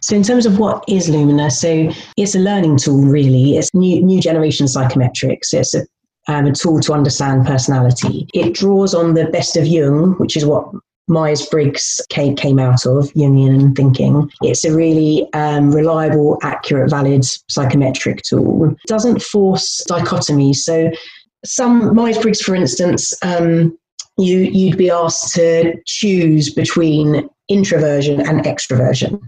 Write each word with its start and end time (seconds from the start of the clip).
So, 0.00 0.14
in 0.14 0.22
terms 0.22 0.46
of 0.46 0.58
what 0.58 0.84
is 0.88 1.08
Lumina, 1.08 1.50
so 1.50 1.90
it's 2.16 2.34
a 2.34 2.38
learning 2.38 2.78
tool, 2.78 3.02
really. 3.02 3.56
It's 3.56 3.72
new 3.74 4.02
new 4.02 4.20
generation 4.20 4.66
psychometrics. 4.66 5.52
It's 5.52 5.74
a 5.74 5.86
um, 6.28 6.46
a 6.46 6.52
tool 6.52 6.80
to 6.80 6.92
understand 6.92 7.46
personality. 7.46 8.28
It 8.34 8.54
draws 8.54 8.94
on 8.94 9.14
the 9.14 9.26
best 9.26 9.56
of 9.56 9.66
Jung, 9.66 10.12
which 10.18 10.36
is 10.36 10.44
what 10.44 10.70
Myers 11.08 11.46
Briggs 11.46 12.00
came, 12.10 12.36
came 12.36 12.58
out 12.58 12.84
of, 12.84 13.10
Jungian 13.14 13.74
thinking. 13.74 14.30
It's 14.42 14.64
a 14.64 14.76
really 14.76 15.26
um, 15.32 15.72
reliable, 15.72 16.38
accurate, 16.42 16.90
valid 16.90 17.24
psychometric 17.24 18.22
tool. 18.22 18.70
It 18.70 18.76
doesn't 18.86 19.22
force 19.22 19.82
dichotomies. 19.88 20.56
So, 20.56 20.90
some 21.44 21.94
Myers 21.94 22.18
Briggs, 22.18 22.42
for 22.42 22.54
instance, 22.54 23.14
um, 23.22 23.78
you, 24.18 24.40
you'd 24.40 24.76
be 24.76 24.90
asked 24.90 25.34
to 25.36 25.74
choose 25.86 26.52
between 26.52 27.28
introversion 27.48 28.20
and 28.20 28.44
extroversion 28.44 29.20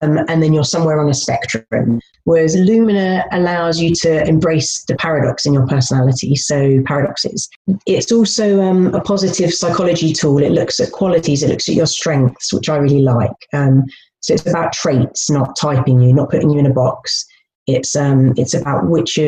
and 0.00 0.42
then 0.42 0.52
you're 0.52 0.64
somewhere 0.64 1.00
on 1.00 1.08
a 1.08 1.14
spectrum. 1.14 2.00
Whereas 2.24 2.54
Lumina 2.54 3.24
allows 3.32 3.80
you 3.80 3.94
to 3.96 4.26
embrace 4.26 4.84
the 4.84 4.96
paradox 4.96 5.46
in 5.46 5.54
your 5.54 5.66
personality, 5.66 6.36
so 6.36 6.82
paradoxes. 6.84 7.48
It's 7.86 8.12
also 8.12 8.62
um, 8.62 8.94
a 8.94 9.00
positive 9.00 9.52
psychology 9.52 10.12
tool. 10.12 10.38
It 10.38 10.52
looks 10.52 10.80
at 10.80 10.92
qualities, 10.92 11.42
it 11.42 11.48
looks 11.50 11.68
at 11.68 11.74
your 11.74 11.86
strengths, 11.86 12.52
which 12.52 12.68
I 12.68 12.76
really 12.76 13.02
like. 13.02 13.30
Um, 13.52 13.84
so 14.20 14.34
it's 14.34 14.46
about 14.46 14.72
traits, 14.72 15.30
not 15.30 15.56
typing 15.56 16.00
you, 16.00 16.12
not 16.12 16.30
putting 16.30 16.50
you 16.50 16.58
in 16.58 16.66
a 16.66 16.74
box. 16.74 17.26
It's 17.66 17.96
um, 17.96 18.34
it's 18.36 18.54
about 18.54 18.86
which 18.86 19.18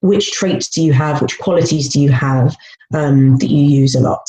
which 0.00 0.32
traits 0.32 0.68
do 0.68 0.82
you 0.82 0.92
have, 0.92 1.20
which 1.20 1.38
qualities 1.38 1.88
do 1.88 2.00
you 2.00 2.10
have 2.10 2.56
um, 2.94 3.36
that 3.38 3.50
you 3.50 3.62
use 3.62 3.94
a 3.94 4.00
lot. 4.00 4.26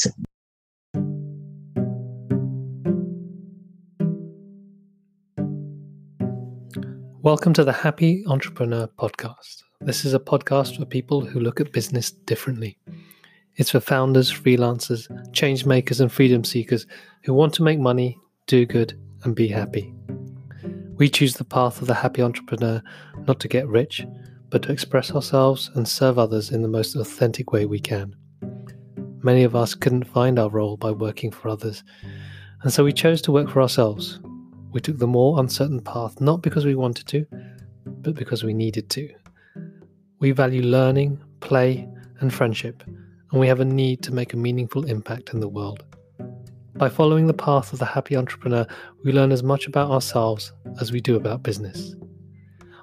Welcome 7.21 7.51
to 7.55 7.65
the 7.65 7.73
Happy 7.73 8.23
Entrepreneur 8.27 8.87
Podcast. 8.87 9.63
This 9.81 10.05
is 10.05 10.13
a 10.13 10.19
podcast 10.21 10.77
for 10.77 10.85
people 10.85 11.19
who 11.19 11.41
look 11.41 11.59
at 11.59 11.73
business 11.73 12.11
differently. 12.11 12.77
It's 13.57 13.71
for 13.71 13.81
founders, 13.81 14.31
freelancers, 14.31 15.09
change 15.33 15.66
makers, 15.66 15.99
and 15.99 16.09
freedom 16.09 16.45
seekers 16.45 16.88
who 17.25 17.33
want 17.33 17.53
to 17.55 17.63
make 17.63 17.77
money, 17.77 18.17
do 18.47 18.66
good, 18.66 18.97
and 19.25 19.35
be 19.35 19.49
happy. 19.49 19.94
We 20.95 21.09
choose 21.09 21.33
the 21.33 21.44
path 21.44 21.81
of 21.81 21.88
the 21.88 21.94
happy 21.94 22.21
entrepreneur 22.21 22.81
not 23.27 23.41
to 23.41 23.49
get 23.49 23.67
rich, 23.67 24.07
but 24.49 24.63
to 24.63 24.72
express 24.72 25.11
ourselves 25.11 25.69
and 25.75 25.85
serve 25.85 26.17
others 26.17 26.51
in 26.51 26.61
the 26.61 26.69
most 26.69 26.95
authentic 26.95 27.51
way 27.51 27.66
we 27.66 27.81
can. 27.81 28.16
Many 29.22 29.44
of 29.44 29.57
us 29.57 29.75
couldn't 29.75 30.05
find 30.05 30.39
our 30.39 30.49
role 30.49 30.77
by 30.77 30.91
working 30.91 31.31
for 31.31 31.49
others, 31.49 31.83
and 32.63 32.72
so 32.72 32.85
we 32.85 32.94
chose 32.94 33.22
to 33.23 33.33
work 33.33 33.49
for 33.49 33.61
ourselves 33.61 34.22
we 34.72 34.80
took 34.80 34.98
the 34.98 35.08
more 35.08 35.39
uncertain 35.39 35.81
path 35.81 36.22
not 36.22 36.42
because 36.42 36.66
we 36.66 36.75
wanted 36.75 37.08
to, 37.08 37.25
but 37.86 38.16
because 38.16 38.44
we 38.44 38.53
needed 38.53 38.89
to. 38.92 39.09
We 40.20 40.31
value 40.31 40.62
learning, 40.62 41.22
play, 41.39 41.88
and 42.20 42.34
friendship, 42.34 42.84
and 43.31 43.40
we 43.40 43.47
have 43.47 43.59
a 43.59 43.66
need 43.66 44.03
to 44.03 44.14
make 44.14 44.34
a 44.34 44.38
meaningful 44.38 44.86
impact 44.86 45.34
in 45.34 45.40
the 45.40 45.47
world. 45.47 45.84
By 46.75 46.90
following 46.90 47.28
the 47.28 47.34
path 47.34 47.73
of 47.73 47.80
the 47.80 47.86
happy 47.86 48.16
entrepreneur, 48.16 48.66
we 49.03 49.12
learn 49.12 49.31
as 49.31 49.44
much 49.44 49.67
about 49.67 49.92
ourselves 49.92 50.53
as 50.80 50.92
we 50.92 51.02
do 51.02 51.16
about 51.16 51.44
business. 51.44 51.95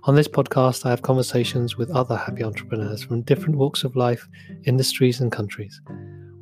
On 0.04 0.14
this 0.14 0.28
podcast, 0.28 0.86
I 0.86 0.90
have 0.90 1.02
conversations 1.02 1.76
with 1.76 1.90
other 1.90 2.16
happy 2.16 2.44
entrepreneurs 2.44 3.02
from 3.02 3.22
different 3.22 3.56
walks 3.56 3.84
of 3.84 3.96
life, 3.96 4.28
industries, 4.64 5.20
and 5.20 5.32
countries. 5.32 5.80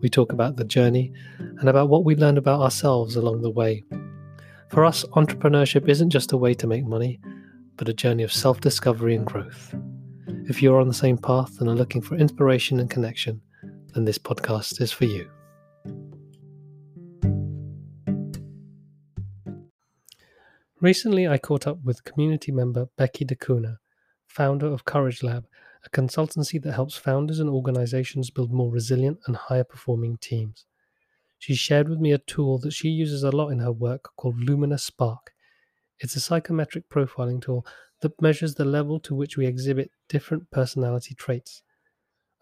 We 0.01 0.09
talk 0.11 0.33
about 0.33 0.57
the 0.57 0.65
journey 0.65 1.13
and 1.39 1.69
about 1.69 1.89
what 1.89 2.05
we 2.05 2.15
learned 2.15 2.39
about 2.39 2.61
ourselves 2.61 3.17
along 3.17 3.43
the 3.43 3.51
way 3.51 3.85
for 4.71 4.85
us, 4.85 5.05
entrepreneurship 5.13 5.89
isn't 5.89 6.11
just 6.11 6.33
a 6.33 6.37
way 6.37 6.55
to 6.55 6.67
make 6.67 6.85
money, 6.85 7.21
but 7.77 7.89
a 7.89 7.95
journey 7.95 8.23
of 8.23 8.33
self 8.33 8.61
discovery 8.61 9.15
and 9.15 9.27
growth. 9.27 9.75
If 10.49 10.63
you're 10.63 10.81
on 10.81 10.89
the 10.89 10.95
same 10.95 11.19
path 11.19 11.61
and 11.61 11.69
are 11.69 11.75
looking 11.75 12.03
for 12.03 12.17
inspiration 12.17 12.81
and 12.81 12.91
connection, 12.91 13.41
then 13.95 14.05
this 14.05 14.19
podcast 14.19 14.81
is 14.81 14.93
for 14.93 15.05
you. 15.05 15.31
Recently, 20.81 21.27
I 21.27 21.39
caught 21.39 21.67
up 21.67 21.79
with 21.83 22.05
community 22.05 22.53
member 22.53 22.89
Beccie 22.99 23.27
D'Cunha, 23.27 23.79
founder 24.27 24.67
of 24.67 24.85
Courage 24.85 25.23
Lab, 25.23 25.47
a 25.87 25.91
consultancy 25.91 26.61
that 26.63 26.73
helps 26.73 26.97
founders 26.97 27.41
and 27.41 27.49
organizations 27.49 28.31
build 28.31 28.53
more 28.53 28.71
resilient 28.71 29.19
and 29.27 29.37
higher 29.37 29.65
performing 29.65 30.19
teams. 30.19 30.67
She 31.45 31.55
shared 31.55 31.91
with 31.91 32.01
me 32.01 32.11
a 32.11 32.17
tool 32.17 32.57
that 32.61 32.73
she 32.73 32.89
uses 32.89 33.23
a 33.23 33.31
lot 33.31 33.51
in 33.51 33.59
her 33.59 33.71
work 33.71 34.09
called 34.17 34.41
Lumina 34.41 34.79
Spark. 34.79 35.35
It's 35.99 36.17
a 36.17 36.21
psychometric 36.21 36.89
profiling 36.89 37.43
tool 37.43 37.67
that 38.01 38.19
measures 38.19 38.55
the 38.55 38.65
level 38.65 38.99
to 39.01 39.15
which 39.15 39.37
we 39.37 39.45
exhibit 39.45 39.91
different 40.09 40.51
personality 40.51 41.15
traits. 41.15 41.61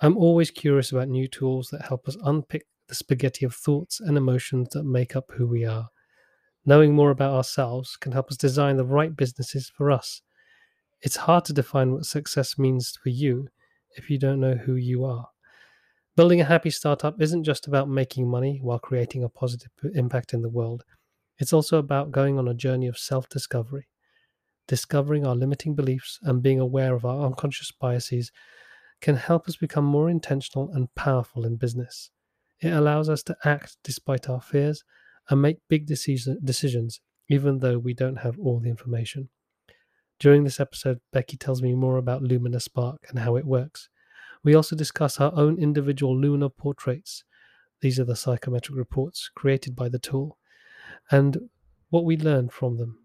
I'm 0.01 0.17
always 0.17 0.53
curious 0.53 0.93
about 0.93 1.09
new 1.09 1.27
tools 1.27 1.71
that 1.73 1.87
help 1.87 2.07
us 2.07 2.17
unpick 2.23 2.69
the 2.87 2.95
spaghetti 2.95 3.45
of 3.45 3.57
thoughts 3.57 3.99
and 3.99 4.17
emotions 4.17 4.69
that 4.69 4.85
make 4.85 5.17
up 5.17 5.33
who 5.33 5.49
we 5.49 5.65
are. 5.65 5.89
Knowing 6.65 6.95
more 6.95 7.11
about 7.11 7.35
ourselves 7.35 7.97
can 7.97 8.13
help 8.13 8.31
us 8.31 8.37
design 8.37 8.77
the 8.77 8.87
right 8.87 9.17
businesses 9.17 9.69
for 9.77 9.91
us. 9.91 10.23
It's 11.01 11.17
hard 11.27 11.45
to 11.47 11.53
define 11.53 11.91
what 11.91 12.07
success 12.07 12.57
means 12.57 12.97
for 13.03 13.09
you 13.09 13.49
if 13.97 14.09
you 14.09 14.17
don't 14.17 14.39
know 14.39 14.55
who 14.55 14.77
you 14.77 15.05
are. 15.05 15.32
Building 16.15 16.43
a 16.43 16.45
happy 16.45 16.69
startup 16.69 17.23
isn't 17.23 17.45
just 17.45 17.67
about 17.67 17.89
making 17.89 18.29
money 18.29 18.61
while 18.63 18.79
creating 18.79 19.25
a 19.25 19.31
positive 19.31 19.71
impact 19.95 20.35
in 20.35 20.43
the 20.43 20.51
world. 20.51 20.85
It's 21.39 21.55
also 21.55 21.79
about 21.79 22.13
going 22.13 22.39
on 22.39 22.47
a 22.47 22.55
journey 22.55 22.87
of 22.87 22.99
self 22.99 23.31
discovery, 23.31 23.89
discovering 24.69 25.27
our 25.27 25.35
limiting 25.35 25.75
beliefs 25.75 26.19
and 26.23 26.43
being 26.43 26.61
aware 26.61 26.95
of 26.95 27.07
our 27.07 27.25
unconscious 27.25 27.73
biases 27.73 28.31
can 29.01 29.17
help 29.17 29.49
us 29.49 29.57
become 29.57 29.87
more 29.87 30.11
intentional 30.11 30.71
and 30.75 30.95
powerful 30.95 31.47
in 31.47 31.57
business. 31.57 32.11
It 32.61 32.73
allows 32.73 33.09
us 33.09 33.23
to 33.25 33.37
act 33.45 33.79
despite 33.83 34.29
our 34.29 34.41
fears 34.41 34.85
and 35.31 35.41
make 35.41 35.59
big 35.69 35.87
decisions, 35.87 37.01
even 37.29 37.59
though 37.59 37.79
we 37.79 37.95
don't 37.95 38.17
have 38.17 38.39
all 38.39 38.61
the 38.61 38.69
information. 38.69 39.31
During 40.21 40.45
this 40.45 40.61
episode, 40.61 41.01
Beccie 41.13 41.39
tells 41.39 41.63
me 41.63 41.75
more 41.75 41.97
about 41.97 42.23
Lumina 42.23 42.61
Spark 42.61 43.07
and 43.09 43.19
how 43.19 43.37
it 43.37 43.47
works. 43.47 43.89
We 44.45 44.55
also 44.55 44.75
discuss 44.75 45.21
our 45.21 45.33
own 45.37 45.59
individual 45.59 46.19
Lumina 46.19 46.51
portraits. 46.51 47.25
These 47.81 48.01
are 48.01 48.05
the 48.05 48.17
psychometric 48.17 48.77
reports 48.77 49.31
created 49.35 49.77
by 49.77 49.89
the 49.89 49.99
tool 49.99 50.39
and 51.11 51.49
what 51.91 52.05
we 52.05 52.17
learned 52.17 52.53
from 52.53 52.79
them. 52.79 52.99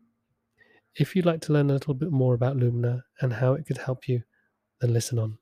If 0.96 1.16
you'd 1.16 1.26
like 1.26 1.42
to 1.42 1.54
learn 1.54 1.70
a 1.70 1.74
little 1.74 1.94
bit 1.94 2.12
more 2.12 2.34
about 2.34 2.58
Lumina 2.58 3.04
and 3.22 3.34
how 3.34 3.54
it 3.54 3.66
could 3.66 3.78
help 3.78 4.08
you, 4.08 4.24
then 4.82 4.94
listen 4.94 5.20
on. 5.20 5.38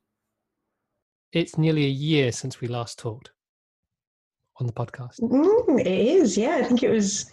It's 1.32 1.56
nearly 1.56 1.84
a 1.86 1.90
year 1.90 2.32
since 2.32 2.60
we 2.60 2.68
last 2.68 2.98
talked 2.98 3.32
on 4.58 4.66
the 4.66 4.72
podcast. 4.72 5.20
Mm, 5.20 5.80
it 5.80 5.86
is, 5.86 6.36
yeah. 6.36 6.56
I 6.56 6.64
think 6.64 6.82
it 6.82 6.90
was 6.90 7.30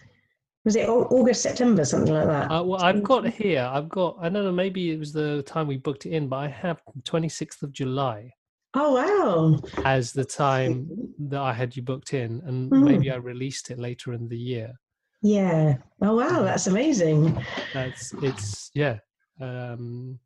was 0.66 0.78
it 0.78 0.88
August, 0.88 1.42
September, 1.42 1.84
something 1.84 2.14
like 2.14 2.28
that? 2.28 2.50
Uh, 2.50 2.64
well, 2.64 2.82
I've 2.82 3.04
got 3.04 3.28
here. 3.28 3.70
I've 3.70 3.90
got. 3.90 4.18
I 4.22 4.30
don't 4.30 4.46
know. 4.46 4.52
Maybe 4.52 4.92
it 4.92 5.00
was 5.00 5.12
the 5.12 5.44
time 5.44 5.68
we 5.68 5.76
booked 5.76 6.06
it 6.06 6.12
in, 6.12 6.30
but 6.30 6.38
I 6.38 6.48
have 6.48 6.82
twenty 7.04 7.28
sixth 7.28 7.64
of 7.64 7.74
July. 7.74 8.32
Oh 8.76 8.94
wow! 8.94 9.60
As 9.86 10.14
the 10.14 10.26
time 10.26 10.90
that 11.20 11.42
I 11.42 11.54
had 11.54 11.76
you 11.76 11.84
booked 11.84 12.14
in, 12.14 12.42
and 12.46 12.72
mm. 12.72 12.84
maybe 12.84 13.12
I 13.12 13.16
released 13.16 13.70
it 13.70 13.78
later 13.78 14.14
in 14.14 14.28
the 14.28 14.38
year. 14.38 14.74
Yeah. 15.22 15.78
Oh 16.02 16.16
wow, 16.16 16.42
that's 16.42 16.66
amazing. 16.66 17.40
That's 17.74 18.14
it's 18.24 18.72
yeah. 18.74 18.98
Um, 19.40 20.20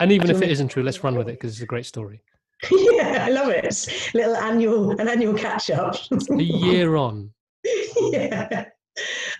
and 0.00 0.10
even 0.10 0.30
if 0.30 0.42
it 0.42 0.50
isn't 0.50 0.68
true, 0.68 0.82
let's 0.82 1.04
run 1.04 1.14
with 1.14 1.28
it 1.28 1.32
because 1.32 1.52
it's 1.52 1.62
a 1.62 1.66
great 1.66 1.86
story. 1.86 2.22
yeah, 2.70 3.24
I 3.26 3.30
love 3.30 3.50
it. 3.50 4.10
Little 4.14 4.36
annual 4.36 4.90
an 5.00 5.08
annual 5.08 5.34
catch 5.34 5.70
up. 5.70 5.96
a 6.10 6.42
year 6.42 6.96
on. 6.96 7.30
yeah. 7.96 8.66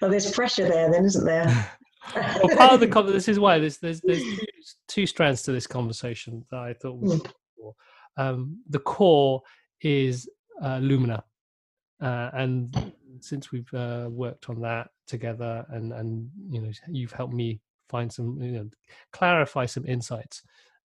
Well, 0.00 0.10
there's 0.10 0.30
pressure 0.30 0.68
there, 0.68 0.90
then, 0.90 1.04
isn't 1.04 1.24
there? 1.24 1.46
well, 2.14 2.56
part 2.56 2.72
of 2.74 2.80
the 2.80 3.02
this 3.10 3.28
is 3.28 3.40
why 3.40 3.58
there's 3.58 3.78
there's 3.78 4.00
there's 4.02 4.22
two, 4.22 4.46
two 4.86 5.06
strands 5.06 5.42
to 5.42 5.52
this 5.52 5.66
conversation 5.66 6.44
that 6.52 6.60
I 6.60 6.74
thought 6.74 6.96
was. 6.96 7.20
Mm 7.20 7.32
um, 8.20 8.60
the 8.68 8.78
core 8.80 9.42
is 9.80 10.28
uh, 10.62 10.78
Lumina, 10.78 11.24
uh, 12.02 12.30
and 12.34 12.92
since 13.20 13.50
we've 13.50 13.72
uh, 13.74 14.08
worked 14.10 14.50
on 14.50 14.60
that 14.60 14.90
together, 15.06 15.64
and 15.70 15.92
and 15.92 16.30
you 16.50 16.60
know 16.60 16.70
you've 16.88 17.12
helped 17.12 17.34
me 17.34 17.60
find 17.88 18.12
some 18.12 18.40
you 18.40 18.52
know 18.52 18.68
clarify 19.12 19.66
some 19.66 19.86
insights 19.86 20.42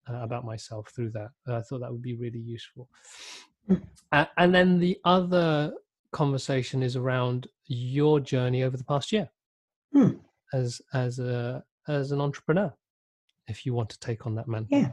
uh, 0.09 0.21
about 0.21 0.45
myself 0.45 0.89
through 0.95 1.11
that. 1.11 1.29
I 1.47 1.61
thought 1.61 1.81
that 1.81 1.91
would 1.91 2.01
be 2.01 2.15
really 2.15 2.39
useful. 2.39 2.89
And 4.37 4.55
then 4.55 4.79
the 4.79 4.97
other 5.03 5.73
conversation 6.11 6.81
is 6.81 6.95
around 6.95 7.47
your 7.65 8.21
journey 8.21 8.63
over 8.63 8.77
the 8.77 8.85
past 8.85 9.11
year 9.11 9.27
hmm. 9.91 10.11
as 10.53 10.81
as 10.93 11.19
a 11.19 11.61
as 11.89 12.11
an 12.11 12.21
entrepreneur 12.21 12.73
if 13.49 13.65
you 13.65 13.73
want 13.73 13.89
to 13.89 13.99
take 13.99 14.25
on 14.25 14.35
that 14.35 14.47
mantle 14.47 14.79
yeah 14.79 14.91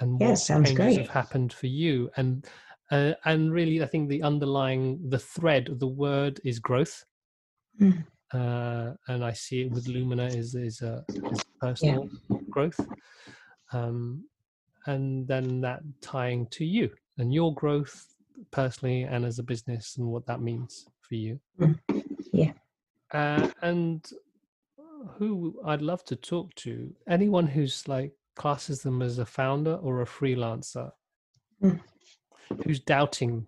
and 0.00 0.20
yeah, 0.20 0.30
what 0.30 0.38
sounds 0.38 0.68
changes 0.68 0.76
great. 0.76 0.98
have 0.98 1.08
happened 1.08 1.52
for 1.52 1.66
you 1.66 2.10
and 2.16 2.46
uh, 2.90 3.12
and 3.24 3.52
really 3.52 3.82
i 3.82 3.86
think 3.86 4.08
the 4.08 4.22
underlying 4.22 4.98
the 5.08 5.18
thread 5.18 5.68
of 5.68 5.78
the 5.78 5.86
word 5.86 6.40
is 6.44 6.58
growth 6.58 7.04
mm. 7.80 8.04
uh, 8.32 8.92
and 9.08 9.24
I 9.24 9.32
see 9.32 9.62
it 9.62 9.70
with 9.70 9.88
Lumina 9.88 10.26
is 10.26 10.54
is, 10.54 10.82
uh, 10.82 11.02
is 11.08 11.44
personal 11.60 12.08
yeah. 12.30 12.38
growth, 12.50 12.80
um, 13.72 14.24
and 14.86 15.26
then 15.26 15.60
that 15.62 15.80
tying 16.00 16.46
to 16.48 16.64
you 16.64 16.90
and 17.18 17.32
your 17.32 17.54
growth 17.54 18.06
personally 18.50 19.02
and 19.02 19.24
as 19.24 19.38
a 19.38 19.42
business 19.42 19.96
and 19.96 20.06
what 20.06 20.26
that 20.26 20.40
means 20.40 20.86
for 21.00 21.14
you. 21.14 21.38
Mm. 21.60 21.78
Yeah, 22.32 22.52
uh, 23.12 23.48
and 23.62 24.04
who 25.18 25.60
I'd 25.64 25.82
love 25.82 26.04
to 26.06 26.16
talk 26.16 26.54
to 26.56 26.92
anyone 27.08 27.46
who's 27.46 27.86
like 27.86 28.12
classes 28.36 28.82
them 28.82 29.02
as 29.02 29.18
a 29.18 29.26
founder 29.26 29.74
or 29.74 30.02
a 30.02 30.06
freelancer 30.06 30.90
mm. 31.62 31.80
who's 32.64 32.80
doubting 32.80 33.46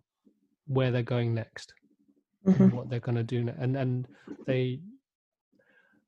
where 0.67 0.91
they're 0.91 1.03
going 1.03 1.35
next 1.35 1.75
mm-hmm. 2.47 2.75
what 2.75 2.89
they're 2.89 3.01
going 3.01 3.17
to 3.17 3.23
do 3.23 3.49
and 3.59 3.77
and 3.77 4.09
they 4.47 4.81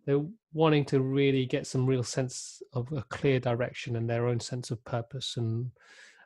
they're 0.07 0.25
wanting 0.53 0.85
to 0.87 1.01
really 1.01 1.45
get 1.45 1.67
some 1.67 1.87
real 1.87 2.03
sense 2.03 2.63
of 2.73 2.91
a 2.93 3.03
clear 3.11 3.39
direction 3.39 3.97
and 3.97 4.09
their 4.09 4.27
own 4.27 4.41
sense 4.41 4.71
of 4.71 4.83
purpose 4.85 5.37
and 5.37 5.71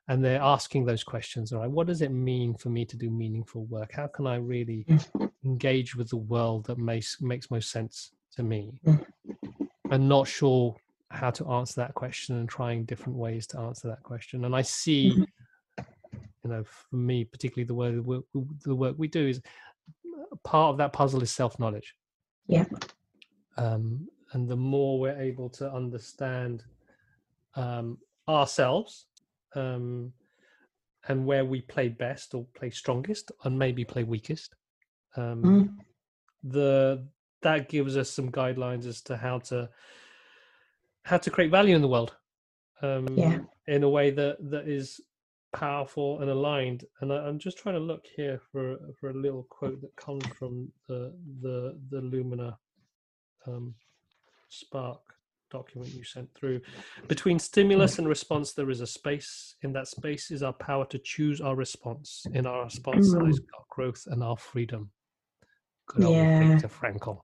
and 0.09 0.25
they're 0.25 0.41
asking 0.41 0.85
those 0.85 1.05
questions 1.05 1.53
all 1.53 1.61
right 1.61 1.71
what 1.71 1.87
does 1.87 2.03
it 2.03 2.13
mean 2.13 2.55
for 2.55 2.69
me 2.69 2.85
to 2.85 2.97
do 2.97 3.11
meaningful 3.11 3.65
work 3.67 3.93
how 3.93 4.07
can 4.07 4.27
i 4.27 4.37
really 4.37 4.85
mm. 4.89 5.31
engage 5.45 5.97
with 5.97 6.09
the 6.09 6.17
world 6.17 6.67
that 6.67 6.79
makes 6.79 7.21
makes 7.21 7.51
most 7.51 7.71
sense 7.71 8.13
to 8.35 8.43
me 8.43 8.81
mm. 8.87 9.05
and 9.91 10.09
not 10.09 10.27
sure 10.27 10.77
how 11.13 11.31
to 11.31 11.47
answer 11.51 11.81
that 11.81 11.95
question 11.95 12.37
and 12.37 12.49
trying 12.49 12.85
different 12.85 13.17
ways 13.17 13.47
to 13.47 13.59
answer 13.61 13.89
that 13.89 14.03
question 14.03 14.45
and 14.45 14.57
i 14.57 14.63
see 14.63 15.11
mm-hmm. 15.11 15.85
you 16.45 16.51
know 16.51 16.65
for 16.65 16.97
me 16.97 17.25
particularly 17.25 17.67
the 17.67 17.75
work 17.75 18.25
the 18.65 18.75
work 18.75 18.95
we 18.99 19.09
do 19.09 19.29
is 19.29 19.41
part 20.45 20.71
of 20.71 20.79
that 20.79 20.93
puzzle 20.93 21.23
is 21.23 21.31
self 21.31 21.59
knowledge. 21.59 21.95
Yeah. 22.47 22.65
Um, 23.57 24.09
and 24.33 24.49
the 24.49 24.57
more 24.57 24.99
we're 24.99 25.21
able 25.21 25.51
to 25.51 25.71
understand 25.71 26.65
um, 27.55 27.99
ourselves 28.29 29.07
um, 29.55 30.13
and 31.09 31.27
where 31.27 31.45
we 31.45 31.61
play 31.61 31.89
best 31.89 32.35
or 32.35 32.47
play 32.55 32.71
strongest 32.71 33.31
and 33.45 33.59
maybe 33.59 33.85
play 33.85 34.05
weakest, 34.05 34.55
um, 35.17 35.43
mm. 35.43 35.77
the 36.43 37.07
that 37.43 37.69
gives 37.69 37.97
us 37.97 38.09
some 38.09 38.31
guidelines 38.31 38.87
as 38.87 39.03
to 39.03 39.17
how 39.17 39.39
to 39.41 39.69
how 41.05 41.19
to 41.19 41.31
create 41.31 41.51
value 41.51 41.75
in 41.75 41.83
the 41.83 41.89
world 41.89 42.15
um, 42.83 43.09
yeah. 43.17 43.39
in 43.67 43.83
a 43.83 43.89
way 43.89 44.11
that 44.11 44.37
that 44.51 44.69
is 44.69 45.01
powerful 45.53 46.21
and 46.21 46.31
aligned. 46.31 46.85
And 47.01 47.13
I, 47.13 47.29
am 47.29 47.39
just 47.39 47.59
trying 47.59 47.75
to 47.75 47.81
look 47.81 48.07
here 48.17 48.41
for 48.51 48.77
for 48.99 49.11
a 49.11 49.15
little 49.15 49.45
quote 49.45 49.81
that 49.81 49.95
comes 49.97 50.25
from 50.39 50.71
the 50.89 51.15
the 51.41 51.79
the 51.91 52.01
Lumina 52.01 52.59
um, 53.47 53.75
Spark 54.49 55.01
document 55.51 55.93
you 55.95 56.03
sent 56.03 56.33
through. 56.35 56.61
Between 57.09 57.39
stimulus 57.39 57.99
and 57.99 58.09
response, 58.09 58.55
there 58.55 58.71
is 58.71 58.81
a 58.81 58.87
space. 58.87 59.55
In 59.63 59.73
that 59.75 59.87
space 59.87 60.31
is 60.31 60.43
our 60.43 60.55
power 60.55 60.87
to 60.87 60.99
choose 60.99 61.41
our 61.41 61.55
response. 61.55 62.25
In 62.33 62.47
our 62.47 62.65
response 62.65 63.13
lies 63.13 63.39
mm. 63.39 63.45
our 63.59 63.65
growth 63.69 64.05
and 64.07 64.23
our 64.23 64.37
freedom. 64.37 64.91
Good 65.89 66.11
yeah. 66.11 66.59
To 66.59 66.69
Frankl. 66.69 67.21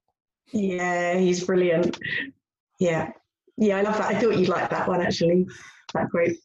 Yeah, 0.53 1.19
he's 1.19 1.45
brilliant. 1.45 1.99
Yeah. 2.79 3.11
Yeah, 3.59 3.79
I 3.79 3.83
love 3.83 3.99
that. 3.99 4.15
I 4.15 4.21
thought 4.21 4.39
you'd 4.39 4.49
like 4.49 4.71
that 4.71 4.89
one 4.89 5.01
actually. 5.01 5.47
That 5.93 6.09
quote. 6.11 6.37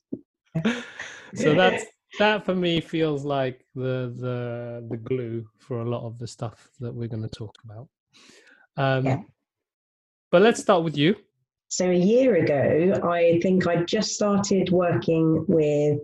so 1.35 1.53
that's 1.53 1.85
that 2.19 2.43
for 2.43 2.55
me 2.55 2.81
feels 2.81 3.23
like 3.23 3.65
the 3.75 4.13
the 4.17 4.85
the 4.89 4.97
glue 4.97 5.45
for 5.59 5.81
a 5.81 5.89
lot 5.89 6.05
of 6.05 6.17
the 6.17 6.27
stuff 6.27 6.69
that 6.79 6.93
we're 6.93 7.07
going 7.07 7.21
to 7.21 7.29
talk 7.29 7.55
about. 7.63 7.87
Um, 8.77 9.05
yeah. 9.05 9.19
But 10.31 10.41
let's 10.41 10.59
start 10.59 10.83
with 10.83 10.97
you. 10.97 11.15
So 11.67 11.89
a 11.89 11.93
year 11.93 12.35
ago, 12.35 12.99
I 13.03 13.39
think 13.41 13.67
I 13.67 13.83
just 13.83 14.13
started 14.13 14.71
working 14.71 15.45
with 15.47 15.99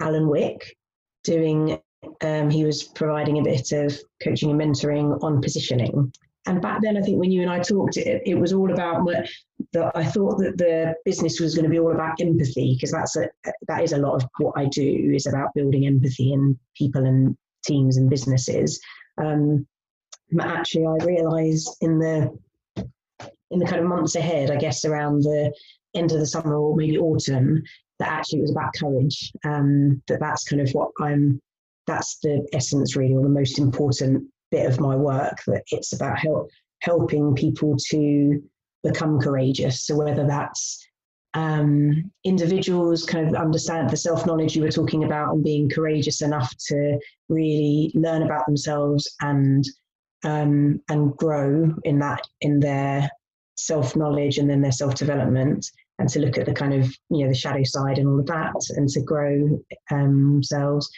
Alan 0.00 0.28
Wick, 0.28 0.76
doing. 1.22 1.80
Um, 2.22 2.48
he 2.48 2.64
was 2.64 2.84
providing 2.84 3.38
a 3.38 3.42
bit 3.42 3.72
of 3.72 3.98
coaching 4.22 4.50
and 4.50 4.60
mentoring 4.60 5.20
on 5.22 5.40
positioning. 5.40 6.12
And 6.48 6.62
back 6.62 6.80
then, 6.80 6.96
I 6.96 7.02
think 7.02 7.20
when 7.20 7.30
you 7.30 7.42
and 7.42 7.50
I 7.50 7.60
talked, 7.60 7.98
it, 7.98 8.22
it 8.24 8.34
was 8.34 8.54
all 8.54 8.72
about 8.72 9.06
the, 9.72 9.92
I 9.94 10.02
thought 10.02 10.38
that 10.38 10.56
the 10.56 10.94
business 11.04 11.40
was 11.40 11.54
going 11.54 11.64
to 11.64 11.70
be 11.70 11.78
all 11.78 11.92
about 11.92 12.22
empathy 12.22 12.74
because 12.74 12.90
that's 12.90 13.16
a 13.16 13.28
that 13.68 13.82
is 13.84 13.92
a 13.92 13.98
lot 13.98 14.14
of 14.14 14.26
what 14.38 14.54
I 14.56 14.64
do 14.64 15.12
is 15.14 15.26
about 15.26 15.52
building 15.54 15.86
empathy 15.86 16.32
in 16.32 16.58
people 16.74 17.04
and 17.04 17.36
teams 17.66 17.98
and 17.98 18.08
businesses. 18.08 18.80
Um, 19.22 19.66
but 20.32 20.46
actually, 20.46 20.86
I 20.86 21.04
realised 21.04 21.76
in 21.82 21.98
the 21.98 22.34
in 23.50 23.58
the 23.58 23.66
kind 23.66 23.82
of 23.82 23.88
months 23.88 24.16
ahead, 24.16 24.50
I 24.50 24.56
guess 24.56 24.86
around 24.86 25.24
the 25.24 25.52
end 25.94 26.12
of 26.12 26.18
the 26.18 26.26
summer 26.26 26.56
or 26.56 26.74
maybe 26.74 26.96
autumn, 26.96 27.62
that 27.98 28.08
actually 28.08 28.38
it 28.38 28.42
was 28.42 28.52
about 28.52 28.74
courage. 28.74 29.32
Um, 29.44 30.02
that 30.08 30.20
that's 30.20 30.44
kind 30.44 30.62
of 30.62 30.70
what 30.70 30.92
I'm. 30.98 31.42
That's 31.86 32.18
the 32.22 32.46
essence, 32.54 32.96
really, 32.96 33.14
or 33.14 33.22
the 33.22 33.28
most 33.28 33.58
important 33.58 34.24
bit 34.50 34.66
of 34.66 34.80
my 34.80 34.96
work. 34.96 35.38
That 35.46 35.64
it's 35.70 35.92
about 35.92 36.18
help 36.18 36.50
helping 36.82 37.34
people 37.34 37.76
to 37.90 38.42
become 38.84 39.18
courageous. 39.20 39.82
So 39.84 39.96
whether 39.96 40.26
that's 40.26 40.84
um, 41.34 42.10
individuals 42.24 43.04
kind 43.04 43.28
of 43.28 43.34
understand 43.34 43.90
the 43.90 43.96
self 43.96 44.26
knowledge 44.26 44.56
you 44.56 44.62
were 44.62 44.70
talking 44.70 45.04
about 45.04 45.34
and 45.34 45.44
being 45.44 45.68
courageous 45.68 46.22
enough 46.22 46.54
to 46.68 46.98
really 47.28 47.92
learn 47.94 48.22
about 48.22 48.46
themselves 48.46 49.14
and 49.20 49.64
um, 50.24 50.80
and 50.88 51.16
grow 51.16 51.74
in 51.84 51.98
that 52.00 52.22
in 52.40 52.60
their 52.60 53.08
self 53.56 53.94
knowledge 53.94 54.38
and 54.38 54.48
then 54.48 54.62
their 54.62 54.72
self 54.72 54.94
development 54.94 55.70
and 55.98 56.08
to 56.08 56.20
look 56.20 56.38
at 56.38 56.46
the 56.46 56.54
kind 56.54 56.72
of 56.72 56.86
you 57.10 57.24
know 57.24 57.28
the 57.28 57.34
shadow 57.34 57.62
side 57.62 57.98
and 57.98 58.08
all 58.08 58.20
of 58.20 58.26
that 58.26 58.54
and 58.76 58.88
to 58.88 59.00
grow 59.02 59.60
um, 59.90 60.32
themselves 60.32 60.90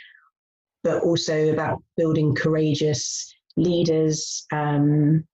but 0.84 1.02
also 1.02 1.52
about 1.52 1.82
building 1.96 2.34
courageous 2.34 3.34
leaders 3.60 4.46
um, 4.52 5.24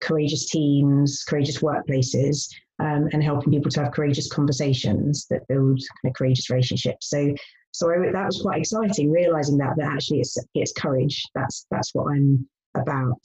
courageous 0.00 0.48
teams, 0.48 1.24
courageous 1.26 1.58
workplaces, 1.58 2.48
um, 2.78 3.08
and 3.12 3.22
helping 3.22 3.52
people 3.52 3.70
to 3.70 3.82
have 3.82 3.92
courageous 3.92 4.30
conversations 4.30 5.26
that 5.30 5.46
build 5.48 5.78
kind 5.78 6.10
of 6.10 6.14
courageous 6.14 6.50
relationships. 6.50 7.08
So, 7.08 7.34
so 7.72 7.90
I, 7.90 8.12
that 8.12 8.26
was 8.26 8.40
quite 8.42 8.60
exciting, 8.60 9.10
realizing 9.10 9.58
that 9.58 9.74
that 9.76 9.92
actually 9.92 10.20
it's 10.20 10.36
it's 10.54 10.72
courage. 10.72 11.22
That's 11.34 11.66
that's 11.70 11.94
what 11.94 12.12
I'm 12.12 12.48
about. 12.74 13.20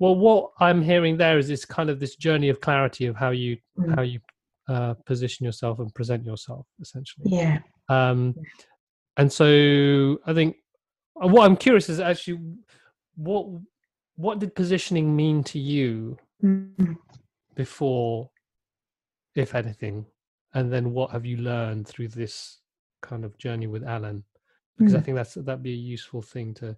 Well, 0.00 0.16
what 0.16 0.50
I'm 0.58 0.82
hearing 0.82 1.16
there 1.16 1.38
is 1.38 1.48
this 1.48 1.64
kind 1.64 1.88
of 1.88 2.00
this 2.00 2.16
journey 2.16 2.48
of 2.48 2.60
clarity 2.60 3.06
of 3.06 3.16
how 3.16 3.30
you 3.30 3.58
mm. 3.78 3.94
how 3.94 4.02
you 4.02 4.20
uh, 4.68 4.94
position 5.06 5.44
yourself 5.44 5.78
and 5.78 5.94
present 5.94 6.24
yourself, 6.24 6.66
essentially. 6.80 7.26
Yeah. 7.30 7.58
Um, 7.88 8.34
and 9.16 9.32
so 9.32 10.18
I 10.26 10.32
think 10.34 10.56
uh, 11.22 11.28
what 11.28 11.44
I'm 11.44 11.56
curious 11.56 11.88
is 11.88 12.00
actually 12.00 12.40
what 13.16 13.46
what 14.16 14.38
did 14.38 14.54
positioning 14.54 15.14
mean 15.14 15.42
to 15.44 15.58
you 15.58 16.16
mm-hmm. 16.42 16.92
before, 17.54 18.30
if 19.34 19.54
anything? 19.54 20.06
And 20.54 20.72
then 20.72 20.92
what 20.92 21.10
have 21.10 21.26
you 21.26 21.38
learned 21.38 21.88
through 21.88 22.08
this 22.08 22.60
kind 23.02 23.24
of 23.24 23.36
journey 23.38 23.66
with 23.66 23.82
Alan? 23.84 24.22
Because 24.78 24.92
mm-hmm. 24.92 24.98
I 24.98 25.00
mm. 25.00 25.04
think 25.04 25.16
that's 25.16 25.34
that'd 25.34 25.62
be 25.62 25.72
a 25.72 25.76
useful 25.76 26.22
thing 26.22 26.54
to 26.54 26.76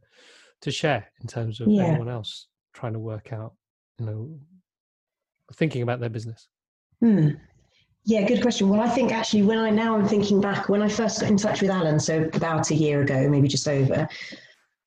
to 0.62 0.70
share 0.70 1.06
in 1.20 1.26
terms 1.26 1.60
of 1.60 1.68
yeah. 1.68 1.84
anyone 1.84 2.08
else 2.08 2.48
trying 2.72 2.94
to 2.94 2.98
work 2.98 3.32
out, 3.32 3.54
you 3.98 4.06
know, 4.06 4.38
thinking 5.54 5.82
about 5.82 6.00
their 6.00 6.08
business. 6.08 6.48
Hmm. 7.00 7.30
Yeah, 8.04 8.26
good 8.26 8.40
question. 8.40 8.68
Well, 8.68 8.80
I 8.80 8.88
think 8.88 9.12
actually, 9.12 9.42
when 9.42 9.58
I 9.58 9.68
now 9.70 9.96
I'm 9.96 10.06
thinking 10.06 10.40
back, 10.40 10.68
when 10.68 10.80
I 10.80 10.88
first 10.88 11.20
got 11.20 11.30
in 11.30 11.36
touch 11.36 11.60
with 11.60 11.70
Alan, 11.70 11.98
so 11.98 12.30
about 12.34 12.70
a 12.70 12.74
year 12.74 13.02
ago, 13.02 13.28
maybe 13.28 13.48
just 13.48 13.66
over, 13.66 14.08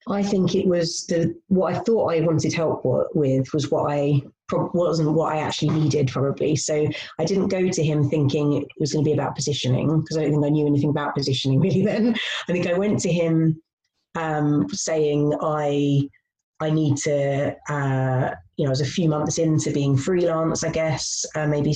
I 0.10 0.24
think 0.24 0.56
it 0.56 0.68
was 0.68 1.06
the 1.06 1.36
what 1.48 1.74
I 1.74 1.80
thought 1.80 2.14
I 2.14 2.22
wanted 2.22 2.54
help 2.54 2.82
with 3.14 3.54
was 3.54 3.70
what 3.70 3.92
I 3.92 4.22
wasn't 4.52 5.12
what 5.12 5.34
I 5.34 5.40
actually 5.40 5.70
needed 5.70 6.08
probably. 6.08 6.56
So 6.56 6.88
I 7.20 7.26
didn't 7.26 7.50
go 7.50 7.70
to 7.70 7.84
him 7.84 8.10
thinking 8.10 8.54
it 8.54 8.68
was 8.80 8.94
going 8.94 9.06
to 9.06 9.10
be 9.10 9.14
about 9.14 9.36
positioning 9.36 10.02
because 10.02 10.18
I 10.18 10.24
don't 10.24 10.32
think 10.32 10.46
I 10.46 10.50
knew 10.50 10.66
anything 10.66 10.90
about 10.90 11.16
positioning 11.16 11.60
really 11.62 11.84
then. 11.84 12.16
I 12.48 12.52
think 12.52 12.68
I 12.68 12.74
went 12.74 13.00
to 13.02 13.12
him 13.12 13.62
um, 14.16 14.68
saying 14.70 15.34
I 15.42 16.10
I 16.60 16.72
need 16.72 16.98
to 16.98 17.56
uh, 17.70 18.32
you 18.58 18.66
know 18.66 18.70
I 18.70 18.72
was 18.72 18.82
a 18.82 18.86
few 18.86 19.08
months 19.10 19.38
into 19.38 19.72
being 19.72 19.96
freelance 19.96 20.64
I 20.64 20.72
guess 20.72 21.26
uh, 21.36 21.46
maybe 21.46 21.76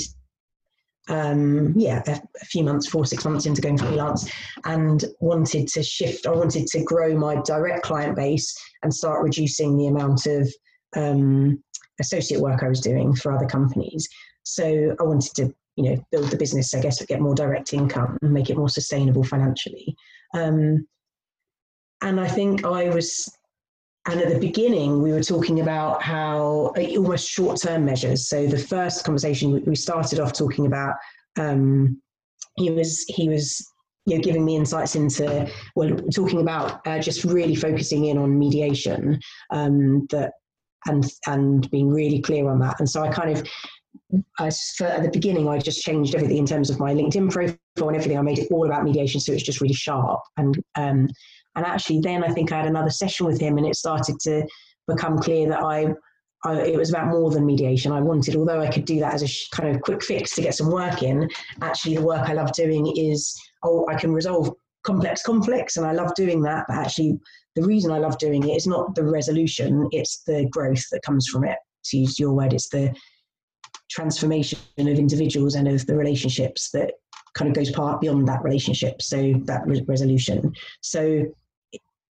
um, 1.10 1.74
yeah, 1.78 2.02
a, 2.08 2.12
a, 2.42 2.46
few 2.46 2.64
months, 2.64 2.88
four, 2.88 3.06
six 3.06 3.26
months 3.26 3.46
into 3.46 3.62
going 3.62 3.78
freelance, 3.78 4.30
and 4.66 5.04
wanted 5.20 5.68
to 5.70 5.84
shift. 5.84 6.26
I 6.26 6.32
wanted 6.32 6.68
to 6.68 6.84
grow 6.84 7.18
my 7.18 7.42
direct 7.42 7.84
client 7.84 8.16
base 8.16 8.56
and 8.84 8.94
start 8.94 9.24
reducing 9.24 9.78
the 9.78 9.88
amount 9.88 10.26
of 10.26 10.50
um, 10.96 11.62
associate 12.00 12.40
work 12.40 12.64
I 12.64 12.70
was 12.70 12.80
doing 12.80 13.16
for 13.16 13.34
other 13.34 13.46
companies. 13.46 14.08
So 14.44 14.96
I 15.00 15.04
wanted 15.04 15.34
to, 15.36 15.54
you 15.76 15.90
know, 15.90 16.06
build 16.12 16.30
the 16.30 16.38
business, 16.38 16.74
I 16.74 16.82
guess, 16.82 17.04
get 17.06 17.22
more 17.22 17.36
direct 17.36 17.74
income 17.74 18.18
and 18.22 18.34
make 18.34 18.50
it 18.50 18.58
more 18.58 18.70
sustainable 18.70 19.24
financially. 19.24 19.96
Um, 20.34 20.88
and 22.02 22.20
I 22.20 22.28
think 22.28 22.66
I 22.66 22.90
was 22.90 23.30
and 24.10 24.20
at 24.20 24.30
the 24.30 24.40
beginning, 24.40 25.02
we 25.02 25.14
were 25.14 25.24
talking 25.24 25.62
about 25.62 26.02
how 26.02 26.74
uh, 26.78 26.98
almost 26.98 27.30
short 27.30 27.60
term 27.62 27.86
measures. 27.86 28.28
So 28.28 28.48
the 28.48 28.58
first 28.58 29.06
conversation, 29.06 29.64
we 29.66 29.76
started 29.76 30.20
off 30.20 30.34
talking 30.34 30.66
about 30.66 30.96
um, 31.40 32.02
he 32.58 32.70
was 32.70 33.06
he 33.08 33.30
was 33.30 33.66
you 34.06 34.16
know 34.18 34.22
giving 34.22 34.44
me 34.44 34.58
insights 34.58 34.96
into 34.96 35.50
well 35.76 35.96
talking 36.14 36.42
about 36.42 36.86
uh, 36.86 37.00
just 37.00 37.24
really 37.24 37.56
focusing 37.56 38.06
in 38.06 38.18
on 38.18 38.38
mediation 38.38 39.20
um, 39.52 40.06
that 40.10 40.34
and 40.88 41.06
and 41.28 41.72
being 41.72 41.90
really 41.90 42.22
clear 42.22 42.50
on 42.50 42.60
that. 42.60 42.80
And 42.80 42.90
so 42.90 43.02
I 43.04 43.10
kind 43.10 43.38
of 43.38 43.48
I, 44.38 44.48
at 44.48 45.04
the 45.04 45.10
beginning, 45.12 45.48
I 45.48 45.60
just 45.60 45.82
changed 45.82 46.14
everything 46.14 46.38
in 46.38 46.46
terms 46.46 46.70
of 46.70 46.80
my 46.80 46.94
LinkedIn 46.94 47.32
profile 47.32 47.58
and 47.88 47.96
everything. 47.96 48.18
I 48.18 48.22
made 48.22 48.40
it 48.40 48.52
all 48.52 48.66
about 48.66 48.84
mediation, 48.84 49.20
so 49.22 49.32
it's 49.32 49.44
just 49.44 49.62
really 49.62 49.74
sharp. 49.74 50.20
And 50.38 50.62
um, 50.76 51.08
and 51.56 51.66
actually, 51.66 52.00
then 52.00 52.24
I 52.24 52.30
think 52.30 52.52
I 52.52 52.58
had 52.58 52.68
another 52.68 52.90
session 52.90 53.26
with 53.26 53.40
him, 53.40 53.58
and 53.58 53.68
it 53.68 53.76
started 53.76 54.20
to 54.22 54.48
become 54.88 55.20
clear 55.20 55.48
that 55.50 55.62
I, 55.62 55.94
I 56.46 56.62
it 56.62 56.78
was 56.78 56.90
about 56.90 57.08
more 57.08 57.32
than 57.32 57.46
mediation. 57.46 57.92
I 57.92 58.02
wanted, 58.02 58.36
although 58.36 58.62
I 58.62 58.72
could 58.72 58.86
do 58.86 59.00
that 59.00 59.14
as 59.14 59.24
a 59.24 59.28
sh- 59.28 59.50
kind 59.50 59.74
of 59.74 59.82
quick 59.82 60.04
fix 60.04 60.36
to 60.36 60.42
get 60.42 60.56
some 60.56 60.72
work 60.72 61.04
in. 61.04 61.30
Actually, 61.62 61.98
the 61.98 62.04
work 62.04 62.30
I 62.30 62.34
love 62.34 62.52
doing 62.54 62.92
is 62.98 63.36
oh, 63.64 63.88
I 63.90 63.96
can 63.96 64.14
resolve 64.14 64.52
complex 64.84 65.22
conflicts, 65.24 65.78
and 65.78 65.86
I 65.86 65.92
love 65.92 66.14
doing 66.16 66.42
that. 66.44 66.66
But 66.68 66.78
actually, 66.78 67.20
the 67.56 67.64
reason 67.64 67.92
I 67.92 68.00
love 68.00 68.18
doing 68.18 68.48
it 68.48 68.56
is 68.56 68.68
not 68.68 68.96
the 68.96 69.04
resolution; 69.04 69.88
it's 69.92 70.24
the 70.24 70.48
growth 70.50 70.84
that 70.92 71.04
comes 71.04 71.28
from 71.28 71.46
it. 71.46 71.58
To 71.86 71.98
use 71.98 72.18
your 72.18 72.34
word, 72.34 72.54
it's 72.54 72.70
the 72.70 72.96
transformation 73.92 74.58
of 74.78 74.88
individuals 74.88 75.56
and 75.56 75.68
of 75.68 75.86
the 75.86 75.96
relationships 75.96 76.72
that 76.72 76.94
kind 77.36 77.50
of 77.50 77.56
goes 77.56 77.72
part 77.72 78.02
beyond 78.02 78.28
that 78.28 78.44
relationship 78.44 79.02
so 79.02 79.34
that 79.46 79.66
re- 79.66 79.84
resolution 79.88 80.54
so 80.82 81.26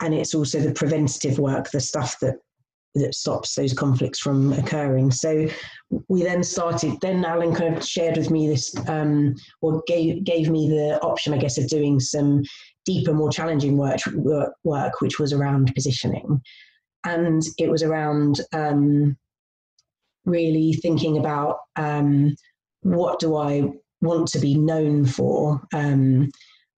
and 0.01 0.13
it's 0.13 0.35
also 0.35 0.59
the 0.59 0.73
preventative 0.73 1.39
work, 1.39 1.71
the 1.71 1.79
stuff 1.79 2.19
that 2.19 2.35
that 2.95 3.15
stops 3.15 3.55
those 3.55 3.73
conflicts 3.73 4.19
from 4.19 4.53
occurring. 4.53 5.11
So 5.11 5.47
we 6.09 6.23
then 6.23 6.43
started. 6.43 6.93
Then 7.01 7.25
Alan 7.25 7.55
kind 7.55 7.75
of 7.75 7.83
shared 7.83 8.17
with 8.17 8.29
me 8.29 8.47
this, 8.47 8.75
um, 8.87 9.35
or 9.61 9.81
gave 9.87 10.23
gave 10.23 10.49
me 10.49 10.69
the 10.69 10.99
option, 11.01 11.33
I 11.33 11.37
guess, 11.37 11.57
of 11.57 11.67
doing 11.67 11.99
some 11.99 12.43
deeper, 12.85 13.13
more 13.13 13.31
challenging 13.31 13.77
work, 13.77 13.99
work, 14.63 15.01
which 15.01 15.19
was 15.19 15.33
around 15.33 15.73
positioning, 15.73 16.41
and 17.05 17.41
it 17.57 17.69
was 17.69 17.81
around 17.81 18.41
um, 18.53 19.17
really 20.25 20.73
thinking 20.73 21.17
about 21.17 21.57
um, 21.75 22.35
what 22.81 23.19
do 23.19 23.35
I 23.35 23.69
want 24.01 24.27
to 24.29 24.39
be 24.39 24.55
known 24.55 25.05
for, 25.05 25.61
um, 25.73 26.29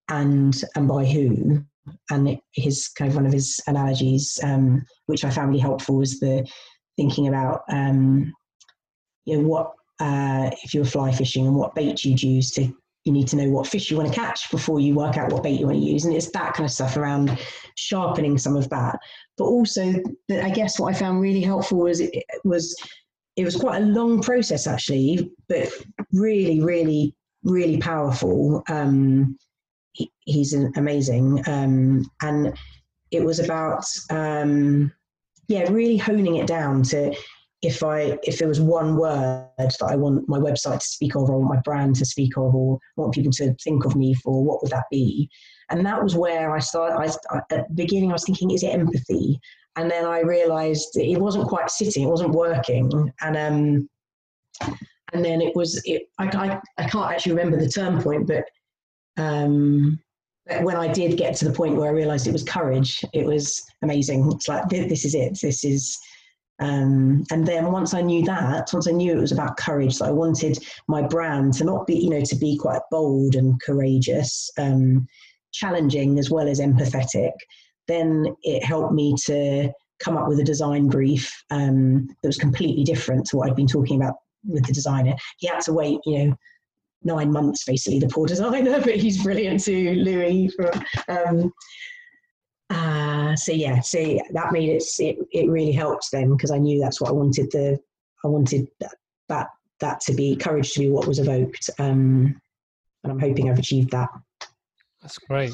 and 0.07 0.63
and 0.75 0.88
by 0.88 1.05
who 1.05 1.65
and 2.10 2.38
his 2.54 2.88
kind 2.89 3.10
of 3.10 3.15
one 3.15 3.25
of 3.25 3.34
his 3.34 3.60
analogies, 3.68 4.39
um, 4.44 4.86
which 5.06 5.24
I 5.24 5.30
found 5.30 5.50
really 5.50 5.60
helpful, 5.60 5.98
was 5.98 6.20
the 6.20 6.48
thinking 6.98 7.27
about 7.27 7.62
um, 7.70 8.34
you 9.25 9.38
know 9.38 9.48
what 9.48 9.74
uh, 10.00 10.50
if 10.63 10.74
you 10.74 10.82
were 10.82 10.86
fly 10.86 11.12
fishing 11.12 11.48
and 11.48 11.56
what 11.56 11.75
bait 11.75 12.04
you'd 12.04 12.22
use 12.22 12.51
to 12.51 12.74
you 13.06 13.13
need 13.13 13.27
to 13.27 13.36
know 13.36 13.50
what 13.50 13.68
fish 13.68 13.92
you 13.92 13.98
want 13.98 14.10
to 14.10 14.20
catch 14.20 14.50
before 14.50 14.80
you 14.80 14.96
work 14.96 15.15
out 15.15 15.32
what 15.32 15.44
bait 15.44 15.60
you 15.60 15.68
want 15.68 15.77
to 15.77 15.84
use 15.84 16.06
and 16.06 16.15
it's 16.15 16.32
that 16.32 16.54
kind 16.54 16.65
of 16.65 16.72
stuff 16.72 16.98
around 16.98 17.38
sharpening 17.75 18.38
some 18.38 18.56
of 18.56 18.68
that. 18.70 19.00
But 19.38 19.46
also 19.46 19.94
i 20.32 20.50
guess 20.50 20.80
what 20.80 20.94
i 20.94 20.98
found 20.98 21.22
really 21.22 21.42
helpful 21.42 21.80
was 21.80 22.00
it 22.00 22.24
was 22.44 22.75
it 23.36 23.44
was 23.44 23.56
quite 23.56 23.82
a 23.82 23.86
long 23.86 24.22
process 24.22 24.65
actually 24.65 25.32
but 25.50 25.70
really 26.13 26.62
really 26.62 27.13
really 27.44 27.77
powerful 27.77 28.63
um, 28.70 29.38
he, 29.96 30.12
he's 30.25 30.54
amazing. 30.54 31.42
Um, 31.48 32.10
and 32.22 32.54
it 33.12 33.24
was 33.24 33.40
about, 33.40 33.86
um, 34.10 34.92
yeah, 35.48 35.70
really 35.72 35.98
honing 35.98 36.36
it 36.36 36.48
down 36.48 36.84
to 36.84 37.16
if 37.62 37.82
I 37.82 38.20
if 38.24 38.38
there 38.38 38.48
was 38.48 38.62
one 38.62 38.96
word 38.98 39.48
that 39.58 39.82
I 39.82 39.96
want 39.96 40.28
my 40.28 40.38
website 40.38 40.80
to 40.80 40.88
speak 40.88 41.16
of, 41.16 41.30
or 41.30 41.40
want 41.40 41.56
my 41.56 41.62
brand 41.62 41.96
to 41.96 42.06
speak 42.06 42.38
of, 42.38 42.54
or 42.54 42.80
want 42.96 43.14
people 43.14 43.32
to 43.34 43.56
think 43.64 43.86
of 43.86 43.96
me 43.96 44.14
for, 44.14 44.44
what 44.44 44.62
would 44.62 44.72
that 44.72 44.86
be? 44.92 45.30
And 45.70 45.86
that 45.86 46.04
was 46.04 46.16
where 46.16 46.54
I 46.56 46.60
started. 46.60 46.98
I, 47.32 47.38
at 47.38 47.50
the 47.50 47.66
beginning, 47.74 48.12
I 48.12 48.14
was 48.14 48.25
thinking, 48.25 48.52
is 48.52 48.64
it 48.64 48.74
empathy? 48.74 49.40
And 49.78 49.90
then 49.90 50.06
I 50.06 50.20
realised 50.20 50.96
it 50.96 51.20
wasn't 51.20 51.48
quite 51.48 51.70
sitting, 51.70 52.04
it 52.04 52.10
wasn't 52.10 52.32
working, 52.32 53.12
and 53.22 53.38
um, 53.38 53.90
and 55.14 55.25
then 55.25 55.42
it 55.42 55.56
was. 55.56 55.82
It, 55.86 56.04
I, 56.20 56.25
I 56.28 56.62
I 56.78 56.90
can't 56.90 57.12
actually 57.12 57.34
remember 57.34 57.58
the 57.58 57.70
turn 57.70 58.02
point, 58.02 58.28
but 58.28 58.46
um, 59.17 60.00
when 60.62 60.75
I 60.75 60.91
did 60.91 61.17
get 61.17 61.36
to 61.38 61.45
the 61.45 61.53
point 61.53 61.75
where 61.75 61.89
I 61.89 61.93
realized 61.93 62.27
it 62.27 62.34
was 62.34 62.43
courage, 62.43 63.03
it 63.13 63.25
was 63.25 63.63
amazing. 63.81 64.31
It's 64.34 64.48
like, 64.48 64.69
this 64.69 65.05
is 65.05 65.15
it. 65.15 65.39
This 65.41 65.63
is, 65.63 65.98
um, 66.60 67.24
and 67.31 67.48
then 67.48 67.72
once 67.72 67.93
I 67.93 68.01
knew 68.01 68.24
that, 68.25 68.69
once 68.72 68.88
I 68.88 68.91
knew 68.91 69.12
it 69.12 69.22
was 69.22 69.31
about 69.31 69.57
courage, 69.57 69.98
that 69.98 70.05
I 70.05 70.12
wanted 70.12 70.60
my 70.88 71.01
brand 71.01 71.53
to 71.55 71.63
not 71.63 71.88
be, 71.88 71.95
you 71.95 72.10
know, 72.12 72.22
to 72.22 72.36
be 72.36 72.57
quite 72.57 72.81
bold 72.91 73.36
and 73.36 73.60
courageous, 73.62 74.50
um, 74.57 75.07
challenging 75.51 76.19
as 76.19 76.29
well 76.29 76.48
as 76.48 76.60
empathetic, 76.60 77.31
then 77.88 78.36
it 78.43 78.63
helped 78.63 78.93
me 78.93 79.15
to 79.25 79.72
come 80.00 80.17
up 80.17 80.27
with 80.27 80.39
a 80.39 80.43
design 80.43 80.88
brief 80.88 81.34
um, 81.50 82.07
that 82.22 82.27
was 82.27 82.38
completely 82.38 82.84
different 82.84 83.25
to 83.25 83.38
what 83.38 83.50
I'd 83.50 83.55
been 83.55 83.67
talking 83.67 84.01
about 84.01 84.15
with 84.48 84.65
the 84.65 84.74
designer. 84.74 85.15
He 85.38 85.48
had 85.48 85.62
to 85.62 85.74
wait, 85.74 86.00
you 86.05 86.17
know, 86.17 86.36
nine 87.05 87.31
months, 87.31 87.63
basically, 87.63 88.00
the 88.00 88.07
poor 88.07 88.27
designer, 88.27 88.79
but 88.83 88.95
he's 88.95 89.24
brilliant 89.24 89.63
too, 89.63 89.93
Louis. 89.95 90.51
Um, 91.07 91.53
uh, 92.69 93.35
so 93.35 93.51
yeah, 93.51 93.79
so 93.79 94.19
that 94.31 94.51
made 94.51 94.69
it, 94.69 94.83
it, 95.00 95.17
it 95.31 95.50
really 95.50 95.71
helped 95.71 96.09
then 96.12 96.31
because 96.31 96.51
I 96.51 96.57
knew 96.57 96.79
that's 96.79 97.00
what 97.00 97.09
I 97.09 97.13
wanted 97.13 97.51
the, 97.51 97.79
I 98.24 98.27
wanted 98.27 98.67
that, 98.79 98.95
that, 99.29 99.47
that 99.79 100.01
to 100.01 100.13
be, 100.13 100.35
courage 100.35 100.74
to 100.74 100.79
be 100.79 100.89
what 100.89 101.07
was 101.07 101.19
evoked. 101.19 101.69
Um, 101.79 102.41
and 103.03 103.12
I'm 103.12 103.19
hoping 103.19 103.50
I've 103.50 103.59
achieved 103.59 103.91
that. 103.91 104.09
That's 105.01 105.19
great. 105.19 105.53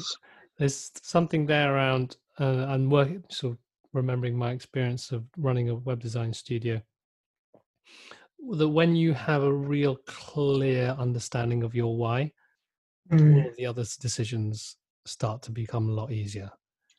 There's 0.58 0.90
something 1.02 1.44
there 1.46 1.74
around, 1.74 2.16
uh, 2.40 2.66
and 2.68 2.90
working, 2.90 3.24
so 3.28 3.58
remembering 3.92 4.36
my 4.36 4.52
experience 4.52 5.12
of 5.12 5.24
running 5.36 5.68
a 5.68 5.74
web 5.74 6.00
design 6.00 6.32
studio 6.32 6.80
that 8.50 8.68
when 8.68 8.96
you 8.96 9.12
have 9.14 9.42
a 9.42 9.52
real 9.52 9.96
clear 10.06 10.94
understanding 10.98 11.62
of 11.62 11.74
your 11.74 11.96
why, 11.96 12.32
mm. 13.10 13.44
all 13.44 13.50
the 13.56 13.66
other 13.66 13.84
decisions 14.00 14.76
start 15.06 15.42
to 15.42 15.50
become 15.50 15.88
a 15.88 15.92
lot 15.92 16.12
easier. 16.12 16.50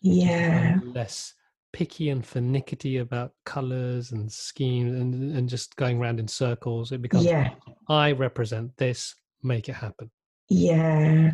Yeah. 0.01 0.79
Less 0.83 1.33
picky 1.71 2.09
and 2.09 2.25
finicky 2.25 2.97
about 2.97 3.31
colors 3.45 4.11
and 4.11 4.31
schemes 4.31 4.99
and, 4.99 5.35
and 5.35 5.49
just 5.49 5.75
going 5.75 5.99
around 5.99 6.19
in 6.19 6.27
circles. 6.27 6.91
It 6.91 7.01
becomes, 7.01 7.25
yeah. 7.25 7.51
I 7.89 8.11
represent 8.11 8.75
this, 8.77 9.15
make 9.41 9.69
it 9.69 9.73
happen. 9.73 10.11
Yeah, 10.55 11.31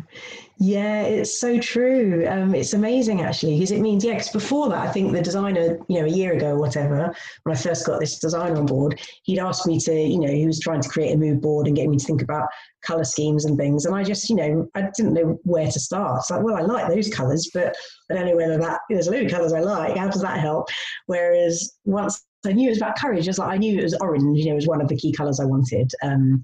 yeah, 0.58 1.02
it's 1.02 1.38
so 1.38 1.58
true. 1.60 2.26
Um, 2.26 2.54
it's 2.54 2.72
amazing 2.72 3.20
actually 3.20 3.56
because 3.56 3.70
it 3.70 3.80
means 3.80 4.02
yeah. 4.02 4.14
Because 4.14 4.30
before 4.30 4.70
that, 4.70 4.78
I 4.78 4.90
think 4.90 5.12
the 5.12 5.20
designer, 5.20 5.78
you 5.88 6.00
know, 6.00 6.06
a 6.06 6.10
year 6.10 6.32
ago 6.32 6.52
or 6.52 6.58
whatever, 6.58 7.14
when 7.42 7.54
I 7.54 7.58
first 7.58 7.84
got 7.84 8.00
this 8.00 8.18
design 8.18 8.56
on 8.56 8.64
board, 8.64 8.98
he'd 9.24 9.38
asked 9.38 9.66
me 9.66 9.78
to, 9.80 9.92
you 9.92 10.18
know, 10.18 10.32
he 10.32 10.46
was 10.46 10.58
trying 10.58 10.80
to 10.80 10.88
create 10.88 11.12
a 11.12 11.18
mood 11.18 11.42
board 11.42 11.66
and 11.66 11.76
get 11.76 11.88
me 11.90 11.98
to 11.98 12.04
think 12.04 12.22
about 12.22 12.48
color 12.82 13.04
schemes 13.04 13.44
and 13.44 13.58
things, 13.58 13.84
and 13.84 13.94
I 13.94 14.04
just, 14.04 14.30
you 14.30 14.36
know, 14.36 14.66
I 14.74 14.88
didn't 14.96 15.12
know 15.12 15.38
where 15.42 15.70
to 15.70 15.80
start. 15.80 16.20
It's 16.20 16.30
like, 16.30 16.42
well, 16.42 16.56
I 16.56 16.62
like 16.62 16.88
those 16.88 17.10
colors, 17.10 17.50
but 17.52 17.76
I 18.10 18.14
don't 18.14 18.26
know 18.26 18.36
whether 18.36 18.56
that 18.56 18.80
there's 18.88 19.08
a 19.08 19.10
load 19.10 19.26
of 19.26 19.30
colors 19.30 19.52
I 19.52 19.60
like. 19.60 19.98
How 19.98 20.08
does 20.08 20.22
that 20.22 20.40
help? 20.40 20.70
Whereas 21.06 21.74
once 21.84 22.22
I 22.46 22.52
knew 22.52 22.68
it 22.68 22.70
was 22.70 22.78
about 22.78 22.96
courage, 22.98 23.26
just 23.26 23.38
like 23.38 23.50
I 23.50 23.58
knew 23.58 23.78
it 23.78 23.82
was 23.82 23.98
orange, 24.00 24.38
you 24.38 24.46
know, 24.48 24.54
was 24.54 24.66
one 24.66 24.80
of 24.80 24.88
the 24.88 24.96
key 24.96 25.12
colors 25.12 25.40
I 25.40 25.44
wanted. 25.44 25.92
Um, 26.02 26.42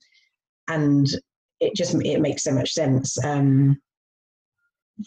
and 0.68 1.06
it 1.61 1.75
just 1.75 1.95
it 1.95 2.21
makes 2.21 2.45
so 2.45 2.53
much 2.53 2.73
sense. 2.73 3.23
Um, 3.25 3.81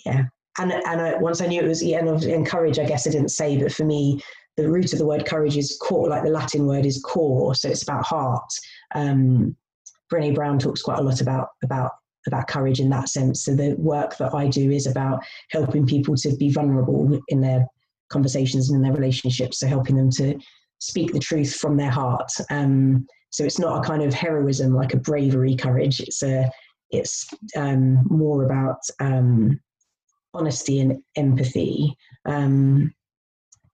yeah, 0.06 0.24
and 0.58 0.72
and 0.72 1.02
I, 1.02 1.16
once 1.18 1.42
I 1.42 1.48
knew 1.48 1.62
it 1.62 1.68
was 1.68 1.84
yeah, 1.84 2.00
and, 2.00 2.24
and 2.24 2.48
courage, 2.48 2.80
I 2.80 2.86
guess 2.86 3.08
I 3.08 3.12
didn't 3.12 3.30
say, 3.30 3.58
but 3.58 3.72
for 3.72 3.86
me, 3.86 4.22
the 4.58 4.70
root 4.70 4.94
of 4.94 5.00
the 5.00 5.06
word 5.06 5.26
courage 5.26 5.58
is 5.58 5.78
core, 5.82 6.10
like 6.10 6.24
the 6.24 6.30
Latin 6.30 6.66
word 6.66 6.86
is 6.86 7.02
core, 7.04 7.56
so 7.56 7.70
it's 7.70 7.84
about 7.84 8.06
heart. 8.06 8.52
Um, 8.96 9.56
Brené 10.12 10.34
Brown 10.34 10.60
talks 10.60 10.82
quite 10.82 11.00
a 11.00 11.04
lot 11.04 11.22
about 11.22 11.50
about 11.64 11.92
about 12.28 12.48
courage 12.48 12.80
in 12.80 12.90
that 12.90 13.10
sense. 13.10 13.44
So 13.44 13.56
the 13.56 13.76
work 13.78 14.18
that 14.18 14.34
I 14.34 14.48
do 14.48 14.72
is 14.72 14.88
about 14.88 15.24
helping 15.52 15.86
people 15.86 16.16
to 16.18 16.36
be 16.36 16.50
vulnerable 16.50 17.20
in 17.30 17.42
their 17.42 17.66
conversations 18.10 18.70
and 18.70 18.78
in 18.78 18.82
their 18.82 19.00
relationships. 19.00 19.60
So 19.60 19.68
helping 19.68 19.96
them 19.96 20.10
to 20.12 20.38
speak 20.80 21.14
the 21.14 21.20
truth 21.20 21.56
from 21.56 21.78
their 21.78 21.92
heart. 21.92 22.32
Um, 22.50 23.08
so 23.30 23.44
it's 23.44 23.60
not 23.60 23.84
a 23.84 23.88
kind 23.88 24.04
of 24.04 24.14
heroism 24.14 24.74
like 24.74 24.94
a 24.94 24.98
bravery 24.98 25.56
courage. 25.56 26.00
It's 26.00 26.24
a 26.24 26.50
it's 26.92 27.28
um, 27.56 28.04
more 28.10 28.44
about 28.46 28.80
um, 29.00 29.60
honesty 30.34 30.80
and 30.80 31.02
empathy. 31.16 31.96
Um, 32.26 32.94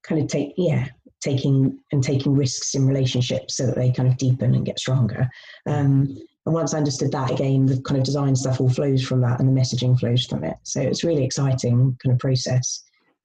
kind 0.04 0.22
of 0.22 0.28
take 0.28 0.54
yeah 0.58 0.88
taking 1.22 1.80
and 1.92 2.04
taking 2.04 2.36
risks 2.36 2.76
in 2.76 2.88
relationships 2.88 3.58
so 3.58 3.66
that 3.66 3.76
they 3.76 3.92
kind 3.92 4.08
of 4.08 4.18
deepen 4.18 4.54
and 4.54 4.66
get 4.66 4.80
stronger. 4.80 5.28
Um, 5.66 6.16
and 6.46 6.54
once 6.54 6.76
I 6.76 6.78
understood 6.78 7.12
that 7.14 7.32
again, 7.32 7.66
the 7.66 7.82
kind 7.82 7.98
of 7.98 8.04
design 8.04 8.36
stuff 8.36 8.62
all 8.62 8.70
flows 8.70 9.04
from 9.04 9.22
that, 9.22 9.40
and 9.40 9.50
the 9.50 9.60
messaging 9.60 10.00
flows 10.00 10.26
from 10.26 10.44
it. 10.44 10.58
So 10.64 10.82
it's 10.82 11.04
really 11.04 11.26
exciting 11.26 11.98
kind 12.04 12.14
of 12.14 12.20
process. 12.20 12.84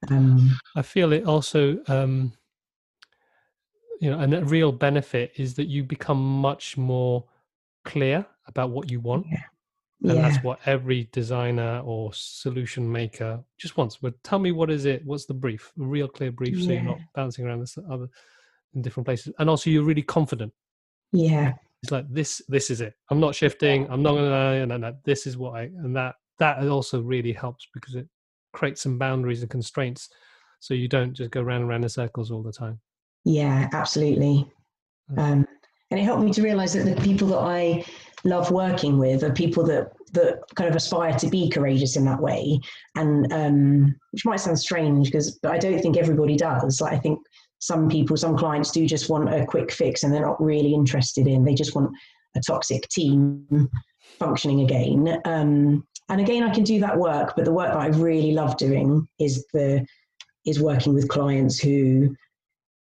Um, 0.08 0.58
I 0.74 0.82
feel 0.82 1.12
it 1.12 1.26
also 1.26 1.78
um, 1.88 2.32
you 4.00 4.10
know, 4.10 4.18
and 4.18 4.34
a 4.34 4.44
real 4.44 4.72
benefit 4.72 5.32
is 5.36 5.54
that 5.54 5.66
you 5.66 5.84
become 5.84 6.18
much 6.18 6.76
more 6.76 7.24
clear 7.84 8.26
about 8.46 8.70
what 8.70 8.90
you 8.90 8.98
want. 8.98 9.26
Yeah. 9.30 9.42
And 10.02 10.14
yeah. 10.14 10.22
that's 10.22 10.42
what 10.42 10.58
every 10.64 11.10
designer 11.12 11.82
or 11.84 12.10
solution 12.14 12.90
maker 12.90 13.44
just 13.58 13.76
wants. 13.76 13.98
But 13.98 14.14
tell 14.24 14.38
me, 14.38 14.50
what 14.50 14.70
is 14.70 14.86
it? 14.86 15.04
What's 15.04 15.26
the 15.26 15.34
brief? 15.34 15.70
A 15.78 15.84
real 15.84 16.08
clear 16.08 16.32
brief, 16.32 16.62
so 16.62 16.72
you're 16.72 16.82
not 16.82 16.98
bouncing 17.14 17.46
around 17.46 17.60
this 17.60 17.76
other 17.90 18.08
in 18.74 18.80
different 18.80 19.04
places, 19.04 19.34
and 19.38 19.50
also 19.50 19.68
you're 19.68 19.84
really 19.84 20.02
confident. 20.02 20.52
yeah. 21.12 21.52
It's 21.82 21.92
like 21.92 22.04
this. 22.10 22.42
This 22.46 22.70
is 22.70 22.82
it. 22.82 22.94
I'm 23.10 23.20
not 23.20 23.34
shifting. 23.34 23.86
I'm 23.90 24.02
not 24.02 24.14
gonna. 24.14 24.66
No, 24.66 24.76
no, 24.76 24.96
this 25.04 25.26
is 25.26 25.38
what 25.38 25.54
I. 25.54 25.62
And 25.62 25.96
that 25.96 26.16
that 26.38 26.66
also 26.68 27.00
really 27.00 27.32
helps 27.32 27.66
because 27.72 27.94
it 27.94 28.06
creates 28.52 28.82
some 28.82 28.98
boundaries 28.98 29.40
and 29.40 29.50
constraints, 29.50 30.10
so 30.58 30.74
you 30.74 30.88
don't 30.88 31.14
just 31.14 31.30
go 31.30 31.40
round 31.40 31.62
and 31.62 31.70
round 31.70 31.84
in 31.84 31.88
circles 31.88 32.30
all 32.30 32.42
the 32.42 32.52
time. 32.52 32.80
Yeah, 33.24 33.68
absolutely. 33.72 34.50
Mm. 35.12 35.18
Um, 35.18 35.48
and 35.90 36.00
it 36.00 36.04
helped 36.04 36.22
me 36.22 36.32
to 36.32 36.42
realize 36.42 36.72
that 36.74 36.84
the 36.84 37.00
people 37.02 37.28
that 37.28 37.38
I 37.38 37.84
love 38.24 38.50
working 38.50 38.98
with 38.98 39.24
are 39.24 39.32
people 39.32 39.64
that 39.64 39.92
that 40.12 40.40
kind 40.56 40.68
of 40.68 40.74
aspire 40.74 41.12
to 41.14 41.28
be 41.28 41.48
courageous 41.48 41.96
in 41.96 42.04
that 42.04 42.20
way. 42.20 42.60
And 42.96 43.32
um, 43.32 43.94
which 44.10 44.24
might 44.24 44.40
sound 44.40 44.58
strange 44.58 45.06
because 45.06 45.38
but 45.38 45.52
I 45.52 45.58
don't 45.58 45.80
think 45.80 45.96
everybody 45.96 46.36
does. 46.36 46.80
Like 46.80 46.92
I 46.92 46.98
think 46.98 47.20
some 47.60 47.88
people, 47.88 48.16
some 48.16 48.36
clients 48.36 48.70
do 48.70 48.86
just 48.86 49.10
want 49.10 49.32
a 49.32 49.46
quick 49.46 49.70
fix 49.70 50.02
and 50.02 50.12
they're 50.12 50.26
not 50.26 50.42
really 50.42 50.74
interested 50.74 51.26
in. 51.26 51.44
They 51.44 51.54
just 51.54 51.74
want 51.74 51.90
a 52.34 52.40
toxic 52.40 52.88
team 52.88 53.68
functioning 54.18 54.62
again. 54.62 55.20
Um, 55.24 55.86
and 56.08 56.20
again, 56.20 56.42
I 56.42 56.52
can 56.52 56.64
do 56.64 56.80
that 56.80 56.98
work, 56.98 57.34
but 57.36 57.44
the 57.44 57.52
work 57.52 57.72
that 57.72 57.80
I 57.80 57.88
really 57.88 58.32
love 58.32 58.56
doing 58.56 59.06
is 59.18 59.46
the 59.52 59.86
is 60.46 60.60
working 60.60 60.94
with 60.94 61.08
clients 61.08 61.58
who 61.58 62.16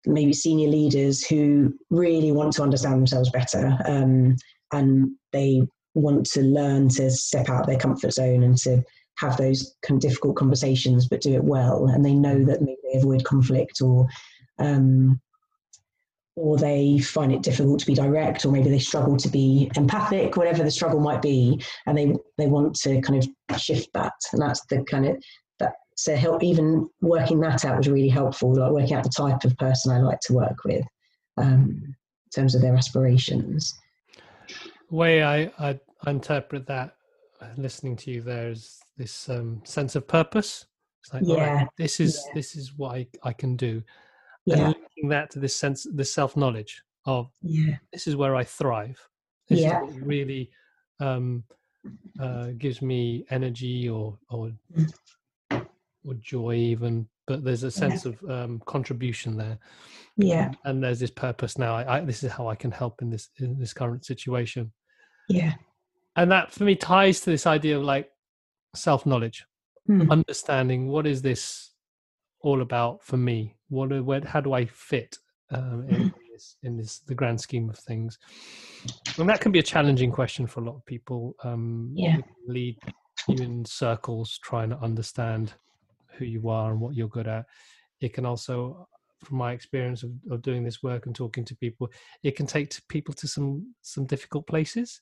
maybe 0.08 0.32
senior 0.32 0.68
leaders 0.68 1.24
who 1.24 1.72
really 1.90 2.32
want 2.32 2.52
to 2.54 2.62
understand 2.62 2.94
themselves 2.94 3.30
better 3.30 3.76
um, 3.84 4.34
and 4.72 5.10
they 5.32 5.60
want 5.94 6.24
to 6.26 6.42
learn 6.42 6.88
to 6.88 7.10
step 7.10 7.48
out 7.48 7.62
of 7.62 7.66
their 7.66 7.78
comfort 7.78 8.12
zone 8.12 8.42
and 8.42 8.56
to 8.56 8.82
have 9.18 9.36
those 9.36 9.74
kind 9.82 9.96
of 9.96 10.08
difficult 10.08 10.36
conversations 10.36 11.08
but 11.08 11.20
do 11.20 11.34
it 11.34 11.44
well. 11.44 11.86
And 11.88 12.04
they 12.04 12.14
know 12.14 12.44
that 12.44 12.62
maybe 12.62 12.78
they 12.90 12.98
avoid 12.98 13.24
conflict 13.24 13.80
or 13.82 14.06
um, 14.58 15.20
or 16.36 16.56
they 16.56 16.98
find 16.98 17.32
it 17.32 17.42
difficult 17.42 17.80
to 17.80 17.86
be 17.86 17.94
direct 17.94 18.44
or 18.44 18.52
maybe 18.52 18.70
they 18.70 18.78
struggle 18.78 19.16
to 19.16 19.28
be 19.28 19.68
empathic 19.74 20.36
whatever 20.36 20.62
the 20.62 20.70
struggle 20.70 21.00
might 21.00 21.20
be 21.20 21.60
and 21.86 21.98
they 21.98 22.14
they 22.36 22.46
want 22.46 22.76
to 22.76 23.00
kind 23.00 23.28
of 23.50 23.60
shift 23.60 23.88
that. 23.94 24.12
And 24.32 24.40
that's 24.40 24.64
the 24.66 24.84
kind 24.84 25.06
of 25.06 25.22
so 25.98 26.14
help 26.14 26.44
even 26.44 26.88
working 27.00 27.40
that 27.40 27.64
out 27.64 27.76
was 27.76 27.88
really 27.88 28.08
helpful 28.08 28.54
like 28.54 28.70
working 28.70 28.94
out 28.96 29.02
the 29.02 29.10
type 29.10 29.42
of 29.44 29.56
person 29.58 29.92
i 29.92 29.98
like 30.00 30.20
to 30.20 30.32
work 30.32 30.64
with 30.64 30.84
um, 31.38 31.82
in 31.84 32.30
terms 32.34 32.54
of 32.54 32.62
their 32.62 32.76
aspirations 32.76 33.74
The 34.90 34.96
way 34.96 35.22
I, 35.24 35.50
I 35.58 35.78
interpret 36.06 36.66
that, 36.68 36.96
listening 37.56 37.96
to 37.96 38.10
you, 38.12 38.22
there 38.22 38.50
is 38.50 38.80
this 38.96 39.28
um, 39.28 39.60
sense 39.64 39.96
of 39.96 40.06
purpose. 40.06 40.66
It's 41.02 41.12
like, 41.12 41.24
all 41.28 41.36
right, 41.36 41.52
Yeah, 41.52 41.66
this 41.76 42.00
is 42.00 42.14
yeah. 42.14 42.34
this 42.34 42.56
is 42.56 42.76
what 42.76 42.94
I, 42.96 43.06
I 43.24 43.32
can 43.32 43.56
do, 43.56 43.82
yeah 44.46 44.54
and 44.54 44.74
linking 44.74 45.08
that 45.10 45.30
to 45.32 45.40
this 45.40 45.54
sense, 45.56 45.86
this 45.92 46.12
self 46.14 46.36
knowledge 46.36 46.82
of 47.06 47.30
yeah 47.42 47.76
this 47.92 48.06
is 48.06 48.14
where 48.16 48.34
I 48.36 48.44
thrive. 48.44 48.98
This 49.48 49.60
Yeah. 49.60 49.80
is 49.80 49.82
what 49.82 50.06
really 50.06 50.50
um, 51.00 51.44
uh, 52.20 52.48
gives 52.56 52.80
me 52.82 53.24
energy 53.30 53.88
or 53.88 54.16
or 54.30 54.52
Mm. 54.76 54.92
Or 56.08 56.14
joy, 56.14 56.54
even. 56.54 57.06
But 57.26 57.44
there's 57.44 57.62
a 57.62 57.70
sense 57.70 58.04
of 58.06 58.22
um, 58.30 58.62
contribution 58.66 59.36
there, 59.36 59.58
yeah 60.16 60.50
and 60.64 60.82
there's 60.82 61.00
this 61.00 61.10
purpose 61.10 61.58
now. 61.58 61.74
I, 61.76 61.98
I, 61.98 62.00
this 62.00 62.24
is 62.24 62.32
how 62.32 62.48
I 62.48 62.54
can 62.54 62.70
help 62.70 63.02
in 63.02 63.10
this 63.10 63.28
in 63.38 63.58
this 63.58 63.74
current 63.74 64.04
situation, 64.04 64.72
yeah 65.28 65.52
and 66.16 66.30
that 66.32 66.52
for 66.52 66.64
me 66.64 66.74
ties 66.74 67.20
to 67.20 67.30
this 67.30 67.46
idea 67.46 67.76
of 67.78 67.84
like 67.84 68.10
self 68.74 69.04
knowledge, 69.06 69.44
Mm. 69.88 70.10
understanding 70.10 70.88
what 70.88 71.06
is 71.06 71.22
this 71.22 71.72
all 72.40 72.60
about 72.62 73.02
for 73.02 73.16
me. 73.16 73.56
What 73.68 73.88
where, 74.04 74.20
how 74.24 74.40
do 74.40 74.52
I 74.52 74.66
fit 74.66 75.16
um, 75.50 75.86
in 75.88 76.10
this 76.32 76.56
in 76.62 76.76
this 76.76 76.98
the 77.00 77.14
grand 77.14 77.40
scheme 77.40 77.68
of 77.70 77.78
things? 77.78 78.18
And 79.18 79.28
that 79.28 79.40
can 79.40 79.50
be 79.52 79.58
a 79.58 79.62
challenging 79.62 80.12
question 80.12 80.46
for 80.46 80.60
a 80.60 80.64
lot 80.64 80.76
of 80.76 80.84
people. 80.86 81.34
Um, 81.42 81.92
Yeah. 81.94 82.18
lead 82.46 82.76
you 83.28 83.40
in 83.40 83.64
circles 83.64 84.38
trying 84.42 84.70
to 84.70 84.78
understand 84.78 85.54
who 86.18 86.24
you 86.24 86.48
are 86.48 86.72
and 86.72 86.80
what 86.80 86.94
you're 86.94 87.08
good 87.08 87.28
at. 87.28 87.46
It 88.00 88.12
can 88.14 88.26
also, 88.26 88.88
from 89.24 89.38
my 89.38 89.52
experience 89.52 90.02
of, 90.02 90.10
of 90.30 90.42
doing 90.42 90.64
this 90.64 90.82
work 90.82 91.06
and 91.06 91.14
talking 91.14 91.44
to 91.46 91.56
people, 91.56 91.90
it 92.22 92.36
can 92.36 92.46
take 92.46 92.70
to 92.70 92.82
people 92.88 93.14
to 93.14 93.26
some 93.28 93.74
some 93.82 94.06
difficult 94.06 94.46
places 94.46 95.00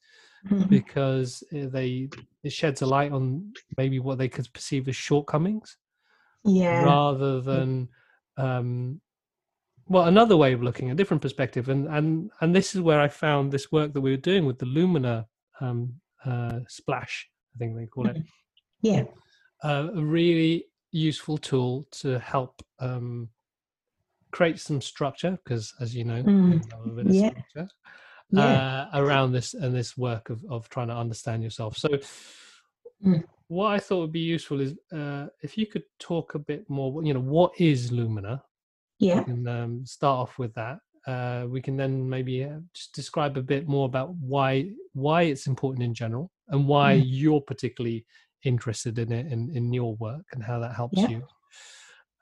Mhm. 0.49 0.69
because 0.69 1.43
uh, 1.55 1.67
they 1.69 2.09
it 2.45 2.53
sheds 2.53 2.83
a 2.83 2.87
light 2.87 3.11
on 3.11 3.53
maybe 3.77 3.99
what 3.99 4.19
they 4.19 4.29
could 4.29 4.49
perceive 4.53 4.87
as 4.89 4.95
shortcomings 4.95 5.77
yeah. 6.45 6.85
rather 6.85 7.41
than 7.41 7.89
um 8.37 9.01
well 9.89 10.05
another 10.05 10.37
way 10.37 10.53
of 10.53 10.63
looking 10.63 10.91
a 10.91 10.95
different 10.95 11.23
perspective. 11.23 11.69
And 11.69 11.89
and 11.89 12.31
and 12.41 12.55
this 12.55 12.75
is 12.75 12.81
where 12.81 13.01
i 13.01 13.09
found 13.09 13.51
this 13.51 13.73
work 13.73 13.93
that 13.93 14.01
we 14.01 14.11
were 14.13 14.17
doing 14.31 14.47
with 14.47 14.59
the 14.59 14.67
lumina 14.67 15.27
um 15.61 15.95
uh 16.25 16.61
splash 16.69 17.29
i 17.55 17.59
think 17.59 17.77
they 17.77 17.87
call 17.87 18.07
it. 18.09 18.19
Yeah. 18.83 19.05
Uh, 19.65 19.89
really 19.95 20.67
useful 20.97 21.39
tool 21.39 21.87
to 21.91 22.19
help 22.19 22.63
um 22.81 23.29
create 24.33 24.59
some 24.59 24.81
structure 24.81 25.39
because 25.45 25.73
as 25.81 25.95
you 25.95 26.05
know 26.05 26.23
Mm. 26.23 26.61
a 26.73 26.89
bit 26.89 27.07
of 27.07 27.15
Yeah. 27.15 27.29
structure 27.31 27.69
yeah 28.31 28.61
uh, 28.61 28.87
around 28.95 29.33
this 29.33 29.55
and 29.55 29.75
this 29.75 29.97
work 29.97 30.31
of, 30.31 30.45
of 30.51 30.69
trying 30.69 30.89
to 30.89 30.95
understand 30.97 31.43
yourself. 31.43 31.77
So, 31.77 31.89
Mm. 33.05 33.23
what 33.49 33.69
I 33.73 33.79
thought 33.79 34.01
would 34.01 34.13
be 34.13 34.21
useful 34.21 34.61
is 34.61 34.75
uh, 34.93 35.27
if 35.43 35.57
you 35.59 35.67
could 35.67 35.85
talk 35.99 36.35
a 36.35 36.39
bit 36.39 36.69
more. 36.69 37.05
You 37.05 37.15
know, 37.15 37.21
what 37.21 37.53
is 37.59 37.93
Lumina? 37.93 38.43
yeah 38.99 39.21
And 39.27 39.49
um, 39.49 39.87
start 39.87 40.19
off 40.29 40.39
with 40.39 40.55
that. 40.55 40.79
Uh, 41.07 41.47
we 41.49 41.61
can 41.61 41.77
then 41.77 42.09
maybe 42.09 42.43
uh, 42.45 42.59
just 42.75 42.95
describe 42.95 43.37
a 43.37 43.43
bit 43.43 43.69
more 43.69 43.87
about 43.87 44.15
why 44.17 44.71
why 44.95 45.23
it's 45.23 45.47
important 45.47 45.85
in 45.85 45.95
general 45.95 46.31
and 46.49 46.67
why 46.67 46.95
Mm. 46.95 47.05
you're 47.07 47.41
particularly 47.41 48.05
interested 48.47 48.99
in 48.99 49.13
it 49.13 49.27
in, 49.33 49.51
in 49.55 49.73
your 49.73 49.95
work 49.97 50.25
and 50.33 50.43
how 50.43 50.59
that 50.61 50.75
helps 50.75 50.99
Yeah. 50.99 51.09
you. 51.09 51.23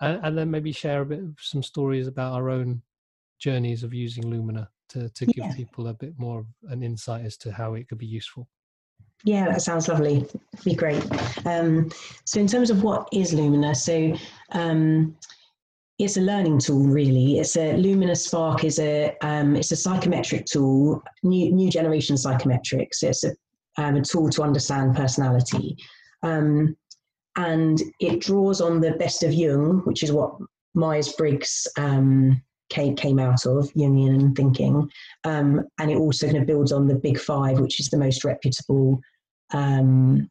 And, 0.01 0.21
and 0.25 0.39
then 0.39 0.51
maybe 0.51 0.73
share 0.73 1.03
a 1.03 1.07
bit 1.07 1.21
of 1.21 1.37
some 1.39 1.63
stories 1.63 2.07
about 2.09 2.33
our 2.33 2.51
own 2.51 2.83
journeys 3.39 3.83
of 3.83 3.93
using 3.95 4.29
Lumina 4.29 4.69
to, 4.91 5.09
to 5.11 5.27
give 5.27 5.45
Yeah. 5.45 5.55
people 5.55 5.89
a 5.89 5.95
bit 5.95 6.15
more 6.19 6.41
of 6.41 6.47
an 6.71 6.83
insight 6.83 7.25
as 7.25 7.37
to 7.39 7.53
how 7.53 7.75
it 7.75 7.89
could 7.89 7.99
be 7.99 8.07
useful. 8.07 8.49
Yeah, 9.25 9.47
that 9.49 9.63
sounds 9.63 9.89
lovely. 9.89 10.27
Be 10.65 10.75
great. 10.75 11.03
Um, 11.47 11.91
so, 12.27 12.41
in 12.41 12.47
terms 12.47 12.69
of 12.71 12.83
what 12.83 13.09
is 13.11 13.33
Lumina, 13.33 13.75
so 13.75 14.15
um, 14.53 15.17
it's 15.99 16.19
a 16.19 16.21
learning 16.21 16.59
tool. 16.59 16.85
Really, 16.87 17.39
it's 17.39 17.57
a 17.57 17.75
Lumina 17.77 18.17
Spark 18.17 18.65
is 18.65 18.79
a 18.79 19.17
um, 19.23 19.57
it's 19.57 19.73
a 19.73 19.77
psychometric 19.77 20.45
tool, 20.45 21.03
new 21.23 21.51
new 21.53 21.71
generation 21.71 22.17
psychometrics. 22.17 23.03
It's 23.03 23.25
a 23.25 23.33
um, 23.79 23.97
a 23.97 24.03
tool 24.03 24.29
to 24.31 24.43
understand 24.43 24.95
personality, 24.95 25.77
um, 26.25 26.77
and 27.37 27.81
it 28.01 28.21
draws 28.21 28.61
on 28.61 28.81
the 28.81 28.93
best 28.93 29.23
of 29.23 29.33
Jung, 29.33 29.83
which 29.85 30.03
is 30.03 30.11
what 30.11 30.37
Myers 30.75 31.13
Briggs 31.13 31.69
um, 31.79 32.43
came 32.71 32.97
came 32.97 33.19
out 33.19 33.47
of 33.47 33.73
Jungian 33.75 34.35
thinking, 34.35 34.91
um, 35.25 35.65
and 35.79 35.91
it 35.91 35.97
also 35.97 36.27
kind 36.27 36.39
of 36.39 36.47
builds 36.47 36.73
on 36.73 36.89
the 36.89 36.95
Big 36.95 37.19
Five, 37.19 37.61
which 37.61 37.79
is 37.79 37.89
the 37.89 37.99
most 37.99 38.25
reputable 38.25 39.01
um, 39.53 40.29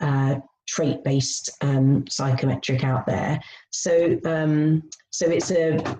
uh, 0.00 0.36
trait-based 0.68 1.50
um, 1.60 2.04
psychometric 2.08 2.82
out 2.84 3.06
there. 3.06 3.40
So, 3.70 4.18
um, 4.24 4.88
so 5.10 5.26
it's 5.26 5.50
a 5.50 5.98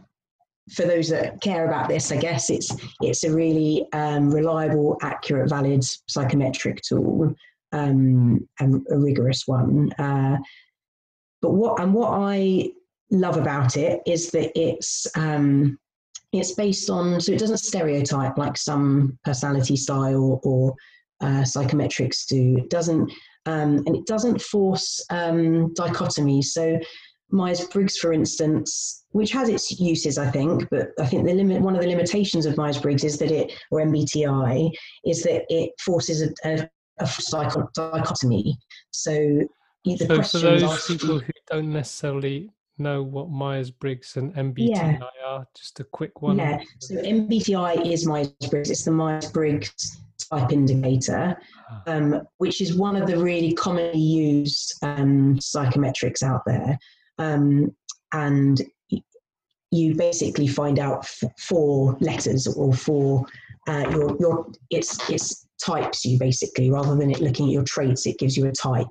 for 0.75 0.83
those 0.83 1.09
that 1.09 1.41
care 1.41 1.67
about 1.67 1.89
this, 1.89 2.13
I 2.13 2.17
guess 2.17 2.49
it's 2.49 2.75
it's 3.01 3.25
a 3.25 3.35
really 3.35 3.87
um, 3.93 4.31
reliable, 4.31 4.97
accurate, 5.03 5.51
valid 5.51 5.85
psychometric 6.09 6.81
tool 6.83 7.35
um, 7.73 8.47
and 8.61 8.87
a 8.91 8.99
rigorous 8.99 9.47
one. 9.47 9.93
Uh, 9.99 10.39
but 11.41 11.53
what 11.53 11.81
and 11.81 11.93
what 11.93 12.11
I 12.11 12.71
love 13.11 13.37
about 13.37 13.77
it 13.77 14.01
is 14.07 14.31
that 14.31 14.59
it's 14.59 15.07
um, 15.17 15.79
it's 16.33 16.53
based 16.53 16.89
on 16.89 17.21
so 17.21 17.33
it 17.33 17.39
doesn't 17.39 17.59
stereotype 17.59 18.39
like 18.39 18.57
some 18.57 19.19
personality 19.25 19.77
style 19.77 20.41
or 20.45 20.75
uh, 21.21 21.43
psychometrics 21.43 22.27
do. 22.27 22.59
It 22.59 22.71
doesn't 22.71 23.11
um, 23.47 23.83
and 23.87 23.97
it 23.97 24.07
doesn't 24.07 24.41
force 24.41 25.05
um, 25.11 25.73
dichotomy. 25.75 26.43
So 26.43 26.79
Myers 27.31 27.65
Briggs, 27.67 27.97
for 27.97 28.13
instance, 28.13 29.05
which 29.11 29.33
has 29.33 29.49
its 29.49 29.81
uses, 29.81 30.19
I 30.19 30.31
think, 30.31 30.69
but 30.71 30.91
I 31.01 31.07
think 31.07 31.27
the 31.27 31.35
limit 31.35 31.63
one 31.63 31.75
of 31.75 31.83
the 31.83 31.89
limitations 31.89 32.47
of 32.47 32.57
Myers 32.57 32.79
Briggs 32.79 33.05
is 33.05 33.19
that 33.19 33.31
it 33.31 33.53
or 33.71 33.81
MBTI 33.81 34.71
is 35.05 35.23
that 35.25 35.45
it 35.49 35.73
forces 35.81 36.23
a, 36.23 36.33
a, 36.45 36.69
a 36.99 37.07
psycho- 37.07 37.69
dichotomy. 37.75 38.59
So 38.91 39.41
the 39.85 39.97
So 39.97 40.23
for 40.23 40.39
those 40.39 40.63
asked- 40.63 40.89
people 40.89 41.19
who 41.19 41.33
don't 41.51 41.73
necessarily 41.73 42.51
know 42.79 43.03
what 43.03 43.31
Myers 43.31 43.71
Briggs 43.71 44.17
and 44.17 44.35
MBTI 44.35 44.69
yeah. 44.71 44.99
are? 45.27 45.47
Just 45.57 45.81
a 45.81 45.85
quick 45.85 46.23
one. 46.23 46.39
Yeah. 46.39 46.61
So 46.81 46.97
MBTI 46.97 47.87
is 47.87 48.07
Myers 48.07 48.29
Briggs. 48.51 48.71
It's 48.71 48.85
the 48.85 48.91
Myers 48.91 49.31
Briggs 49.31 50.01
type 50.31 50.53
indicator, 50.53 51.37
ah. 51.71 51.83
um, 51.87 52.23
which 52.39 52.61
is 52.61 52.75
one 52.75 52.97
of 52.97 53.07
the 53.07 53.17
really 53.19 53.53
commonly 53.55 53.99
used 53.99 54.75
um, 54.83 55.37
psychometrics 55.39 56.23
out 56.23 56.43
there. 56.47 56.79
Um, 57.19 57.75
and 58.13 58.61
you 59.71 59.95
basically 59.95 60.47
find 60.47 60.79
out 60.79 60.99
f- 60.99 61.33
four 61.39 61.97
letters 62.01 62.47
or 62.47 62.75
four 62.75 63.25
uh, 63.69 63.89
your 63.91 64.17
your 64.19 64.47
it's 64.71 65.11
it's 65.11 65.47
types 65.65 66.05
you 66.05 66.19
basically 66.19 66.71
rather 66.71 66.97
than 66.97 67.11
it 67.11 67.21
looking 67.21 67.47
at 67.47 67.53
your 67.53 67.63
traits 67.63 68.07
it 68.07 68.19
gives 68.19 68.37
you 68.37 68.47
a 68.47 68.53
type 68.53 68.87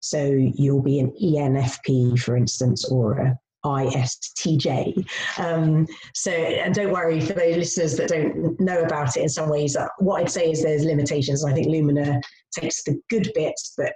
so 0.00 0.24
you'll 0.54 0.82
be 0.82 1.00
an 1.00 1.12
enfp 1.20 2.18
for 2.20 2.36
instance 2.36 2.84
or 2.90 3.18
a 3.18 3.38
ISTJ. 3.64 5.04
Um, 5.38 5.86
so, 6.14 6.30
and 6.30 6.72
don't 6.72 6.92
worry 6.92 7.20
for 7.20 7.32
those 7.32 7.56
listeners 7.56 7.96
that 7.96 8.08
don't 8.08 8.60
know 8.60 8.82
about 8.82 9.16
it 9.16 9.22
in 9.22 9.28
some 9.28 9.48
ways. 9.48 9.76
Uh, 9.76 9.88
what 9.98 10.20
I'd 10.20 10.30
say 10.30 10.50
is 10.52 10.62
there's 10.62 10.84
limitations. 10.84 11.44
I 11.44 11.52
think 11.52 11.66
Lumina 11.66 12.20
takes 12.52 12.84
the 12.84 13.00
good 13.10 13.30
bits, 13.34 13.74
but 13.76 13.94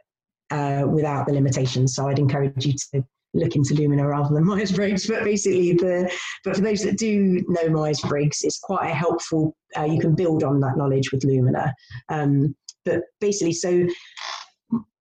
uh, 0.50 0.86
without 0.88 1.26
the 1.26 1.32
limitations. 1.32 1.94
So 1.94 2.08
I'd 2.08 2.18
encourage 2.18 2.66
you 2.66 2.72
to 2.72 3.04
look 3.34 3.56
into 3.56 3.74
Lumina 3.74 4.06
rather 4.06 4.34
than 4.34 4.44
Myers 4.46 4.72
Briggs. 4.72 5.06
But 5.06 5.24
basically, 5.24 5.72
the 5.72 6.10
but 6.44 6.56
for 6.56 6.62
those 6.62 6.82
that 6.82 6.98
do 6.98 7.44
know 7.48 7.68
Myers 7.68 8.00
Briggs, 8.00 8.42
it's 8.42 8.58
quite 8.58 8.90
a 8.90 8.94
helpful. 8.94 9.56
Uh, 9.76 9.84
you 9.84 10.00
can 10.00 10.14
build 10.14 10.42
on 10.42 10.60
that 10.60 10.76
knowledge 10.76 11.12
with 11.12 11.24
Lumina. 11.24 11.74
Um, 12.08 12.54
but 12.84 13.02
basically, 13.20 13.52
so 13.52 13.86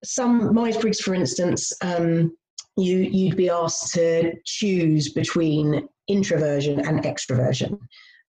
some 0.05 0.55
Myers 0.55 0.77
Briggs, 0.77 1.01
for 1.01 1.14
instance, 1.14 1.73
um, 1.83 2.37
you 2.77 2.99
you'd 2.99 3.37
be 3.37 3.51
asked 3.51 3.95
to 3.95 4.35
choose 4.45 5.12
between 5.12 5.88
introversion 6.09 6.81
and 6.81 7.05
extroversion, 7.05 7.79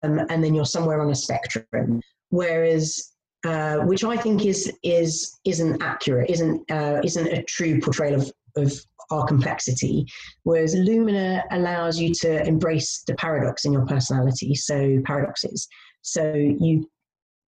um, 0.03 0.21
and 0.29 0.43
then 0.43 0.55
you're 0.55 0.65
somewhere 0.65 1.01
on 1.01 1.11
a 1.11 1.15
spectrum. 1.15 2.01
Whereas 2.31 3.13
uh, 3.45 3.79
which 3.79 4.05
I 4.05 4.17
think 4.17 4.47
is 4.47 4.73
is 4.83 5.39
isn't 5.45 5.83
accurate, 5.83 6.31
isn't 6.31 6.71
uh, 6.71 7.01
isn't 7.05 7.27
a 7.27 7.43
true 7.43 7.81
portrayal 7.81 8.21
of, 8.21 8.33
of 8.57 8.73
our 9.13 9.27
complexity. 9.27 10.07
Whereas 10.45 10.75
Lumina 10.75 11.45
allows 11.51 11.99
you 11.99 12.13
to 12.15 12.47
embrace 12.47 13.03
the 13.07 13.15
paradox 13.15 13.65
in 13.65 13.73
your 13.73 13.87
personality. 13.87 14.55
So 14.55 15.01
paradoxes. 15.05 15.69
So 16.03 16.33
you, 16.35 16.89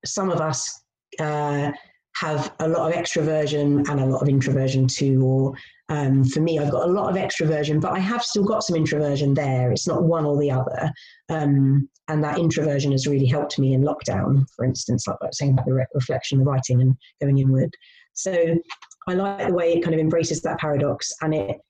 some 0.05 0.31
of 0.31 0.41
us 0.41 0.83
uh, 1.19 1.73
have 2.17 2.53
a 2.61 2.69
lot 2.69 2.91
of 2.91 2.97
extroversion 2.97 3.89
and 3.89 4.01
a 4.01 4.07
lot 4.07 4.23
of 4.23 4.29
introversion 4.29 4.87
too. 4.87 5.23
Or 5.23 5.55
um, 5.89 6.25
for 6.25 6.41
me, 6.41 6.59
I've 6.59 6.71
got 6.71 6.89
a 6.89 6.93
lot 6.93 7.11
of 7.11 7.17
extroversion, 7.17 7.81
but 7.81 7.93
I 7.93 7.99
have 7.99 8.23
still 8.23 8.45
got 8.45 8.63
some 8.63 8.77
introversion 8.77 9.35
there. 9.35 9.73
It's 9.73 9.89
not 9.89 10.05
one 10.05 10.25
or 10.25 10.39
the 10.39 10.51
other. 10.51 10.93
Um, 11.29 11.89
and 12.09 12.23
that 12.23 12.39
introversion 12.39 12.93
has 12.93 13.07
really 13.07 13.27
helped 13.27 13.59
me 13.59 13.75
in 13.75 13.83
lockdown, 13.83 14.47
for 14.55 14.65
instance, 14.65 15.07
like 15.07 15.17
I 15.23 15.27
was 15.27 15.39
saying 15.39 15.53
about 15.53 15.67
the 15.67 15.75
re- 15.75 15.87
reflection, 15.95 16.39
the 16.39 16.45
writing, 16.45 16.81
and 16.83 16.95
going 17.21 17.39
inward. 17.39 17.75
So 18.13 18.57
I 19.07 19.15
like 19.15 19.49
the 19.49 19.55
way 19.55 19.75
it 19.75 19.83
kind 19.83 19.95
of 19.95 20.01
embraces 20.01 20.41
that 20.43 20.59
paradox, 20.59 21.13
and 21.21 21.35
it 21.35 21.61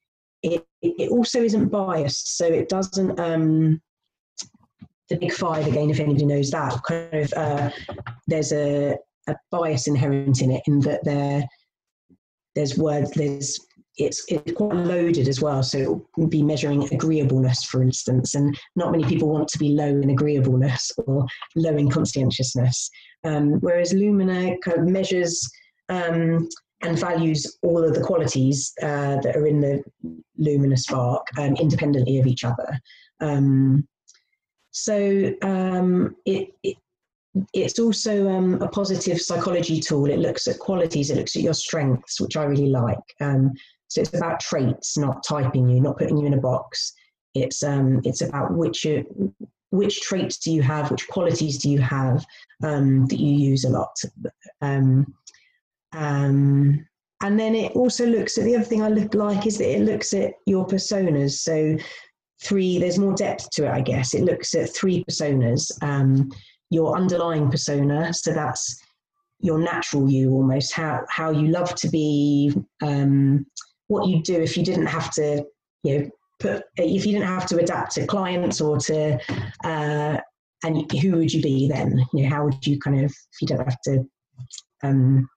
it 0.43 0.67
it 0.83 1.11
also 1.11 1.43
isn't 1.43 1.69
biased, 1.69 2.37
so 2.37 2.47
it 2.47 2.69
doesn't. 2.69 3.19
Um, 3.19 3.81
the 5.11 5.17
big 5.17 5.33
five 5.33 5.67
again, 5.67 5.91
if 5.91 6.01
anybody 6.01 6.25
knows 6.25 6.51
that, 6.51 6.83
kind 6.83 7.15
of 7.15 7.33
uh, 7.35 7.71
there's 8.27 8.53
a, 8.53 8.97
a 9.29 9.35
bias 9.51 9.87
inherent 9.87 10.41
in 10.41 10.51
it, 10.51 10.63
in 10.67 10.81
that 10.81 11.05
there 11.05 11.45
there's 12.55 12.79
words 12.79 13.11
there's 13.11 13.61
it's 13.97 14.25
it's 14.29 14.53
quite 14.53 14.75
loaded 14.75 15.29
as 15.29 15.41
well. 15.41 15.63
So 15.63 16.07
it'll 16.17 16.29
be 16.29 16.43
measuring 16.43 16.93
agreeableness, 16.93 17.65
for 17.65 17.83
instance, 17.83 18.35
and 18.35 18.59
not 18.77 18.91
many 18.91 19.05
people 19.05 19.29
want 19.29 19.49
to 19.49 19.59
be 19.59 19.71
low 19.71 19.89
in 19.89 20.11
agreeableness 20.11 20.91
or 21.07 21.27
low 21.55 21.77
in 21.77 21.91
conscientiousness. 21.91 22.91
Um, 23.25 23.61
whereas 23.61 23.93
Lumina 23.93 24.57
kind 24.59 24.79
of 24.79 24.87
measures 24.87 25.49
um, 25.89 26.49
and 26.85 26.99
values 26.99 27.59
all 27.63 27.83
of 27.83 27.95
the 27.95 28.01
qualities 28.01 28.73
uh, 28.83 29.21
that 29.21 29.37
are 29.37 29.47
in 29.47 29.61
the 29.61 29.83
Lumina 30.37 30.77
Spark 30.77 31.27
um, 31.39 31.57
independently 31.57 32.19
of 32.19 32.27
each 32.27 32.45
other. 32.45 32.79
Um, 33.21 33.89
so 34.71 35.33
um, 35.43 36.17
it, 36.27 36.51
it, 36.63 36.77
it's 37.53 37.79
also 37.79 38.29
um, 38.29 38.61
a 38.63 38.69
positive 38.69 39.21
psychology 39.21 39.81
tool. 39.81 40.07
It 40.07 40.19
looks 40.19 40.47
at 40.47 40.59
qualities, 40.59 41.11
it 41.11 41.17
looks 41.17 41.37
at 41.37 41.43
your 41.43 41.55
strengths, 41.55 42.21
which 42.21 42.37
I 42.37 42.45
really 42.45 42.69
like. 42.69 42.99
Um, 43.21 43.53
so 43.89 44.01
it's 44.01 44.15
about 44.15 44.41
traits, 44.41 44.99
not 44.99 45.25
typing 45.25 45.69
you, 45.69 45.81
not 45.81 45.99
putting 45.99 46.19
you 46.19 46.27
in 46.27 46.35
a 46.35 46.41
box. 46.41 46.93
It's 47.35 47.63
um, 47.63 48.01
it's 48.05 48.23
about 48.23 48.55
which 48.55 48.87
uh, 48.87 49.03
which 49.71 50.01
traits 50.03 50.39
do 50.39 50.53
you 50.53 50.63
have, 50.63 50.91
which 50.91 51.09
qualities 51.09 51.59
do 51.59 51.69
you 51.69 51.81
have 51.81 52.25
that 52.61 53.19
you 53.19 53.33
use 53.33 53.65
a 53.65 53.71
lot. 53.71 53.95
Um, 55.95 56.87
and 57.23 57.39
then 57.39 57.55
it 57.55 57.73
also 57.73 58.07
looks 58.07 58.37
at 58.37 58.45
the 58.45 58.57
other 58.57 58.65
thing 58.65 58.83
I 58.83 58.89
look 58.89 59.15
like 59.15 59.47
is 59.47 59.59
that 59.59 59.75
it 59.75 59.83
looks 59.83 60.13
at 60.13 60.33
your 60.47 60.67
personas. 60.67 61.39
So 61.39 61.77
three, 62.43 62.79
there's 62.79 62.99
more 62.99 63.15
depth 63.15 63.51
to 63.51 63.65
it, 63.65 63.71
I 63.71 63.81
guess. 63.81 64.15
It 64.15 64.25
looks 64.25 64.55
at 64.55 64.75
three 64.75 65.05
personas. 65.05 65.71
Um, 65.83 66.31
your 66.71 66.97
underlying 66.97 67.51
persona, 67.51 68.13
so 68.13 68.33
that's 68.33 68.83
your 69.41 69.59
natural 69.59 70.11
you 70.11 70.33
almost, 70.33 70.73
how 70.73 71.05
how 71.09 71.31
you 71.31 71.49
love 71.49 71.75
to 71.77 71.89
be, 71.89 72.53
um, 72.83 73.47
what 73.87 74.09
you 74.09 74.23
do 74.23 74.41
if 74.41 74.57
you 74.57 74.65
didn't 74.65 74.87
have 74.87 75.11
to, 75.13 75.45
you 75.85 75.99
know, 75.99 76.11
put 76.41 76.65
if 76.77 77.07
you 77.07 77.13
didn't 77.13 77.29
have 77.29 77.47
to 77.47 77.59
adapt 77.59 77.93
to 77.93 78.07
clients 78.07 78.61
or 78.61 78.79
to 78.79 79.19
uh, 79.65 80.19
and 80.65 80.93
who 81.01 81.13
would 81.13 81.33
you 81.33 81.43
be 81.43 81.69
then? 81.69 82.05
You 82.13 82.25
know, 82.25 82.31
how 82.31 82.45
would 82.45 82.67
you 82.67 82.79
kind 82.79 83.05
of 83.05 83.11
if 83.11 83.41
you 83.41 83.47
don't 83.47 83.65
have 83.65 83.81
to 83.83 84.05
um, 84.83 85.29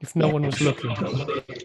if 0.00 0.14
no 0.14 0.26
yeah. 0.26 0.32
one 0.32 0.42
was 0.42 0.60
looking. 0.60 0.94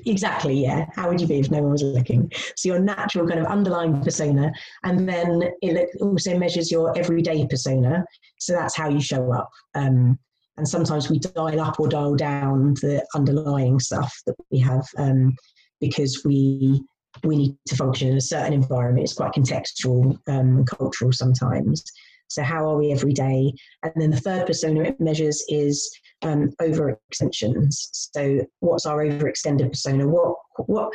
Exactly, 0.05 0.61
yeah. 0.61 0.85
How 0.95 1.09
would 1.09 1.19
you 1.19 1.27
be 1.27 1.39
if 1.39 1.51
no 1.51 1.61
one 1.61 1.71
was 1.71 1.83
looking? 1.83 2.31
So 2.55 2.69
your 2.69 2.79
natural 2.79 3.27
kind 3.27 3.39
of 3.39 3.45
underlying 3.47 4.01
persona, 4.01 4.51
and 4.83 5.07
then 5.07 5.51
it 5.61 5.89
also 5.99 6.37
measures 6.37 6.71
your 6.71 6.97
everyday 6.97 7.45
persona. 7.47 8.05
So 8.39 8.53
that's 8.53 8.75
how 8.75 8.89
you 8.89 9.01
show 9.01 9.33
up. 9.33 9.49
Um, 9.75 10.17
and 10.57 10.67
sometimes 10.67 11.09
we 11.09 11.19
dial 11.19 11.59
up 11.59 11.79
or 11.79 11.87
dial 11.87 12.15
down 12.15 12.75
the 12.75 13.05
underlying 13.15 13.79
stuff 13.79 14.13
that 14.27 14.35
we 14.51 14.59
have 14.59 14.85
um, 14.97 15.35
because 15.79 16.21
we 16.25 16.81
we 17.25 17.35
need 17.35 17.57
to 17.67 17.75
function 17.75 18.07
in 18.07 18.17
a 18.17 18.21
certain 18.21 18.53
environment. 18.53 19.03
It's 19.03 19.13
quite 19.13 19.33
contextual, 19.33 20.17
um, 20.27 20.63
cultural 20.65 21.11
sometimes. 21.11 21.83
So 22.31 22.43
how 22.43 22.69
are 22.69 22.77
we 22.77 22.91
every 22.91 23.13
day? 23.13 23.53
And 23.83 23.93
then 23.95 24.11
the 24.11 24.19
third 24.19 24.47
persona 24.47 24.83
it 24.83 24.99
measures 24.99 25.43
is 25.49 25.89
um, 26.21 26.51
overextensions. 26.61 27.73
So 27.91 28.45
what's 28.59 28.85
our 28.85 29.03
overextended 29.03 29.69
persona? 29.69 30.07
What 30.07 30.35
what 30.67 30.93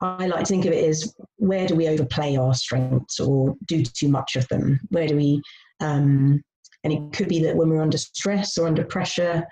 I 0.00 0.28
like 0.28 0.44
to 0.44 0.46
think 0.46 0.64
of 0.64 0.72
it 0.72 0.84
is 0.84 1.14
where 1.36 1.66
do 1.66 1.74
we 1.74 1.88
overplay 1.88 2.36
our 2.36 2.54
strengths 2.54 3.18
or 3.18 3.56
do 3.66 3.82
too 3.82 4.08
much 4.08 4.36
of 4.36 4.46
them? 4.48 4.78
Where 4.90 5.08
do 5.08 5.16
we? 5.16 5.42
Um, 5.80 6.42
and 6.84 6.92
it 6.92 7.12
could 7.12 7.28
be 7.28 7.42
that 7.42 7.56
when 7.56 7.68
we're 7.68 7.82
under 7.82 7.98
stress 7.98 8.56
or 8.56 8.68
under 8.68 8.84
pressure, 8.84 9.44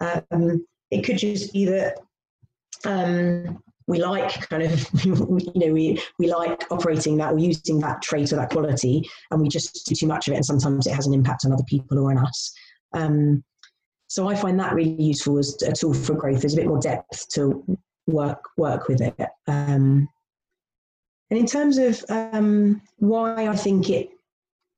um, 0.00 0.66
it 0.90 1.02
could 1.02 1.16
just 1.16 1.52
be 1.52 1.64
that 1.64 1.98
um, 2.84 3.62
we 3.86 4.00
like 4.00 4.48
kind 4.48 4.62
of 4.62 4.88
you 5.04 5.52
know 5.54 5.72
we 5.72 6.00
we 6.18 6.30
like 6.32 6.64
operating 6.70 7.16
that 7.18 7.32
or 7.32 7.38
using 7.38 7.78
that 7.80 8.02
trait 8.02 8.32
or 8.32 8.36
that 8.36 8.50
quality 8.50 9.02
and 9.30 9.40
we 9.40 9.48
just 9.48 9.86
do 9.86 9.94
too 9.94 10.06
much 10.06 10.26
of 10.26 10.32
it 10.32 10.36
and 10.36 10.46
sometimes 10.46 10.86
it 10.86 10.94
has 10.94 11.06
an 11.06 11.14
impact 11.14 11.44
on 11.44 11.52
other 11.52 11.64
people 11.68 11.98
or 11.98 12.10
on 12.10 12.18
us. 12.18 12.52
Um, 12.92 13.42
so 14.06 14.28
i 14.28 14.34
find 14.36 14.60
that 14.60 14.74
really 14.74 15.02
useful 15.02 15.38
as 15.38 15.60
a 15.62 15.72
tool 15.72 15.92
for 15.92 16.14
growth. 16.14 16.40
There's 16.40 16.54
a 16.54 16.58
bit 16.58 16.68
more 16.68 16.78
depth 16.78 17.28
to 17.30 17.64
work 18.06 18.44
work 18.56 18.88
with 18.88 19.00
it. 19.00 19.16
Um, 19.48 20.08
and 21.30 21.40
in 21.40 21.46
terms 21.46 21.78
of 21.78 22.04
um, 22.08 22.80
why 22.98 23.48
i 23.48 23.56
think 23.56 23.90
it 23.90 24.10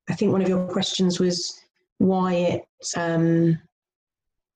i 0.09 0.15
think 0.15 0.33
one 0.33 0.43
of 0.43 0.49
your 0.49 0.67
questions 0.67 1.21
was 1.21 1.61
why 1.99 2.35
it 2.35 2.65
um, 2.97 3.59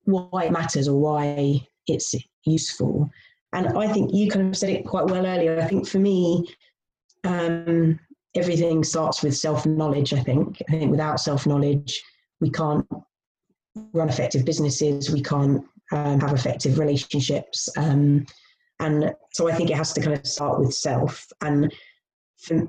why 0.04 0.44
it 0.44 0.52
matters 0.52 0.88
or 0.88 0.98
why 0.98 1.66
it's 1.86 2.14
useful 2.44 3.10
and 3.52 3.68
I 3.78 3.92
think 3.92 4.12
you 4.12 4.30
kind 4.30 4.48
of 4.48 4.56
said 4.56 4.70
it 4.70 4.86
quite 4.86 5.06
well 5.06 5.26
earlier. 5.26 5.60
I 5.60 5.66
think 5.66 5.88
for 5.88 5.98
me, 5.98 6.48
um, 7.24 7.98
everything 8.34 8.84
starts 8.84 9.22
with 9.22 9.36
self 9.36 9.66
knowledge. 9.66 10.12
I 10.12 10.20
think. 10.20 10.62
I 10.68 10.72
think 10.72 10.90
without 10.90 11.20
self 11.20 11.46
knowledge, 11.46 12.02
we 12.40 12.50
can't 12.50 12.86
run 13.92 14.08
effective 14.08 14.44
businesses. 14.44 15.10
We 15.10 15.22
can't 15.22 15.64
um, 15.92 16.20
have 16.20 16.32
effective 16.32 16.78
relationships. 16.78 17.68
Um, 17.76 18.26
and 18.78 19.14
so 19.32 19.48
I 19.48 19.54
think 19.54 19.70
it 19.70 19.76
has 19.76 19.92
to 19.92 20.00
kind 20.00 20.16
of 20.16 20.26
start 20.26 20.58
with 20.58 20.72
self. 20.72 21.26
And 21.42 21.72
for, 22.38 22.66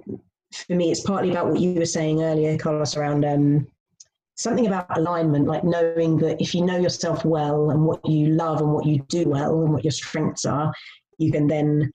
for 0.54 0.74
me, 0.74 0.92
it's 0.92 1.02
partly 1.02 1.32
about 1.32 1.50
what 1.50 1.60
you 1.60 1.74
were 1.74 1.86
saying 1.86 2.22
earlier, 2.22 2.58
Carlos, 2.58 2.98
around 2.98 3.24
um, 3.24 3.68
something 4.42 4.68
about 4.68 4.98
alignment, 4.98 5.48
like 5.48 5.64
knowing 5.64 6.18
that 6.18 6.42
if 6.42 6.56
you 6.56 6.66
know 6.66 6.78
yourself 6.78 7.24
well 7.24 7.70
and 7.70 7.86
what 7.86 8.08
you 8.08 8.28
love 8.28 8.60
and 8.62 8.74
what 8.74 8.86
you 8.86 9.00
do 9.08 9.30
well 9.30 9.62
and 9.62 9.74
what 9.74 9.84
your 9.84 9.92
strengths 9.92 10.46
are, 10.46 10.74
you 11.18 11.32
can 11.32 11.48
then 11.48 11.92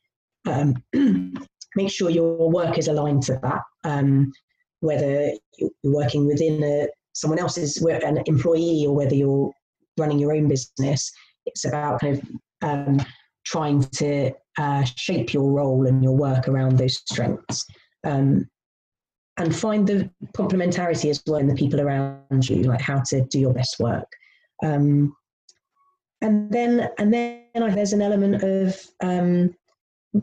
um, 0.46 0.74
make 1.76 1.90
sure 1.90 2.10
your 2.10 2.50
work 2.50 2.78
is 2.78 2.88
aligned 2.88 3.22
to 3.24 3.38
that. 3.42 3.62
Um, 3.84 4.32
whether 4.80 5.32
you're 5.58 5.70
working 5.82 6.26
within 6.26 6.62
a, 6.62 6.88
someone 7.12 7.38
else's 7.38 7.82
an 7.82 8.22
employee 8.26 8.84
or 8.86 8.94
whether 8.94 9.14
you're 9.14 9.50
running 9.98 10.18
your 10.18 10.32
own 10.32 10.48
business, 10.48 11.10
it's 11.46 11.64
about 11.64 12.00
kind 12.00 12.18
of 12.18 12.28
um, 12.62 13.00
trying 13.44 13.82
to 13.82 14.32
uh, 14.58 14.84
shape 14.84 15.32
your 15.32 15.50
role 15.50 15.86
and 15.86 16.02
your 16.02 16.16
work 16.16 16.46
around 16.48 16.78
those 16.78 16.98
strengths. 16.98 17.64
Um, 18.04 18.46
and 19.38 19.54
find 19.54 19.86
the 19.86 20.10
complementarity 20.36 21.10
as 21.10 21.22
well 21.26 21.40
in 21.40 21.46
the 21.46 21.54
people 21.54 21.80
around 21.80 22.48
you, 22.48 22.62
like 22.62 22.80
how 22.80 23.00
to 23.00 23.22
do 23.26 23.38
your 23.38 23.52
best 23.52 23.78
work. 23.78 24.08
Um, 24.64 25.14
and 26.22 26.50
then, 26.50 26.88
and 26.98 27.12
then 27.12 27.44
there's 27.54 27.92
an 27.92 28.00
element 28.00 28.42
of 28.42 28.80
um, 29.02 29.54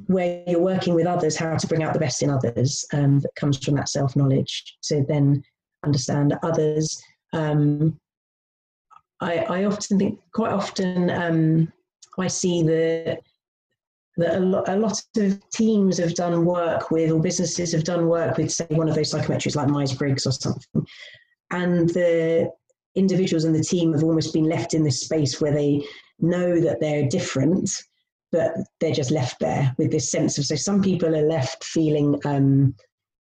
where 0.08 0.44
you're 0.48 0.60
working 0.60 0.96
with 0.96 1.06
others, 1.06 1.38
how 1.38 1.56
to 1.56 1.68
bring 1.68 1.84
out 1.84 1.94
the 1.94 2.00
best 2.00 2.24
in 2.24 2.30
others 2.30 2.86
um, 2.94 3.20
that 3.20 3.36
comes 3.36 3.64
from 3.64 3.76
that 3.76 3.90
self 3.90 4.16
knowledge. 4.16 4.78
To 4.86 5.06
then 5.08 5.44
understand 5.86 6.34
others. 6.44 7.02
Um, 7.34 8.00
I, 9.22 9.38
I, 9.38 9.64
often 9.66 10.00
think, 10.00 10.20
quite 10.34 10.52
often, 10.52 11.10
um, 11.10 11.72
I 12.20 12.28
see 12.28 12.64
the 12.64 13.18
that 14.18 14.36
a 14.36 14.40
lot, 14.40 14.70
a 14.70 14.76
lot 14.76 15.02
of 15.18 15.50
teams 15.50 15.98
have 15.98 16.14
done 16.14 16.46
work 16.46 16.92
with, 16.92 17.12
or 17.12 17.20
businesses 17.20 17.72
have 17.72 17.84
done 17.84 18.08
work 18.08 18.38
with, 18.38 18.52
say, 18.52 18.68
one 18.70 18.88
of 18.88 18.96
those 18.96 19.12
psychometrics 19.12 19.56
like 19.56 19.70
Myers 19.70 19.94
Briggs 19.94 20.28
or 20.28 20.32
something, 20.32 20.86
and 21.52 21.90
the 21.90 22.52
individuals 22.96 23.46
in 23.46 23.54
the 23.54 23.64
team 23.64 23.94
have 23.94 24.04
almost 24.04 24.34
been 24.34 24.46
left 24.46 24.74
in 24.74 24.84
this 24.84 25.02
space 25.02 25.42
where 25.42 25.54
they 25.54 25.84
know 26.20 26.60
that 26.60 26.80
they're 26.80 27.08
different, 27.08 27.70
but 28.32 28.54
they're 28.80 28.94
just 28.94 29.12
left 29.12 29.40
there 29.40 29.74
with 29.78 29.92
this 29.92 30.12
sense 30.12 30.38
of. 30.38 30.46
So 30.46 30.56
some 30.56 30.82
people 30.82 31.16
are 31.16 31.28
left 31.28 31.64
feeling 31.64 32.20
um, 32.26 32.76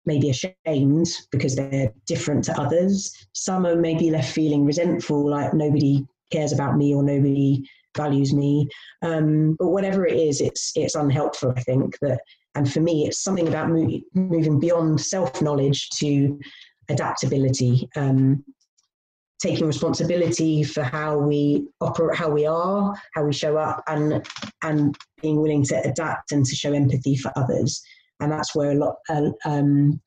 maybe 0.06 0.30
ashamed 0.30 1.08
because 1.32 1.56
they're 1.56 1.92
different 2.06 2.44
to 2.46 2.60
others. 2.60 3.12
Some 3.34 3.66
are 3.66 3.76
maybe 3.76 4.12
left 4.12 4.32
feeling 4.32 4.66
resentful, 4.66 5.30
like 5.30 5.54
nobody 5.54 6.06
cares 6.32 6.54
about 6.54 6.78
me 6.78 6.94
or 6.94 7.04
nobody 7.04 7.68
values 7.98 8.34
me. 8.34 8.70
Um, 9.02 9.56
but 9.60 9.70
whatever 9.70 10.06
it 10.06 10.16
is, 10.16 10.40
it's 10.42 10.72
it's 10.76 10.96
unhelpful. 10.96 11.54
I 11.58 11.62
think 11.62 11.98
that, 12.02 12.20
and 12.56 12.72
for 12.72 12.80
me, 12.80 13.08
it's 13.08 13.24
something 13.24 13.48
about 13.48 13.70
mo- 13.70 14.02
moving 14.14 14.60
beyond 14.60 15.02
self 15.02 15.42
knowledge 15.42 15.90
to 16.00 16.40
adaptability. 16.90 17.90
Um, 17.96 18.44
taking 19.40 19.68
responsibility 19.68 20.64
for 20.64 20.82
how 20.82 21.18
we 21.18 21.68
operate, 21.82 22.18
how 22.18 22.30
we 22.30 22.46
are, 22.46 22.94
how 23.14 23.24
we 23.24 23.34
show 23.34 23.58
up, 23.58 23.84
and 23.88 24.26
and 24.64 24.98
being 25.22 25.42
willing 25.42 25.64
to 25.64 25.76
adapt 25.88 26.32
and 26.32 26.46
to 26.46 26.56
show 26.56 26.74
empathy 26.74 27.16
for 27.16 27.32
others. 27.36 27.82
And 28.20 28.32
that's 28.32 28.56
where 28.56 28.72
a 28.72 28.76
lot, 28.76 28.96
uh, 29.10 29.30
um, 29.46 30.02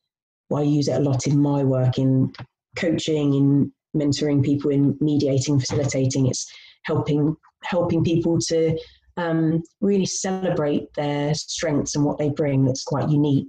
well, 0.48 0.62
I 0.62 0.66
use 0.66 0.88
it 0.88 0.96
a 0.96 1.00
lot 1.00 1.26
in 1.28 1.40
my 1.40 1.62
work 1.62 1.96
in 1.98 2.32
coaching, 2.76 3.34
in 3.34 3.72
mentoring 3.96 4.44
people, 4.44 4.70
in 4.70 4.96
mediating, 5.00 5.60
facilitating. 5.60 6.26
It's 6.26 6.50
helping 6.84 7.36
helping 7.62 8.04
people 8.04 8.38
to 8.38 8.78
um, 9.16 9.62
really 9.80 10.06
celebrate 10.06 10.92
their 10.94 11.34
strengths 11.34 11.94
and 11.94 12.04
what 12.04 12.18
they 12.18 12.30
bring 12.30 12.64
that's 12.64 12.84
quite 12.84 13.08
unique, 13.08 13.46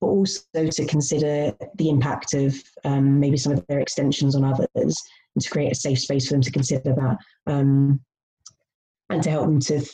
but 0.00 0.08
also 0.08 0.42
to 0.54 0.86
consider 0.86 1.52
the 1.76 1.88
impact 1.88 2.34
of 2.34 2.54
um, 2.84 3.20
maybe 3.20 3.36
some 3.36 3.52
of 3.52 3.64
their 3.68 3.80
extensions 3.80 4.34
on 4.34 4.44
others 4.44 4.68
and 4.74 5.42
to 5.42 5.50
create 5.50 5.72
a 5.72 5.76
safe 5.76 5.98
space 5.98 6.26
for 6.26 6.34
them 6.34 6.42
to 6.42 6.52
consider 6.52 6.94
that 6.94 7.18
um, 7.46 8.00
and 9.10 9.22
to 9.22 9.30
help 9.30 9.46
them 9.46 9.60
to 9.60 9.84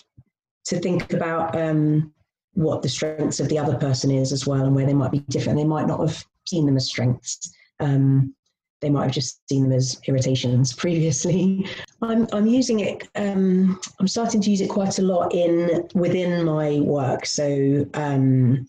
to 0.66 0.78
think 0.78 1.12
about 1.14 1.56
um, 1.58 2.12
what 2.52 2.82
the 2.82 2.88
strengths 2.88 3.40
of 3.40 3.48
the 3.48 3.58
other 3.58 3.76
person 3.78 4.10
is 4.10 4.32
as 4.32 4.46
well 4.46 4.64
and 4.64 4.74
where 4.74 4.84
they 4.84 4.92
might 4.92 5.12
be 5.12 5.20
different. 5.20 5.56
They 5.56 5.64
might 5.64 5.86
not 5.86 6.00
have 6.00 6.24
seen 6.46 6.66
them 6.66 6.76
as 6.76 6.88
strengths. 6.88 7.50
Um, 7.80 8.34
they 8.80 8.90
might 8.90 9.04
have 9.04 9.12
just 9.12 9.40
seen 9.48 9.64
them 9.64 9.72
as 9.72 10.00
irritations 10.06 10.72
previously. 10.72 11.66
I'm, 12.02 12.28
I'm 12.32 12.46
using 12.46 12.80
it, 12.80 13.08
um, 13.16 13.80
I'm 13.98 14.08
starting 14.08 14.40
to 14.40 14.50
use 14.50 14.60
it 14.60 14.70
quite 14.70 14.98
a 14.98 15.02
lot 15.02 15.34
in 15.34 15.88
within 15.94 16.44
my 16.44 16.80
work. 16.80 17.26
So 17.26 17.86
um, 17.94 18.66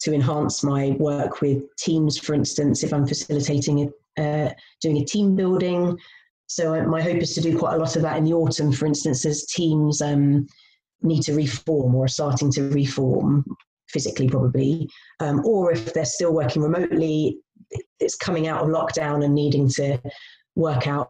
to 0.00 0.12
enhance 0.12 0.62
my 0.62 0.90
work 0.98 1.40
with 1.40 1.62
teams, 1.76 2.18
for 2.18 2.34
instance, 2.34 2.84
if 2.84 2.92
I'm 2.92 3.06
facilitating, 3.06 3.90
a, 4.18 4.22
uh, 4.22 4.52
doing 4.80 4.98
a 4.98 5.04
team 5.04 5.34
building. 5.34 5.98
So 6.46 6.82
my 6.86 7.02
hope 7.02 7.18
is 7.18 7.34
to 7.34 7.40
do 7.40 7.58
quite 7.58 7.74
a 7.74 7.78
lot 7.78 7.96
of 7.96 8.02
that 8.02 8.16
in 8.16 8.24
the 8.24 8.32
autumn, 8.32 8.72
for 8.72 8.86
instance, 8.86 9.24
as 9.24 9.46
teams 9.46 10.00
um, 10.00 10.46
need 11.02 11.22
to 11.22 11.34
reform 11.34 11.94
or 11.94 12.04
are 12.04 12.08
starting 12.08 12.50
to 12.52 12.68
reform 12.70 13.44
physically 13.88 14.28
probably, 14.28 14.88
um, 15.20 15.44
or 15.46 15.72
if 15.72 15.92
they're 15.94 16.04
still 16.04 16.32
working 16.32 16.62
remotely, 16.62 17.38
it's 18.00 18.16
coming 18.16 18.46
out 18.46 18.62
of 18.62 18.68
lockdown 18.68 19.24
and 19.24 19.34
needing 19.34 19.68
to 19.70 19.98
work 20.54 20.86
out 20.86 21.08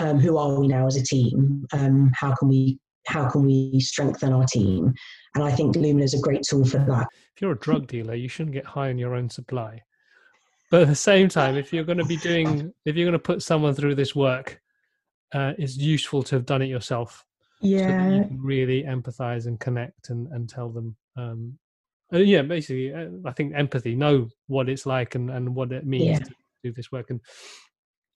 um, 0.00 0.18
who 0.18 0.36
are 0.36 0.58
we 0.58 0.68
now 0.68 0.86
as 0.86 0.96
a 0.96 1.02
team? 1.02 1.66
Um, 1.72 2.10
how 2.14 2.34
can 2.34 2.48
we 2.48 2.78
how 3.06 3.28
can 3.28 3.44
we 3.44 3.80
strengthen 3.80 4.32
our 4.32 4.44
team? 4.44 4.94
And 5.34 5.44
I 5.44 5.50
think 5.50 5.74
Lumina 5.74 6.04
is 6.04 6.14
a 6.14 6.20
great 6.20 6.42
tool 6.42 6.64
for 6.64 6.78
that. 6.78 7.08
If 7.34 7.42
you're 7.42 7.52
a 7.52 7.58
drug 7.58 7.86
dealer, 7.86 8.14
you 8.14 8.28
shouldn't 8.28 8.54
get 8.54 8.66
high 8.66 8.90
on 8.90 8.98
your 8.98 9.14
own 9.14 9.28
supply. 9.28 9.82
But 10.70 10.82
at 10.82 10.88
the 10.88 10.94
same 10.94 11.28
time, 11.28 11.56
if 11.56 11.72
you're 11.72 11.84
going 11.84 11.98
to 11.98 12.04
be 12.04 12.18
doing, 12.18 12.72
if 12.84 12.96
you're 12.96 13.06
going 13.06 13.12
to 13.12 13.18
put 13.18 13.42
someone 13.42 13.74
through 13.74 13.96
this 13.96 14.14
work, 14.14 14.60
uh, 15.34 15.54
it's 15.58 15.76
useful 15.76 16.22
to 16.24 16.36
have 16.36 16.46
done 16.46 16.62
it 16.62 16.66
yourself. 16.66 17.24
Yeah. 17.60 18.08
So 18.08 18.14
you 18.14 18.24
can 18.24 18.40
really 18.40 18.84
empathize 18.84 19.46
and 19.46 19.58
connect 19.58 20.10
and, 20.10 20.28
and 20.28 20.48
tell 20.48 20.70
them 20.70 20.96
um, 21.16 21.58
uh, 22.12 22.18
yeah, 22.18 22.42
basically, 22.42 22.92
uh, 22.92 23.08
I 23.24 23.32
think 23.32 23.54
empathy, 23.54 23.94
know 23.94 24.28
what 24.46 24.68
it's 24.68 24.86
like 24.86 25.14
and, 25.14 25.30
and 25.30 25.54
what 25.54 25.72
it 25.72 25.86
means 25.86 26.04
yeah. 26.04 26.18
to 26.18 26.34
do 26.64 26.72
this 26.72 26.90
work. 26.90 27.10
And 27.10 27.20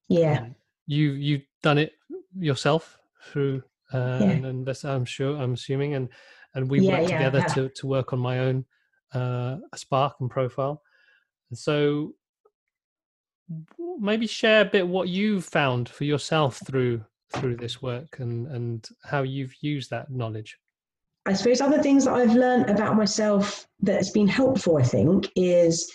yeah, 0.09 0.41
um, 0.41 0.55
you 0.87 1.13
you've 1.13 1.47
done 1.63 1.79
it 1.79 1.93
yourself 2.39 2.99
through, 3.23 3.63
uh, 3.93 4.19
yeah. 4.21 4.31
and, 4.31 4.47
and 4.47 4.67
that's 4.67 4.85
I'm 4.85 5.05
sure 5.05 5.37
I'm 5.37 5.55
assuming, 5.55 5.95
and 5.95 6.09
and 6.55 6.71
we 6.71 6.81
yeah, 6.81 6.99
worked 6.99 7.11
together 7.11 7.45
to 7.55 7.69
to 7.69 7.87
work 7.87 8.13
on 8.13 8.19
my 8.19 8.41
own 8.41 8.65
uh, 9.13 9.59
Spark 9.75 10.17
and 10.21 10.31
profile. 10.31 10.83
And 11.51 11.59
so 11.59 12.15
maybe 13.99 14.27
share 14.27 14.63
a 14.63 14.65
bit 14.65 14.89
what 14.89 15.09
you've 15.09 15.45
found 15.45 15.89
for 15.89 16.05
yourself 16.05 16.61
through 16.67 17.05
through 17.33 17.57
this 17.57 17.83
work 17.83 18.19
and 18.21 18.47
and 18.49 18.89
how 19.05 19.23
you've 19.23 19.55
used 19.61 19.91
that 19.91 20.11
knowledge. 20.11 20.57
I 21.27 21.33
suppose 21.33 21.61
other 21.61 21.83
things 21.83 22.05
that 22.05 22.15
I've 22.15 22.35
learned 22.35 22.69
about 22.69 22.97
myself 22.97 23.67
that's 23.81 24.11
been 24.11 24.29
helpful, 24.29 24.77
I 24.77 24.83
think, 24.83 25.31
is 25.37 25.91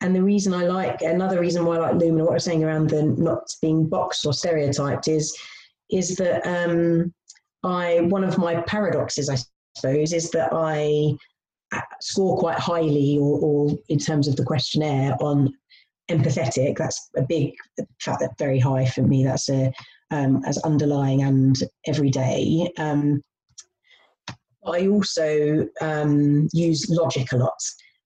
and 0.00 0.14
the 0.14 0.22
reason 0.22 0.54
I 0.54 0.64
like 0.64 1.02
another 1.02 1.40
reason 1.40 1.64
why 1.64 1.76
I 1.76 1.80
like 1.80 1.94
Lumina, 1.96 2.24
what 2.24 2.30
I 2.30 2.34
was 2.34 2.44
saying 2.44 2.64
around 2.64 2.88
the 2.88 3.02
not 3.02 3.42
being 3.60 3.86
boxed 3.86 4.24
or 4.24 4.32
stereotyped 4.32 5.08
is 5.08 5.36
is 5.90 6.16
that 6.16 6.46
um, 6.46 7.12
I 7.62 8.00
one 8.02 8.24
of 8.24 8.38
my 8.38 8.62
paradoxes, 8.62 9.28
I 9.28 9.36
suppose, 9.76 10.12
is 10.12 10.30
that 10.30 10.50
I 10.52 11.16
uh, 11.72 11.82
score 12.00 12.38
quite 12.38 12.58
highly 12.58 13.18
or, 13.20 13.38
or 13.40 13.78
in 13.88 13.98
terms 13.98 14.26
of 14.26 14.36
the 14.36 14.44
questionnaire 14.44 15.16
on 15.20 15.52
empathetic. 16.10 16.78
That's 16.78 17.10
a 17.16 17.22
big 17.22 17.52
fact 18.00 18.20
that's 18.20 18.34
very 18.38 18.58
high 18.58 18.86
for 18.86 19.02
me. 19.02 19.24
That's 19.24 19.50
a 19.50 19.72
um, 20.10 20.42
as 20.46 20.58
underlying 20.58 21.22
and 21.22 21.56
everyday. 21.86 22.70
Um, 22.78 23.22
I 24.70 24.88
also 24.88 25.66
um, 25.80 26.48
use 26.52 26.88
logic 26.88 27.32
a 27.32 27.36
lot. 27.36 27.58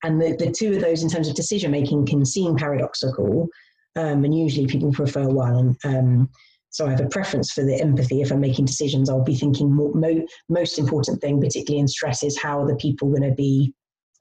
And 0.03 0.21
the, 0.21 0.37
the 0.37 0.51
two 0.51 0.75
of 0.75 0.81
those, 0.81 1.03
in 1.03 1.09
terms 1.09 1.29
of 1.29 1.35
decision 1.35 1.71
making, 1.71 2.07
can 2.07 2.25
seem 2.25 2.57
paradoxical. 2.57 3.49
Um, 3.97 4.25
and 4.25 4.37
usually 4.37 4.67
people 4.67 4.93
prefer 4.93 5.27
one. 5.29 5.77
Um, 5.85 6.29
so 6.71 6.87
I 6.87 6.91
have 6.91 7.01
a 7.01 7.09
preference 7.09 7.53
for 7.53 7.65
the 7.65 7.81
empathy. 7.81 8.21
If 8.21 8.33
I'm 8.33 8.41
making 8.41 8.65
decisions, 8.65 9.09
I'll 9.09 9.23
be 9.23 9.37
thinking 9.37 9.73
more, 9.73 9.95
mo- 9.95 10.27
most 10.49 10.79
important 10.79 11.21
thing, 11.21 11.41
particularly 11.41 11.81
in 11.81 11.89
stress, 11.89 12.25
is 12.25 12.39
how 12.39 12.61
are 12.61 12.67
the 12.67 12.77
people 12.77 13.09
going 13.09 13.23
to 13.23 13.35
be, 13.35 13.73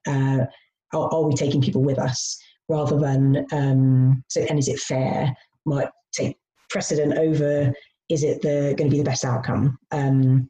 uh, 0.07 0.45
are, 0.93 1.13
are, 1.13 1.23
we 1.23 1.33
taking 1.33 1.61
people 1.61 1.81
with 1.81 1.97
us 1.97 2.37
rather 2.69 2.99
than, 2.99 3.47
um, 3.51 4.23
so, 4.29 4.41
and 4.41 4.59
is 4.59 4.67
it 4.67 4.79
fair? 4.79 5.35
Might 5.65 5.89
take 6.13 6.37
precedent 6.69 7.17
over, 7.17 7.73
is 8.09 8.23
it 8.23 8.41
the, 8.43 8.75
going 8.77 8.89
to 8.89 8.95
be 8.95 8.99
the 8.99 9.09
best 9.09 9.25
outcome? 9.25 9.79
Um, 9.91 10.49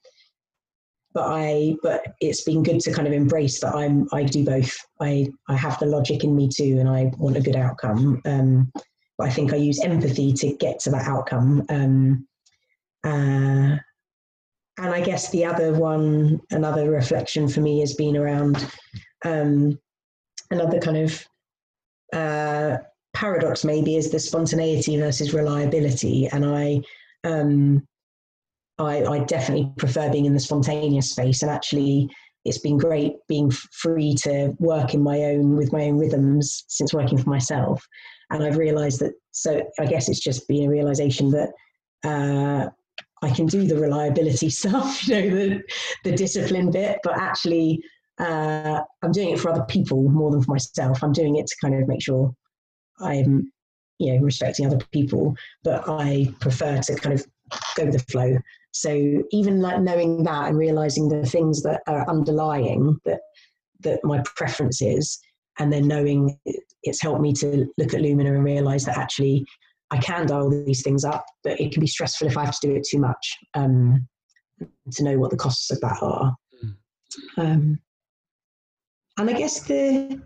but 1.14 1.26
I 1.28 1.76
but 1.84 2.16
it's 2.22 2.44
been 2.44 2.64
good 2.64 2.80
to 2.82 2.94
kind 2.94 3.08
of 3.08 3.14
embrace 3.14 3.60
that 3.62 3.76
I'm 3.76 4.08
I 4.12 4.24
do 4.24 4.44
both. 4.44 4.76
I 5.00 5.28
I 5.48 5.56
have 5.56 5.80
the 5.80 5.86
logic 5.86 6.24
in 6.24 6.36
me 6.36 6.50
too, 6.50 6.78
and 6.80 6.90
I 6.90 7.12
want 7.18 7.38
a 7.38 7.42
good 7.42 7.56
outcome. 7.56 8.22
Um, 8.26 8.72
but 9.18 9.28
I 9.28 9.30
think 9.30 9.54
I 9.54 9.58
use 9.58 9.80
empathy 9.82 10.34
to 10.34 10.54
get 10.54 10.80
to 10.82 10.90
that 10.92 11.08
outcome. 11.08 11.64
Um, 11.70 12.28
uh, 13.04 13.78
and 14.80 14.90
I 14.90 15.02
guess 15.02 15.30
the 15.30 15.46
other 15.46 15.74
one, 15.74 16.42
another 16.50 16.90
reflection 16.90 17.48
for 17.48 17.62
me 17.62 17.80
has 17.82 17.94
been 17.94 18.18
around 18.18 18.66
um, 19.24 19.78
another 20.50 20.80
kind 20.80 20.98
of 20.98 21.28
uh, 22.12 22.78
paradox, 23.14 23.64
maybe, 23.64 23.98
is 23.98 24.10
the 24.10 24.20
spontaneity 24.20 24.98
versus 24.98 25.34
reliability. 25.34 26.28
And 26.28 26.44
I 26.44 26.82
um, 27.24 27.88
I, 28.80 29.04
I 29.04 29.20
definitely 29.20 29.72
prefer 29.78 30.12
being 30.12 30.26
in 30.26 30.34
the 30.34 30.40
spontaneous 30.40 31.12
space. 31.12 31.42
And 31.42 31.52
actually, 31.52 32.10
it's 32.46 32.58
been 32.58 32.78
great 32.78 33.16
being 33.28 33.52
free 33.72 34.14
to 34.24 34.54
work 34.60 34.94
in 34.94 35.02
my 35.02 35.18
own 35.24 35.56
with 35.56 35.72
my 35.72 35.84
own 35.84 35.98
rhythms 35.98 36.66
since 36.68 36.94
working 36.94 37.18
for 37.18 37.30
myself 37.30 37.86
and 38.32 38.44
i've 38.44 38.58
realized 38.58 39.00
that 39.00 39.14
so 39.32 39.62
i 39.80 39.86
guess 39.86 40.10
it's 40.10 40.20
just 40.20 40.48
been 40.48 40.66
a 40.66 40.70
realization 40.70 41.32
that 41.32 41.50
uh, 42.04 42.70
i 43.22 43.30
can 43.30 43.46
do 43.46 43.66
the 43.66 43.80
reliability 43.80 44.50
stuff 44.62 45.08
you 45.08 45.16
know 45.16 45.30
the, 45.30 45.64
the 46.04 46.12
discipline 46.12 46.72
bit 46.72 47.00
but 47.04 47.18
actually 47.18 47.82
uh, 48.20 48.82
i'm 49.02 49.12
doing 49.12 49.30
it 49.30 49.40
for 49.40 49.50
other 49.50 49.66
people 49.66 50.04
more 50.10 50.32
than 50.32 50.42
for 50.42 50.52
myself 50.52 51.04
i'm 51.04 51.14
doing 51.14 51.38
it 51.38 51.48
to 51.48 51.56
kind 51.62 51.76
of 51.76 51.88
make 51.88 52.02
sure 52.02 52.34
i'm 53.00 53.52
you 54.00 54.14
know 54.14 54.22
respecting 54.22 54.66
other 54.66 54.80
people 54.92 55.36
but 55.64 55.88
i 55.88 56.32
prefer 56.40 56.80
to 56.80 56.96
kind 56.96 57.18
of 57.18 57.26
go 57.76 57.86
with 57.86 57.94
the 57.94 58.12
flow 58.12 58.38
so 58.74 59.24
even 59.32 59.62
like 59.62 59.80
knowing 59.82 60.24
that 60.24 60.50
and 60.50 60.58
realizing 60.58 61.08
the 61.08 61.26
things 61.26 61.62
that 61.64 61.82
are 61.88 62.10
underlying 62.10 63.00
that 63.06 63.22
that 63.82 64.00
my 64.04 64.22
preference 64.36 64.82
is, 64.82 65.20
and 65.60 65.72
then 65.72 65.88
knowing 65.88 66.38
it's 66.84 67.02
helped 67.02 67.22
me 67.22 67.34
to 67.34 67.68
look 67.78 67.94
at 67.94 68.02
Lumina 68.02 68.34
and 68.34 68.44
realize 68.44 68.86
that 68.86 68.98
actually 68.98 69.46
I 69.92 69.98
can 69.98 70.26
dial 70.26 70.50
these 70.50 70.82
things 70.82 71.06
up, 71.06 71.26
but 71.44 71.60
it 71.60 71.72
can 71.72 71.82
be 71.82 71.88
stressful 71.88 72.28
if 72.28 72.38
I 72.38 72.46
have 72.46 72.60
to 72.60 72.68
do 72.68 72.76
it 72.76 72.88
too 72.90 73.00
much. 73.00 73.38
Um, 73.54 74.08
to 74.92 75.04
know 75.04 75.18
what 75.18 75.32
the 75.32 75.38
costs 75.38 75.72
of 75.72 75.80
that 75.82 75.98
are. 76.02 76.36
Mm. 76.64 76.76
Um, 77.38 77.80
and 79.18 79.30
I 79.30 79.34
guess 79.34 79.62
the 79.62 80.22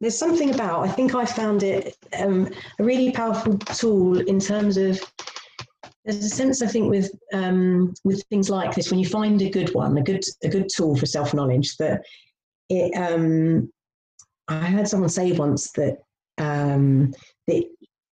there's 0.00 0.18
something 0.18 0.54
about 0.54 0.86
I 0.86 0.88
think 0.88 1.14
I 1.14 1.24
found 1.24 1.62
it 1.62 1.96
um, 2.18 2.48
a 2.78 2.84
really 2.84 3.10
powerful 3.12 3.56
tool 3.58 4.20
in 4.20 4.38
terms 4.38 4.76
of 4.76 5.00
there's 6.06 6.24
a 6.24 6.28
sense 6.28 6.62
I 6.62 6.68
think 6.68 6.88
with 6.88 7.10
um, 7.32 7.92
with 8.04 8.22
things 8.30 8.48
like 8.48 8.74
this 8.74 8.90
when 8.90 9.00
you 9.00 9.06
find 9.06 9.42
a 9.42 9.50
good 9.50 9.74
one, 9.74 9.98
a 9.98 10.02
good 10.02 10.24
a 10.44 10.48
good 10.48 10.68
tool 10.74 10.96
for 10.96 11.06
self 11.06 11.34
knowledge 11.34 11.76
that 11.78 12.02
it. 12.68 12.96
Um, 12.96 13.70
I 14.48 14.66
heard 14.66 14.86
someone 14.86 15.08
say 15.08 15.32
once 15.32 15.72
that 15.72 15.98
um, 16.38 17.12
that 17.48 17.64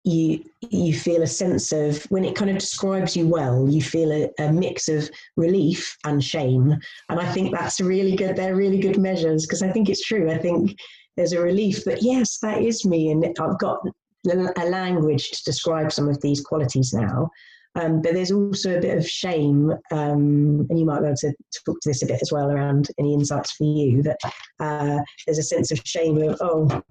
you 0.03 0.45
you 0.61 0.93
feel 0.93 1.23
a 1.23 1.27
sense 1.27 1.71
of 1.71 2.03
when 2.05 2.25
it 2.25 2.35
kind 2.35 2.51
of 2.51 2.59
describes 2.59 3.17
you 3.17 3.29
well, 3.29 3.69
you 3.69 3.81
feel 3.81 4.11
a, 4.11 4.29
a 4.43 4.53
mix 4.53 4.89
of 4.89 5.09
relief 5.37 5.97
and 6.05 6.23
shame, 6.23 6.77
and 7.09 7.21
I 7.21 7.33
think 7.33 7.53
that's 7.53 7.81
really 7.81 8.17
good. 8.17 8.35
They're 8.35 8.57
really 8.57 8.81
good 8.81 8.99
measures 8.99 9.47
because 9.47 9.63
I 9.63 9.71
think 9.71 9.89
it's 9.89 10.05
true. 10.05 10.31
I 10.33 10.39
think 10.39 10.77
there's 11.17 11.33
a 11.33 11.41
relief 11.41 11.85
that 11.85 12.03
yes, 12.03 12.39
that 12.39 12.61
is 12.61 12.85
me, 12.85 13.13
and 13.13 13.25
I've 13.39 13.59
got 13.59 13.79
a 14.27 14.65
language 14.65 15.31
to 15.31 15.45
describe 15.45 15.93
some 15.93 16.09
of 16.09 16.21
these 16.21 16.41
qualities 16.41 16.93
now. 16.93 17.31
Um, 17.77 18.03
but 18.03 18.15
there's 18.15 18.31
also 18.31 18.77
a 18.77 18.81
bit 18.81 18.97
of 18.97 19.09
shame, 19.09 19.73
um, 19.91 20.67
and 20.71 20.79
you 20.79 20.85
might 20.85 21.01
be 21.01 21.07
able 21.07 21.17
to 21.17 21.35
talk 21.67 21.81
to 21.81 21.89
this 21.89 22.03
a 22.03 22.07
bit 22.07 22.23
as 22.23 22.31
well 22.31 22.51
around 22.51 22.89
any 22.99 23.15
insights 23.15 23.53
for 23.53 23.65
you. 23.65 24.03
That 24.03 24.19
uh, 24.61 24.99
there's 25.27 25.39
a 25.39 25.43
sense 25.43 25.73
of 25.73 25.81
shame 25.85 26.19
of 26.19 26.37
oh, 26.41 26.83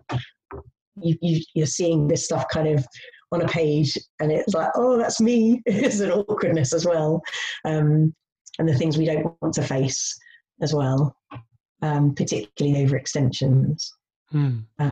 you, 1.01 1.15
you, 1.21 1.41
you're 1.55 1.65
seeing 1.65 2.07
this 2.07 2.25
stuff 2.25 2.45
kind 2.51 2.67
of 2.67 2.85
on 3.31 3.41
a 3.41 3.47
page, 3.47 3.97
and 4.19 4.31
it's 4.31 4.53
like 4.53 4.71
oh, 4.75 4.97
that's 4.97 5.21
me. 5.21 5.61
There's 5.65 6.01
an 6.01 6.11
awkwardness 6.11 6.73
as 6.73 6.85
well, 6.85 7.21
um, 7.63 8.13
and 8.59 8.67
the 8.67 8.75
things 8.75 8.97
we 8.97 9.05
don't 9.05 9.33
want 9.41 9.53
to 9.55 9.63
face 9.63 10.19
as 10.61 10.73
well, 10.73 11.15
um, 11.81 12.13
particularly 12.13 12.85
overextensions. 12.85 13.87
Mm. 14.33 14.65
Uh, 14.79 14.91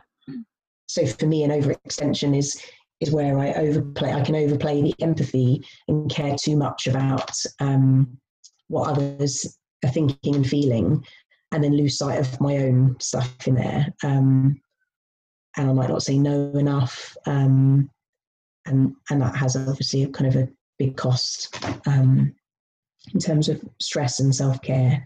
so 0.86 1.06
for 1.06 1.26
me, 1.26 1.42
an 1.44 1.50
overextension 1.50 2.36
is 2.36 2.60
is 3.02 3.10
where 3.10 3.38
I 3.38 3.52
overplay. 3.52 4.12
I 4.12 4.22
can 4.22 4.36
overplay 4.36 4.80
the 4.80 4.94
empathy 5.00 5.64
and 5.88 6.10
care 6.10 6.36
too 6.40 6.56
much 6.56 6.86
about 6.86 7.30
um, 7.60 8.16
what 8.68 8.88
others 8.88 9.58
are 9.84 9.90
thinking 9.90 10.34
and 10.36 10.46
feeling, 10.46 11.04
and 11.52 11.62
then 11.62 11.76
lose 11.76 11.98
sight 11.98 12.18
of 12.18 12.40
my 12.40 12.58
own 12.58 12.96
stuff 13.00 13.46
in 13.46 13.56
there. 13.56 13.92
Um, 14.02 14.60
and 15.56 15.68
I 15.68 15.72
might 15.72 15.90
not 15.90 16.02
say 16.02 16.16
no 16.16 16.50
enough, 16.52 17.16
um, 17.26 17.90
and 18.66 18.94
and 19.10 19.20
that 19.20 19.36
has 19.36 19.56
obviously 19.56 20.04
a 20.04 20.08
kind 20.08 20.34
of 20.34 20.36
a 20.40 20.48
big 20.78 20.96
cost 20.96 21.58
um, 21.86 22.34
in 23.12 23.20
terms 23.20 23.48
of 23.48 23.62
stress 23.80 24.20
and 24.20 24.34
self 24.34 24.62
care. 24.62 25.04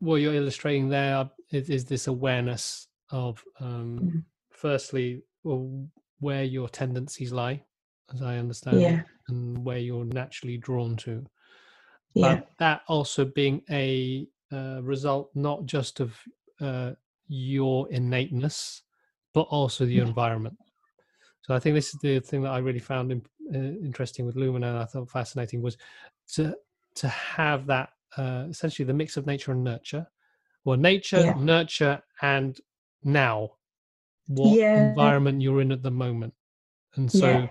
What 0.00 0.16
you're 0.16 0.34
illustrating 0.34 0.88
there 0.90 1.30
is, 1.50 1.70
is 1.70 1.84
this 1.86 2.06
awareness 2.06 2.86
of, 3.10 3.42
mm. 3.60 4.22
firstly, 4.52 5.22
well, 5.42 5.88
where 6.20 6.44
your 6.44 6.68
tendencies 6.68 7.32
lie, 7.32 7.62
as 8.12 8.22
I 8.22 8.38
understand, 8.38 8.80
yeah. 8.80 9.02
and 9.28 9.64
where 9.64 9.78
you're 9.78 10.04
naturally 10.04 10.56
drawn 10.56 10.96
to. 10.98 11.24
Yeah. 12.14 12.36
But 12.36 12.48
that 12.58 12.82
also 12.88 13.24
being 13.24 13.62
a 13.70 14.26
uh, 14.52 14.80
result 14.82 15.30
not 15.34 15.66
just 15.66 16.00
of 16.00 16.16
uh, 16.60 16.92
your 17.28 17.90
innateness, 17.90 18.82
but 19.34 19.42
also 19.42 19.84
the 19.84 19.94
yeah. 19.94 20.02
environment. 20.02 20.56
So 21.42 21.54
I 21.54 21.58
think 21.58 21.74
this 21.74 21.94
is 21.94 22.00
the 22.00 22.20
thing 22.20 22.42
that 22.42 22.50
I 22.50 22.58
really 22.58 22.78
found 22.78 23.12
in, 23.12 23.22
uh, 23.54 23.58
interesting 23.84 24.26
with 24.26 24.36
Lumina. 24.36 24.68
And 24.68 24.78
I 24.78 24.84
thought 24.84 25.10
fascinating 25.10 25.62
was 25.62 25.76
to 26.34 26.54
to 26.96 27.08
have 27.08 27.66
that 27.66 27.90
uh, 28.16 28.46
essentially 28.48 28.86
the 28.86 28.94
mix 28.94 29.16
of 29.16 29.26
nature 29.26 29.52
and 29.52 29.62
nurture. 29.62 30.06
Well, 30.64 30.76
nature, 30.76 31.20
yeah. 31.20 31.34
nurture, 31.38 32.02
and 32.20 32.58
now 33.04 33.52
what 34.28 34.56
yeah. 34.56 34.90
environment 34.90 35.42
you're 35.42 35.60
in 35.60 35.72
at 35.72 35.82
the 35.82 35.90
moment 35.90 36.32
and 36.96 37.10
so 37.10 37.48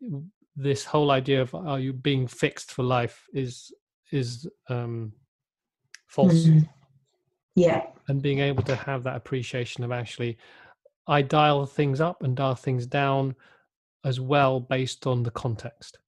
yeah. 0.00 0.18
this 0.56 0.84
whole 0.84 1.10
idea 1.10 1.40
of 1.40 1.54
are 1.54 1.80
you 1.80 1.92
being 1.92 2.26
fixed 2.26 2.70
for 2.72 2.82
life 2.82 3.26
is 3.32 3.72
is 4.12 4.46
um 4.68 5.12
false 6.06 6.44
mm-hmm. 6.44 6.60
yeah 7.54 7.82
and 8.08 8.22
being 8.22 8.40
able 8.40 8.62
to 8.62 8.76
have 8.76 9.02
that 9.02 9.16
appreciation 9.16 9.84
of 9.84 9.90
actually 9.90 10.36
i 11.06 11.22
dial 11.22 11.64
things 11.64 12.00
up 12.00 12.22
and 12.22 12.36
dial 12.36 12.54
things 12.54 12.86
down 12.86 13.34
as 14.04 14.20
well 14.20 14.60
based 14.60 15.06
on 15.06 15.22
the 15.22 15.30
context 15.30 15.98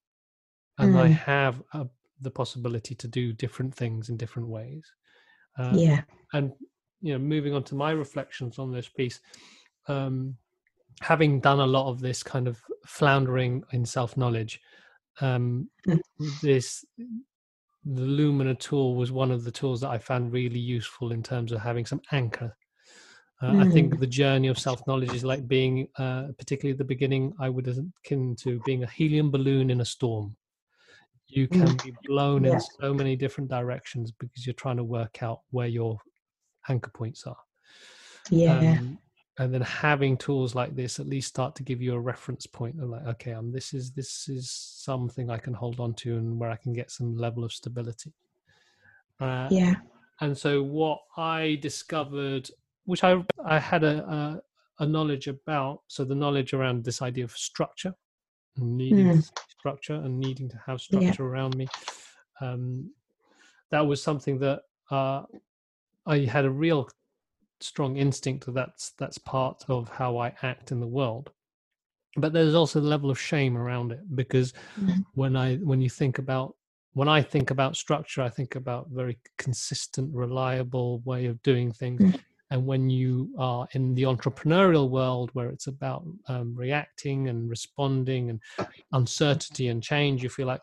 and 0.78 0.94
mm. 0.94 1.00
i 1.00 1.09
have 1.09 1.62
a, 1.72 1.87
the 2.20 2.30
possibility 2.30 2.94
to 2.94 3.09
do 3.09 3.33
different 3.33 3.74
things 3.74 4.11
in 4.11 4.16
different 4.18 4.48
ways 4.48 4.85
uh, 5.59 5.72
yeah 5.74 6.02
and 6.35 6.52
you 7.00 7.12
know 7.12 7.18
moving 7.18 7.54
on 7.54 7.62
to 7.62 7.74
my 7.74 7.90
reflections 7.90 8.59
on 8.59 8.70
this 8.70 8.88
piece 8.88 9.20
um, 9.88 10.36
having 11.00 11.40
done 11.40 11.60
a 11.60 11.66
lot 11.66 11.88
of 11.88 12.00
this 12.00 12.22
kind 12.22 12.46
of 12.46 12.60
floundering 12.86 13.62
in 13.72 13.84
self 13.84 14.16
knowledge, 14.16 14.60
um, 15.20 15.68
mm. 15.86 16.00
this 16.42 16.84
the 17.84 18.02
Lumina 18.02 18.54
tool 18.54 18.94
was 18.94 19.10
one 19.10 19.30
of 19.30 19.44
the 19.44 19.50
tools 19.50 19.80
that 19.80 19.88
I 19.88 19.98
found 19.98 20.32
really 20.32 20.58
useful 20.58 21.12
in 21.12 21.22
terms 21.22 21.50
of 21.50 21.60
having 21.60 21.86
some 21.86 22.02
anchor. 22.12 22.54
Uh, 23.40 23.52
mm. 23.52 23.66
I 23.66 23.70
think 23.70 23.94
mm. 23.94 24.00
the 24.00 24.06
journey 24.06 24.48
of 24.48 24.58
self 24.58 24.86
knowledge 24.86 25.14
is 25.14 25.24
like 25.24 25.48
being, 25.48 25.88
uh, 25.98 26.28
particularly 26.38 26.72
at 26.72 26.78
the 26.78 26.84
beginning, 26.84 27.32
I 27.40 27.48
would 27.48 27.68
akin 28.04 28.36
to 28.40 28.60
being 28.66 28.82
a 28.82 28.90
helium 28.90 29.30
balloon 29.30 29.70
in 29.70 29.80
a 29.80 29.84
storm. 29.84 30.36
You 31.28 31.48
can 31.48 31.62
mm. 31.62 31.84
be 31.84 31.94
blown 32.04 32.44
yeah. 32.44 32.54
in 32.54 32.60
so 32.60 32.92
many 32.92 33.16
different 33.16 33.48
directions 33.48 34.12
because 34.12 34.46
you're 34.46 34.54
trying 34.54 34.76
to 34.76 34.84
work 34.84 35.22
out 35.22 35.40
where 35.50 35.68
your 35.68 35.98
anchor 36.68 36.90
points 36.90 37.24
are. 37.26 37.38
Yeah. 38.28 38.58
Um, 38.58 38.98
and 39.38 39.54
then 39.54 39.60
having 39.62 40.16
tools 40.16 40.54
like 40.54 40.74
this 40.74 40.98
at 40.98 41.06
least 41.06 41.28
start 41.28 41.54
to 41.54 41.62
give 41.62 41.80
you 41.80 41.94
a 41.94 42.00
reference 42.00 42.46
point 42.46 42.80
of 42.80 42.88
like 42.88 43.06
okay 43.06 43.32
um 43.32 43.52
this 43.52 43.72
is 43.72 43.92
this 43.92 44.28
is 44.28 44.50
something 44.50 45.30
i 45.30 45.38
can 45.38 45.54
hold 45.54 45.80
on 45.80 45.94
to 45.94 46.16
and 46.16 46.38
where 46.38 46.50
i 46.50 46.56
can 46.56 46.72
get 46.72 46.90
some 46.90 47.16
level 47.16 47.44
of 47.44 47.52
stability 47.52 48.12
uh, 49.20 49.48
yeah 49.50 49.74
and 50.20 50.36
so 50.36 50.62
what 50.62 50.98
i 51.16 51.58
discovered 51.62 52.48
which 52.84 53.04
i 53.04 53.22
i 53.44 53.58
had 53.58 53.84
a, 53.84 54.04
a, 54.78 54.84
a 54.84 54.86
knowledge 54.86 55.28
about 55.28 55.82
so 55.86 56.04
the 56.04 56.14
knowledge 56.14 56.52
around 56.52 56.84
this 56.84 57.02
idea 57.02 57.24
of 57.24 57.32
structure 57.32 57.94
needing 58.56 59.06
mm. 59.06 59.30
structure 59.48 59.94
and 59.94 60.18
needing 60.18 60.48
to 60.48 60.60
have 60.66 60.80
structure 60.80 61.22
yeah. 61.22 61.28
around 61.28 61.56
me 61.56 61.68
um 62.40 62.90
that 63.70 63.86
was 63.86 64.02
something 64.02 64.38
that 64.38 64.62
uh 64.90 65.22
i 66.06 66.18
had 66.18 66.44
a 66.44 66.50
real 66.50 66.88
strong 67.60 67.96
instinct 67.96 68.46
that 68.46 68.54
that's 68.54 68.92
that's 68.98 69.18
part 69.18 69.64
of 69.68 69.88
how 69.88 70.18
I 70.18 70.34
act 70.42 70.72
in 70.72 70.80
the 70.80 70.86
world. 70.86 71.30
But 72.16 72.32
there's 72.32 72.54
also 72.54 72.80
the 72.80 72.88
level 72.88 73.11
of 73.11 73.20
shame 73.20 73.56
around 73.56 73.92
it 73.92 74.00
because 74.14 74.52
mm-hmm. 74.78 75.00
when 75.14 75.36
I 75.36 75.56
when 75.56 75.80
you 75.80 75.90
think 75.90 76.18
about 76.18 76.54
when 76.92 77.08
I 77.08 77.22
think 77.22 77.50
about 77.50 77.76
structure, 77.76 78.22
I 78.22 78.28
think 78.28 78.56
about 78.56 78.88
very 78.90 79.18
consistent, 79.38 80.14
reliable 80.14 81.00
way 81.04 81.26
of 81.26 81.40
doing 81.42 81.72
things. 81.72 82.00
Mm-hmm. 82.00 82.16
And 82.52 82.66
when 82.66 82.90
you 82.90 83.32
are 83.38 83.68
in 83.74 83.94
the 83.94 84.02
entrepreneurial 84.02 84.90
world 84.90 85.30
where 85.34 85.50
it's 85.50 85.68
about 85.68 86.04
um, 86.26 86.52
reacting 86.56 87.28
and 87.28 87.48
responding 87.48 88.30
and 88.30 88.40
uncertainty 88.92 89.68
and 89.68 89.80
change, 89.80 90.24
you 90.24 90.28
feel 90.28 90.48
like, 90.48 90.61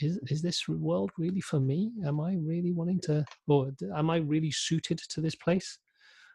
is, 0.00 0.18
is 0.28 0.40
this 0.40 0.66
world 0.68 1.10
really 1.18 1.42
for 1.42 1.60
me? 1.60 1.92
Am 2.06 2.18
I 2.18 2.36
really 2.40 2.72
wanting 2.72 3.00
to, 3.00 3.26
or 3.46 3.72
am 3.94 4.08
I 4.08 4.18
really 4.18 4.50
suited 4.50 4.98
to 5.10 5.20
this 5.20 5.34
place? 5.34 5.78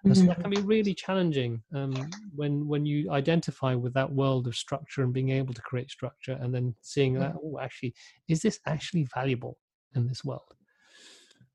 Mm-hmm. 0.06 0.14
So 0.16 0.26
that 0.26 0.42
can 0.42 0.50
be 0.50 0.60
really 0.60 0.94
challenging 0.94 1.64
um, 1.74 1.94
when 2.36 2.68
when 2.68 2.86
you 2.86 3.10
identify 3.12 3.74
with 3.74 3.94
that 3.94 4.12
world 4.12 4.48
of 4.48 4.56
structure 4.56 5.04
and 5.04 5.14
being 5.14 5.30
able 5.30 5.54
to 5.54 5.62
create 5.62 5.90
structure, 5.90 6.38
and 6.42 6.54
then 6.54 6.76
seeing 6.82 7.14
that 7.20 7.36
oh, 7.42 7.60
actually, 7.62 7.94
is 8.28 8.42
this 8.42 8.60
actually 8.66 9.08
valuable 9.14 9.58
in 9.96 10.08
this 10.08 10.24
world? 10.26 10.54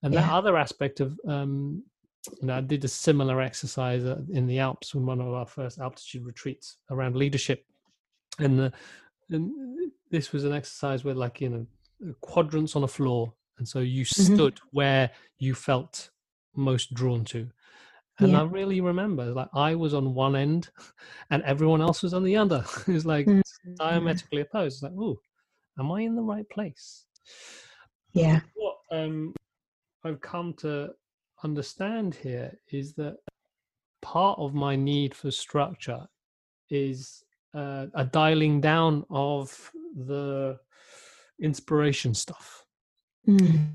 and 0.02 0.14
that 0.14 0.30
other 0.30 0.56
aspect 0.56 1.00
of 1.00 1.18
um, 1.26 1.82
you 2.40 2.46
know, 2.46 2.56
I 2.56 2.60
did 2.60 2.84
a 2.84 2.88
similar 2.88 3.40
exercise 3.40 4.04
uh, 4.04 4.20
in 4.30 4.46
the 4.46 4.58
Alps 4.58 4.94
in 4.94 5.04
one 5.06 5.20
of 5.20 5.28
our 5.28 5.46
first 5.46 5.78
altitude 5.78 6.24
retreats 6.24 6.78
around 6.90 7.16
leadership, 7.16 7.64
and 8.38 8.58
the 8.58 8.72
and 9.30 9.52
this 10.10 10.32
was 10.32 10.44
an 10.44 10.52
exercise 10.52 11.04
where 11.04 11.14
like 11.14 11.40
you 11.40 11.48
know 11.50 11.66
quadrants 12.20 12.76
on 12.76 12.84
a 12.84 12.88
floor, 12.88 13.32
and 13.58 13.68
so 13.68 13.80
you 13.80 14.04
Mhm. 14.04 14.34
stood 14.34 14.58
where 14.70 15.10
you 15.38 15.54
felt 15.54 16.10
most 16.54 16.94
drawn 16.94 17.24
to. 17.26 17.50
And 18.20 18.32
Yeah. 18.32 18.40
I 18.40 18.44
really 18.44 18.80
remember, 18.80 19.26
like 19.26 19.48
I 19.54 19.74
was 19.74 19.94
on 19.94 20.14
one 20.14 20.34
end, 20.34 20.70
and 21.30 21.42
everyone 21.44 21.80
else 21.80 22.02
was 22.02 22.14
on 22.14 22.24
the 22.24 22.36
other. 22.36 22.64
it 22.88 22.92
was 22.92 23.06
like 23.06 23.26
Mm. 23.26 23.42
diametrically 23.76 24.40
opposed. 24.42 24.76
It's 24.76 24.82
like, 24.82 24.92
oh, 24.98 25.20
am 25.78 25.92
I 25.92 26.00
in 26.02 26.16
the 26.16 26.22
right 26.22 26.48
place? 26.50 27.04
Yeah. 28.12 28.40
what 28.54 28.76
um, 28.90 29.34
I've 30.04 30.20
come 30.20 30.54
to 30.54 30.90
understand 31.44 32.14
here 32.14 32.58
is 32.72 32.94
that 32.94 33.16
part 34.02 34.38
of 34.38 34.54
my 34.54 34.74
need 34.74 35.14
for 35.14 35.30
structure 35.30 36.06
is 36.70 37.22
uh, 37.54 37.86
a 37.94 38.04
dialing 38.04 38.60
down 38.60 39.04
of 39.10 39.70
the 39.94 40.58
inspiration 41.40 42.14
stuff. 42.14 42.64
Mm. 43.26 43.68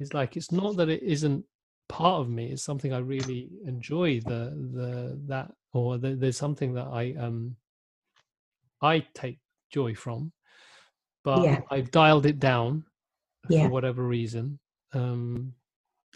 It's 0.00 0.14
like 0.14 0.36
it's 0.36 0.50
not 0.52 0.76
that 0.76 0.88
it 0.88 1.02
isn't 1.02 1.44
part 1.88 2.20
of 2.20 2.28
me; 2.28 2.50
it's 2.52 2.62
something 2.62 2.92
I 2.92 2.98
really 2.98 3.50
enjoy. 3.64 4.20
The 4.20 4.54
the 4.74 5.20
that 5.26 5.52
or 5.72 5.98
the, 5.98 6.14
there's 6.14 6.36
something 6.36 6.74
that 6.74 6.86
I 6.88 7.14
um 7.18 7.56
I 8.82 9.00
take 9.14 9.38
joy 9.70 9.94
from, 9.94 10.32
but 11.24 11.44
Yeah. 11.44 11.60
I've 11.70 11.90
dialed 11.90 12.26
it 12.26 12.38
down 12.38 12.84
Yeah. 13.48 13.64
for 13.64 13.70
whatever 13.70 14.02
reason 14.04 14.58
um, 14.92 15.52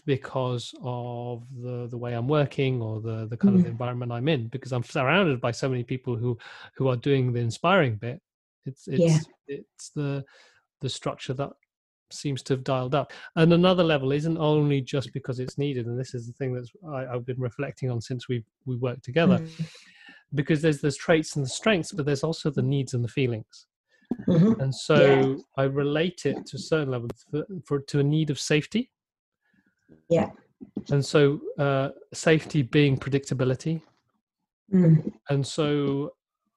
because 0.05 0.73
of 0.81 1.43
the 1.61 1.87
the 1.87 1.97
way 1.97 2.13
I'm 2.13 2.27
working 2.27 2.81
or 2.81 3.01
the 3.01 3.27
the 3.27 3.37
kind 3.37 3.55
of 3.55 3.61
Mm. 3.63 3.69
environment 3.69 4.11
I'm 4.11 4.27
in 4.27 4.47
because 4.49 4.71
I'm 4.73 4.83
surrounded 4.83 5.39
by 5.41 5.51
so 5.51 5.69
many 5.69 5.83
people 5.83 6.15
who 6.15 6.37
who 6.75 6.87
are 6.89 6.97
doing 6.97 7.31
the 7.33 7.39
inspiring 7.39 7.95
bit 7.95 8.21
it's 8.65 8.87
it's 8.87 9.01
Yeah. 9.03 9.19
it's 9.47 9.89
the 9.91 10.23
the 10.81 10.89
structure 10.89 11.33
that 11.33 11.51
seems 12.11 12.41
to 12.43 12.53
have 12.53 12.63
dialed 12.63 12.93
up 12.93 13.11
and 13.37 13.53
another 13.53 13.83
level 13.83 14.11
isn't 14.11 14.37
only 14.37 14.81
just 14.81 15.11
because 15.13 15.39
it's 15.39 15.57
needed 15.57 15.87
and 15.87 15.99
this 15.99 16.13
is 16.13 16.27
the 16.27 16.33
thing 16.33 16.53
that's 16.53 16.69
I, 16.87 17.05
I've 17.07 17.25
been 17.25 17.39
reflecting 17.39 17.89
on 17.89 17.99
since 18.01 18.27
we 18.27 18.43
we 18.65 18.75
worked 18.77 19.03
together 19.03 19.39
Mm. 19.39 19.65
because 20.35 20.61
there's 20.61 20.79
there's 20.81 20.97
traits 20.97 21.35
and 21.35 21.45
the 21.45 21.49
strengths 21.49 21.91
but 21.91 22.05
there's 22.05 22.23
also 22.23 22.49
the 22.51 22.61
needs 22.61 22.93
and 22.93 23.03
the 23.03 23.07
feelings 23.07 23.65
Mhm. 24.27 24.59
and 24.59 24.73
so 24.75 25.43
I 25.57 25.63
relate 25.63 26.25
it 26.25 26.45
to 26.45 26.57
a 26.57 26.59
certain 26.59 26.91
level 26.91 27.09
for, 27.31 27.45
for 27.65 27.79
to 27.79 27.99
a 27.99 28.03
need 28.03 28.29
of 28.29 28.39
safety. 28.39 28.91
Yeah. 30.09 30.29
And 30.91 31.03
so 31.03 31.41
uh, 31.57 31.89
safety 32.13 32.61
being 32.61 32.95
predictability, 32.97 33.81
Mm. 34.71 35.11
and 35.29 35.45
so 35.45 36.13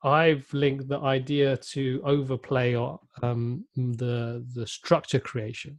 I've 0.06 0.46
linked 0.54 0.88
the 0.88 1.00
idea 1.00 1.56
to 1.72 2.00
overplay 2.04 2.74
or 2.76 3.00
um, 3.22 3.64
the 3.76 4.44
the 4.54 4.66
structure 4.66 5.20
creation 5.20 5.78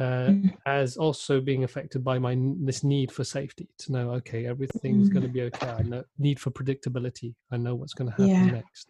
uh, 0.00 0.30
Mm. 0.30 0.52
as 0.66 0.96
also 0.96 1.40
being 1.40 1.64
affected 1.64 2.02
by 2.04 2.18
my 2.18 2.36
this 2.68 2.82
need 2.84 3.10
for 3.12 3.24
safety 3.24 3.68
to 3.78 3.92
know 3.92 4.10
okay 4.18 4.46
everything's 4.46 5.08
going 5.08 5.22
to 5.22 5.28
be 5.38 5.42
okay. 5.42 5.68
I 5.68 5.82
know 5.82 6.02
need 6.18 6.38
for 6.40 6.50
predictability. 6.50 7.34
I 7.52 7.56
know 7.56 7.74
what's 7.74 7.94
going 7.94 8.10
to 8.10 8.16
happen 8.22 8.46
Yeah. 8.46 8.52
next. 8.60 8.86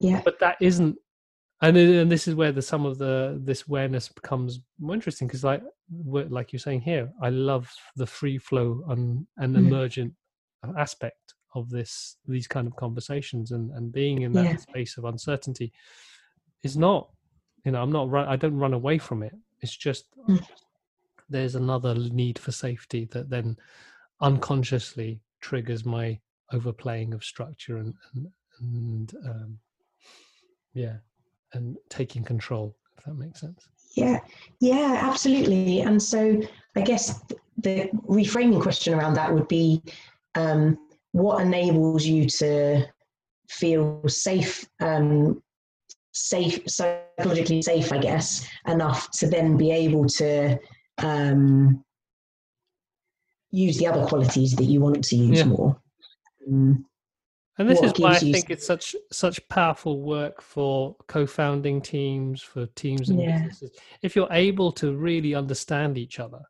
Yeah. 0.00 0.20
but 0.24 0.38
that 0.40 0.56
isn't 0.60 0.96
and 1.62 1.76
and 1.76 2.10
this 2.10 2.28
is 2.28 2.34
where 2.34 2.52
the 2.52 2.62
some 2.62 2.84
of 2.86 2.98
the 2.98 3.40
this 3.44 3.64
awareness 3.68 4.08
becomes 4.08 4.60
more 4.78 4.94
interesting 4.94 5.26
because 5.28 5.44
like 5.44 5.62
like 6.38 6.52
you're 6.52 6.60
saying 6.60 6.80
here 6.80 7.10
i 7.22 7.28
love 7.30 7.70
the 7.96 8.06
free 8.06 8.38
flow 8.38 8.68
and 8.90 9.26
and 9.38 9.54
Mm. 9.54 9.58
emergent 9.66 10.12
aspect 10.76 11.34
of 11.58 11.70
this 11.70 12.16
these 12.26 12.46
kind 12.46 12.66
of 12.66 12.76
conversations 12.76 13.50
and 13.52 13.70
and 13.72 13.92
being 13.92 14.22
in 14.22 14.32
that 14.32 14.44
Yeah. 14.44 14.56
space 14.56 14.96
of 14.96 15.04
uncertainty 15.04 15.72
is 16.62 16.76
not 16.76 17.08
you 17.64 17.72
know 17.72 17.82
i'm 17.82 17.92
not 17.92 18.08
run, 18.10 18.28
i 18.28 18.36
don't 18.36 18.56
run 18.56 18.74
away 18.74 18.98
from 18.98 19.22
it 19.22 19.34
it's 19.60 19.76
just 19.76 20.06
Mm. 20.28 20.44
there's 21.28 21.54
another 21.54 21.94
need 21.94 22.38
for 22.38 22.52
safety 22.52 23.06
that 23.12 23.28
then 23.30 23.56
unconsciously 24.20 25.20
triggers 25.40 25.84
my 25.84 26.18
overplaying 26.52 27.14
of 27.14 27.22
structure 27.24 27.76
and 27.78 27.94
and, 28.14 28.26
and 28.60 29.14
um, 29.26 29.58
yeah 30.74 30.96
and 31.54 31.76
taking 31.88 32.24
control 32.24 32.76
if 32.96 33.04
that 33.04 33.14
makes 33.14 33.40
sense 33.40 33.68
Yeah, 33.94 34.20
yeah, 34.60 35.00
absolutely. 35.02 35.80
And 35.80 36.00
so 36.00 36.40
I 36.76 36.80
guess 36.82 37.20
the 37.56 37.90
reframing 38.06 38.62
question 38.62 38.94
around 38.94 39.14
that 39.14 39.32
would 39.34 39.48
be 39.48 39.82
um, 40.34 40.78
what 41.18 41.42
enables 41.42 42.06
you 42.06 42.26
to 42.26 42.86
feel 43.48 44.02
safe, 44.06 44.66
um, 44.80 45.42
safe, 46.12 46.60
psychologically 46.68 47.62
safe, 47.62 47.92
I 47.92 47.98
guess, 47.98 48.46
enough 48.66 49.10
to 49.18 49.26
then 49.26 49.56
be 49.56 49.70
able 49.70 50.06
to 50.06 50.58
um, 50.98 51.84
use 53.50 53.78
the 53.78 53.86
other 53.86 54.06
qualities 54.06 54.54
that 54.56 54.64
you 54.64 54.80
want 54.80 55.04
to 55.04 55.16
use 55.16 55.38
Yeah. 55.38 55.44
more. 55.44 55.80
Um, 56.46 56.84
and 57.58 57.68
this 57.68 57.82
is 57.82 57.92
why 57.98 58.14
i 58.14 58.18
think 58.20 58.50
it's 58.50 58.66
such 58.66 58.94
such 59.10 59.46
powerful 59.48 60.00
work 60.02 60.40
for 60.40 60.94
co-founding 61.08 61.80
teams 61.82 62.40
for 62.40 62.66
teams 62.66 63.10
and 63.10 63.18
Yeah. 63.20 63.32
businesses 63.32 63.72
if 64.02 64.14
you're 64.14 64.32
able 64.32 64.70
to 64.72 64.96
really 64.96 65.34
understand 65.34 65.98
each 65.98 66.20
other 66.20 66.40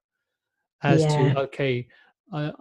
as 0.82 1.02
Yeah. 1.02 1.16
to 1.16 1.38
okay 1.40 1.86
i 2.32 2.52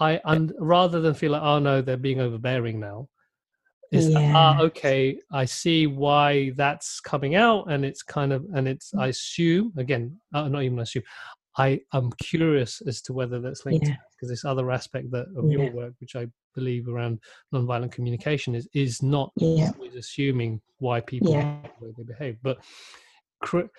i 0.00 0.20
and 0.24 0.52
rather 0.58 1.00
than 1.00 1.14
feel 1.14 1.32
like 1.32 1.42
oh 1.42 1.58
no 1.58 1.80
they're 1.82 1.96
being 1.96 2.20
overbearing 2.20 2.80
now 2.80 3.08
is 3.92 4.08
Yeah. 4.10 4.32
ah 4.36 4.60
okay 4.62 5.18
i 5.32 5.44
see 5.44 5.86
why 5.86 6.52
that's 6.56 7.00
coming 7.00 7.34
out 7.34 7.70
and 7.70 7.84
it's 7.84 8.02
kind 8.02 8.32
of 8.32 8.44
and 8.54 8.66
it's 8.68 8.92
i 8.94 9.08
assume 9.08 9.72
again 9.76 10.18
uh, 10.34 10.48
not 10.48 10.62
even 10.62 10.78
assume 10.80 11.02
i 11.58 11.80
am 11.92 12.10
curious 12.18 12.80
as 12.86 13.02
to 13.02 13.12
whether 13.12 13.40
that's 13.40 13.64
linked 13.66 13.88
Yeah. 13.88 13.96
because 14.12 14.28
this 14.28 14.44
other 14.44 14.70
aspect 14.70 15.10
that 15.10 15.26
of 15.36 15.50
your 15.50 15.70
work 15.72 15.94
which 15.98 16.14
i 16.16 16.26
believe 16.54 16.88
around 16.88 17.18
nonviolent 17.54 17.92
communication 17.92 18.54
is 18.54 18.68
is 18.74 19.02
not 19.02 19.32
Yeah. 19.36 19.70
always 19.76 19.96
assuming 19.96 20.60
why 20.78 21.00
people 21.00 21.32
Yeah. 21.32 21.60
behave 21.62 21.80
the 21.80 21.92
they 21.98 22.12
behave 22.14 22.36
but 22.42 22.58
cr- 23.40 23.70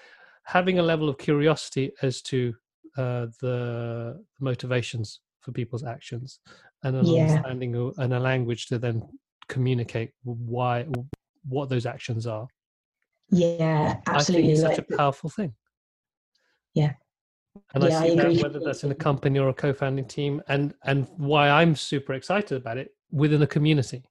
having 0.44 0.80
a 0.80 0.84
level 0.84 1.08
of 1.10 1.18
curiosity 1.18 1.92
as 2.02 2.22
to 2.24 2.54
uh, 2.98 3.28
the 3.42 4.22
motivations 4.40 5.22
for 5.42 5.52
people's 5.52 5.84
actions 5.84 6.40
and 6.84 6.96
an 6.96 7.06
Yeah. 7.06 7.22
understanding 7.22 7.92
and 7.98 8.14
a 8.14 8.20
language 8.20 8.68
to 8.68 8.78
then 8.78 9.02
communicate 9.48 10.12
why 10.24 10.86
what 11.50 11.68
those 11.70 11.86
actions 11.86 12.26
are 12.28 12.48
Yeah, 13.30 13.98
i 14.08 14.14
absolutely. 14.14 14.52
it's 14.52 14.62
such 14.62 14.78
a 14.78 14.84
powerful 14.96 15.30
thing 15.30 15.54
Yeah. 16.74 16.94
and 17.74 17.84
Yeah, 17.84 17.90
i 18.00 18.04
I 18.04 18.10
see 18.10 18.16
that 18.16 18.42
whether 18.42 18.60
that's 18.60 18.84
in 18.84 18.92
a 18.92 18.96
company 18.96 19.40
or 19.40 19.50
a 19.50 19.54
co-founding 19.54 20.06
team 20.06 20.42
and 20.48 20.74
and 20.84 21.08
why 21.18 21.50
i'm 21.50 21.76
super 21.76 22.14
excited 22.14 22.56
about 22.56 22.78
it 22.78 22.96
within 23.12 23.40
the 23.40 23.48
community 23.48 24.04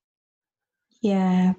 Yeah, 1.01 1.55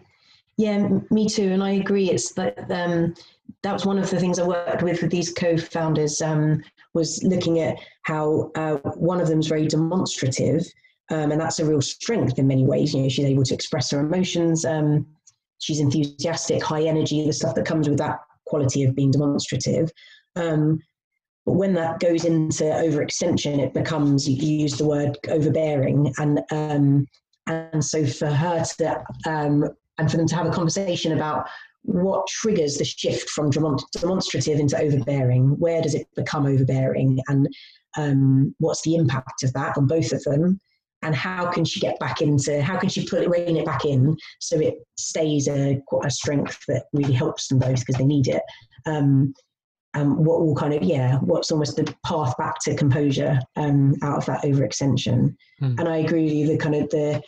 yeah, 0.58 0.78
me 1.10 1.28
too. 1.28 1.50
And 1.54 1.64
I 1.64 1.72
agree. 1.72 2.12
It's 2.12 2.34
that 2.34 2.70
um, 2.70 3.16
that 3.64 3.74
was 3.74 3.86
one 3.86 3.98
of 3.98 4.10
the 4.10 4.20
things 4.20 4.40
I 4.40 4.48
worked 4.48 4.84
with 4.84 5.02
with 5.02 5.12
these 5.12 5.34
co-founders 5.34 6.22
um, 6.22 6.62
was 6.94 7.24
looking 7.24 7.60
at 7.60 7.78
how 8.04 8.52
uh, 8.56 8.76
one 8.96 9.22
of 9.22 9.28
them 9.28 9.40
is 9.40 9.48
very 9.48 9.68
demonstrative, 9.68 10.66
um, 11.10 11.32
and 11.32 11.40
that's 11.40 11.60
a 11.60 11.66
real 11.66 11.82
strength 11.82 12.40
in 12.40 12.48
many 12.48 12.66
ways. 12.66 12.94
You 12.94 13.04
know, 13.04 13.10
she's 13.10 13.26
able 13.26 13.44
to 13.44 13.54
express 13.54 13.92
her 13.92 14.00
emotions. 14.00 14.66
Um, 14.66 15.06
she's 15.60 15.80
enthusiastic, 15.80 16.64
high 16.64 16.84
energy, 16.84 17.26
the 17.26 17.34
stuff 17.34 17.56
that 17.56 17.66
comes 17.66 17.88
with 17.88 17.98
that 18.00 18.20
quality 18.46 18.84
of 18.84 18.96
being 18.96 19.12
demonstrative. 19.12 19.92
Um, 20.36 20.80
but 21.46 21.54
when 21.54 21.74
that 21.74 22.00
goes 22.00 22.26
into 22.26 22.64
overextension, 22.64 23.60
it 23.60 23.74
becomes 23.74 24.30
you 24.30 24.60
use 24.60 24.78
the 24.78 24.86
word 24.86 25.18
overbearing, 25.30 26.14
and 26.20 26.40
um, 26.52 27.08
and 27.48 27.84
so 27.84 28.06
for 28.06 28.28
her 28.28 28.64
to 28.78 29.04
um, 29.26 29.66
and 29.98 30.10
for 30.10 30.18
them 30.18 30.28
to 30.28 30.36
have 30.36 30.48
a 30.48 30.52
conversation 30.52 31.14
about 31.14 31.48
what 31.84 32.28
triggers 32.28 32.78
the 32.78 32.86
shift 32.86 33.30
from 33.30 33.50
demonstrative 33.50 34.60
into 34.60 34.80
overbearing? 34.80 35.60
Where 35.60 35.82
does 35.82 35.96
it 35.96 36.08
become 36.16 36.46
overbearing? 36.46 37.20
And 37.28 37.48
um, 37.98 38.56
what's 38.60 38.82
the 38.84 38.96
impact 38.96 39.44
of 39.44 39.54
that 39.54 39.78
on 39.78 39.88
both 39.88 40.12
of 40.12 40.24
them? 40.24 40.60
And 41.04 41.16
how 41.16 41.52
can 41.52 41.66
she 41.66 41.80
get 41.80 41.98
back 42.00 42.22
into 42.22 42.62
how 42.62 42.78
can 42.78 42.88
she 42.88 43.08
put 43.08 43.24
it 43.24 43.30
rein 43.30 43.58
it 43.58 43.66
back 43.66 43.86
in 43.86 44.16
so 44.40 44.60
it 44.60 44.76
stays 44.98 45.48
a, 45.48 45.82
a 46.04 46.12
strength 46.12 46.60
that 46.68 46.86
really 46.94 47.14
helps 47.14 47.48
them 47.48 47.58
both 47.58 47.80
because 47.80 47.96
they 47.96 48.06
need 48.06 48.28
it? 48.28 48.44
Um, 48.86 49.34
um, 49.94 50.24
what 50.24 50.42
will 50.42 50.56
kind 50.56 50.74
of 50.74 50.84
yeah 50.84 51.18
what's 51.18 51.52
almost 51.52 51.76
the 51.76 51.94
path 52.06 52.38
back 52.38 52.60
to 52.62 52.76
composure 52.76 53.40
um, 53.58 53.96
out 54.04 54.18
of 54.20 54.26
that 54.28 54.44
overextension? 54.44 55.36
Hmm. 55.60 55.76
and 55.80 55.90
i 55.90 55.98
agree 55.98 56.24
with 56.24 56.34
you 56.34 56.48
the 56.48 56.58
kind 56.58 56.76
of 56.76 56.90
the 56.92 57.22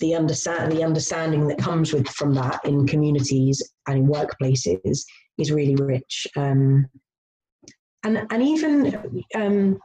the 0.00 0.14
understand 0.14 0.70
the 0.72 0.84
understanding 0.84 1.46
that 1.48 1.58
comes 1.58 1.92
with 1.92 2.06
from 2.08 2.34
that 2.34 2.60
in 2.64 2.86
communities 2.86 3.62
and 3.86 3.98
in 3.98 4.06
workplaces 4.06 5.04
is 5.38 5.52
really 5.52 5.76
rich 5.76 6.26
um, 6.36 6.86
and 8.04 8.26
and 8.30 8.42
even 8.42 9.24
um, 9.34 9.78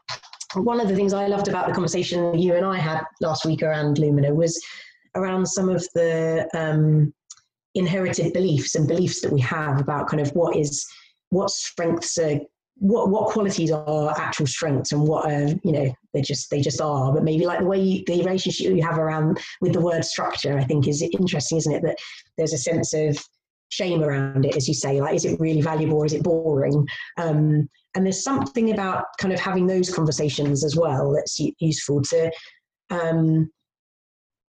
one 0.56 0.82
of 0.82 0.88
the 0.88 0.96
things 0.96 1.14
I 1.14 1.28
loved 1.28 1.48
about 1.48 1.68
the 1.68 1.74
conversation 1.74 2.38
you 2.38 2.56
and 2.56 2.66
I 2.66 2.78
had 2.78 3.04
last 3.22 3.46
week 3.46 3.64
around 3.64 3.98
Lumina 3.98 4.34
was 4.34 4.62
around 5.16 5.46
some 5.46 5.70
of 5.70 5.88
the 5.94 6.48
um, 6.54 7.14
inherited 7.76 8.34
beliefs 8.34 8.76
and 8.76 8.88
beliefs 8.88 9.22
that 9.22 9.32
we 9.32 9.40
have 9.42 9.80
about 9.80 10.08
kind 10.08 10.22
of 10.22 10.30
what 10.32 10.56
is 10.56 10.86
what 11.30 11.50
strengths 11.50 12.18
are 12.18 12.40
what 12.76 13.10
what 13.10 13.30
qualities 13.30 13.72
are 13.72 14.14
actual 14.20 14.48
strengths 14.48 14.92
and 14.92 15.02
what 15.08 15.32
are 15.32 15.48
you 15.64 15.72
know 15.72 15.94
they 16.14 16.22
just 16.22 16.50
they 16.50 16.62
just 16.62 16.82
are. 16.82 17.14
But 17.14 17.24
maybe 17.24 17.46
like 17.46 17.60
the 17.60 17.66
way 17.66 17.80
you, 17.80 18.04
the 18.06 18.20
relationship 18.20 18.76
you 18.76 18.84
have 18.84 18.98
around 18.98 19.40
with 19.62 19.74
the 19.74 19.82
word 19.82 20.06
structure 20.06 20.58
i 20.58 20.64
think 20.64 20.88
is 20.88 21.02
interesting 21.02 21.58
isn't 21.58 21.74
it? 21.74 21.84
That 21.84 21.98
there's 22.38 22.54
a 22.54 22.58
sense 22.58 22.94
of 22.94 23.18
shame 23.70 24.04
around 24.04 24.46
it 24.46 24.58
as 24.58 24.68
you 24.68 24.74
say 24.74 25.00
like 25.00 25.16
is 25.16 25.24
it 25.24 25.40
really 25.40 25.62
valuable 25.62 25.98
or 25.98 26.06
is 26.06 26.14
it 26.14 26.24
boring? 26.24 26.88
Um, 27.18 27.70
and 27.96 28.06
there's 28.06 28.24
something 28.24 28.72
about 28.72 29.06
kind 29.20 29.34
of 29.34 29.40
having 29.40 29.68
those 29.68 29.94
conversations 29.94 30.64
as 30.64 30.76
well 30.76 31.14
that's 31.14 31.40
useful 31.60 32.02
to 32.04 32.32
um, 32.90 33.50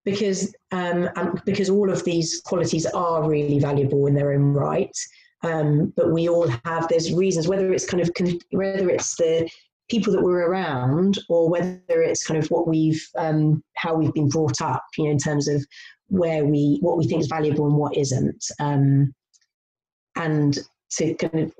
because 0.05 0.53
um, 0.71 1.09
because 1.45 1.69
all 1.69 1.89
of 1.89 2.03
these 2.03 2.41
qualities 2.45 2.85
are 2.85 3.27
really 3.27 3.59
valuable 3.59 4.07
in 4.07 4.13
their 4.13 4.33
own 4.33 4.53
right. 4.53 4.95
Um, 5.43 5.93
but 5.95 6.11
we 6.11 6.29
all 6.29 6.47
have 6.65 6.87
there's 6.87 7.13
reasons 7.13 7.47
whether 7.47 7.73
it's 7.73 7.85
kind 7.85 8.01
of 8.01 8.11
whether 8.51 8.89
it's 8.89 9.15
the 9.15 9.49
people 9.89 10.13
that 10.13 10.23
we're 10.23 10.47
around 10.47 11.19
or 11.29 11.49
whether 11.49 11.81
it's 11.87 12.25
kind 12.25 12.41
of 12.41 12.49
what 12.49 12.67
we've 12.67 13.05
um, 13.17 13.63
how 13.75 13.93
we've 13.95 14.13
been 14.13 14.29
brought 14.29 14.61
up 14.61 14.83
you 14.97 15.05
know 15.05 15.11
in 15.11 15.17
terms 15.17 15.47
of 15.47 15.63
where 16.07 16.45
we 16.45 16.77
what 16.81 16.97
we 16.97 17.07
think 17.07 17.21
is 17.21 17.27
valuable 17.27 17.65
and 17.65 17.75
what 17.75 17.97
isn't. 17.97 18.45
Um, 18.59 19.13
and 20.15 20.59
to 20.97 21.15
kind 21.15 21.39
of 21.45 21.53